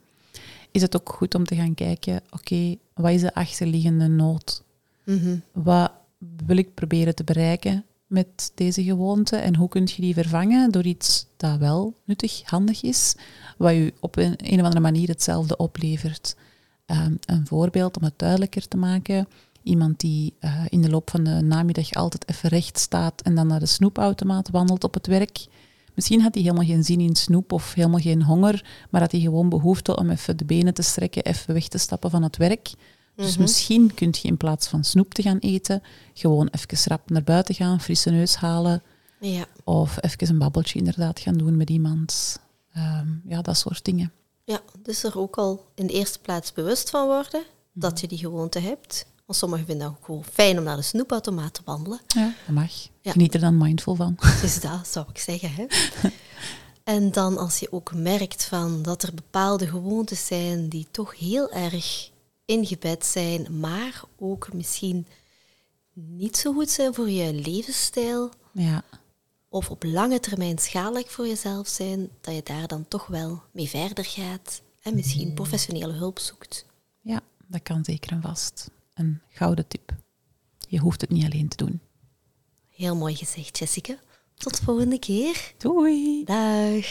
is 0.72 0.82
het 0.82 0.96
ook 0.96 1.10
goed 1.10 1.36
om 1.36 1.46
te 1.46 1.56
gaan 1.56 1.74
kijken, 1.74 2.22
oké, 2.30 2.76
wat 2.94 3.12
is 3.12 3.22
de 3.22 3.34
achterliggende 3.34 4.08
nood? 4.08 4.64
Mhm. 5.04 5.38
Wat 5.52 5.92
wil 6.46 6.58
ik 6.58 6.74
proberen 6.74 7.16
te 7.16 7.24
bereiken 7.24 7.86
met 8.08 8.52
deze 8.56 8.84
gewoonte 8.84 9.36
en 9.36 9.56
hoe 9.56 9.70
kun 9.70 9.88
je 9.96 10.02
die 10.02 10.14
vervangen 10.14 10.72
door 10.72 10.84
iets 10.84 11.28
dat 11.38 11.58
wel 11.58 11.96
nuttig, 12.04 12.42
handig 12.46 12.84
is, 12.84 13.16
wat 13.58 13.74
je 13.74 13.94
op 14.00 14.18
een, 14.18 14.34
een 14.38 14.60
of 14.60 14.66
andere 14.66 14.80
manier 14.80 15.08
hetzelfde 15.08 15.58
oplevert. 15.58 16.36
Ehm, 16.86 17.14
een 17.26 17.48
voorbeeld 17.48 17.98
om 17.98 18.04
het 18.04 18.20
duidelijker 18.20 18.68
te 18.68 18.78
maken. 18.78 19.28
Iemand 19.64 20.00
die 20.00 20.34
uh, 20.40 20.66
in 20.70 20.82
de 20.82 20.90
loop 20.90 21.10
van 21.10 21.24
de 21.24 21.42
namiddag 21.42 21.94
altijd 21.94 22.30
even 22.30 22.50
recht 22.50 22.80
staat 22.80 23.22
en 23.22 23.36
dan 23.36 23.48
naar 23.48 23.60
de 23.60 23.66
snoepautomaat 23.66 24.50
wandelt 24.50 24.84
op 24.84 24.94
het 24.94 25.08
werk. 25.08 25.46
Misschien 25.94 26.22
had 26.22 26.34
hij 26.34 26.44
helemaal 26.44 26.66
geen 26.66 26.84
zin 26.84 27.00
in 27.00 27.16
snoep 27.16 27.52
of 27.52 27.74
helemaal 27.74 28.00
geen 28.00 28.24
honger, 28.24 28.66
maar 28.90 29.02
had 29.02 29.12
hij 29.12 29.22
gewoon 29.22 29.50
behoefte 29.50 29.98
om 29.98 30.10
even 30.10 30.38
de 30.38 30.46
benen 30.46 30.74
te 30.74 30.82
strekken, 30.82 31.26
even 31.26 31.54
weg 31.54 31.68
te 31.68 31.78
stappen 31.78 32.10
van 32.10 32.24
het 32.24 32.38
werk. 32.38 32.72
Dus 33.18 33.32
Mhm. 33.32 33.42
misschien 33.42 33.94
kun 33.94 34.14
je 34.22 34.28
in 34.28 34.38
plaats 34.38 34.68
van 34.68 34.84
snoep 34.84 35.14
te 35.14 35.22
gaan 35.22 35.38
eten, 35.40 35.84
gewoon 36.14 36.48
even 36.52 36.78
rap 36.92 37.10
naar 37.10 37.24
buiten 37.24 37.56
gaan, 37.56 37.82
frisse 37.82 38.10
neus 38.10 38.36
halen. 38.36 38.84
Ja. 39.20 39.46
Of 39.64 39.98
even 40.02 40.30
een 40.30 40.38
babbeltje 40.38 40.80
inderdaad 40.80 41.20
gaan 41.20 41.38
doen 41.38 41.58
met 41.58 41.70
iemand. 41.70 42.40
Ehm, 42.74 43.08
ja, 43.28 43.42
dat 43.42 43.58
soort 43.58 43.86
dingen. 43.86 44.12
ja, 44.44 44.60
dus 44.84 45.04
er 45.04 45.20
ook 45.20 45.38
al 45.38 45.66
in 45.76 45.88
de 45.88 45.94
eerste 45.94 46.20
plaats 46.20 46.54
bewust 46.54 46.90
van 46.90 47.06
worden 47.08 47.44
dat 47.74 48.00
je 48.00 48.08
die 48.08 48.18
gewoonte 48.18 48.60
hebt. 48.60 49.06
Want 49.26 49.40
sommigen 49.40 49.66
vinden 49.66 49.88
het 49.88 49.96
ook 49.98 50.06
gewoon 50.06 50.24
fijn 50.34 50.58
om 50.58 50.64
naar 50.64 50.76
de 50.76 50.82
snoepautomaat 50.82 51.54
te 51.54 51.62
wandelen. 51.66 52.00
Ja, 52.08 52.34
dat 52.46 52.56
mag. 52.56 52.72
Ja. 53.02 53.12
Geniet 53.12 53.34
er 53.34 53.40
dan 53.40 53.58
mindful 53.58 53.96
van. 53.96 54.16
Dus 54.42 54.60
dat 54.62 54.88
zou 54.88 55.06
ik 55.10 55.18
zeggen. 55.18 55.50
Hè? 55.56 55.66
En 56.84 57.12
dan 57.12 57.38
als 57.38 57.60
je 57.60 57.72
ook 57.72 57.94
merkt 57.94 58.44
van 58.46 58.82
dat 58.82 59.04
er 59.04 59.14
bepaalde 59.14 59.68
gewoontes 59.68 60.26
zijn 60.28 60.70
die 60.70 60.88
toch 60.92 61.18
heel 61.20 61.52
erg 61.52 62.10
ingebed 62.48 63.06
zijn, 63.06 63.60
maar 63.60 64.04
ook 64.18 64.54
misschien 64.54 65.08
niet 65.94 66.38
zo 66.38 66.54
goed 66.54 66.70
zijn 66.70 66.94
voor 66.94 67.10
je 67.10 67.34
levensstijl 67.34 68.32
Ja, 68.52 68.84
of 69.50 69.70
op 69.70 69.84
lange 69.84 70.20
termijn 70.20 70.58
schadelijk 70.58 71.10
voor 71.10 71.28
jezelf 71.28 71.68
zijn, 71.68 72.10
dat 72.22 72.36
je 72.36 72.44
daar 72.44 72.68
dan 72.68 72.88
toch 72.88 73.08
wel 73.08 73.42
mee 73.52 73.68
verder 73.70 74.06
gaat 74.06 74.62
en 74.82 74.96
misschien 74.96 75.34
professionele 75.34 75.94
hulp 75.94 76.20
zoekt. 76.20 76.66
ja, 77.02 77.22
dat 77.48 77.64
kan 77.64 77.84
zeker 77.86 78.12
en 78.12 78.22
vast. 78.22 78.70
Een 78.94 79.22
gouden 79.30 79.68
tip. 79.68 79.96
Je 80.68 80.80
hoeft 80.80 81.02
het 81.02 81.10
niet 81.10 81.26
alleen 81.26 81.48
te 81.48 81.58
doen. 81.58 81.82
Heel 82.70 82.96
mooi 82.96 83.16
gezegd, 83.16 83.58
Jessica. 83.58 84.00
Tot 84.34 84.58
de 84.58 84.64
volgende 84.64 85.00
keer. 85.00 85.54
Doei! 85.58 86.24
Dag. 86.26 86.86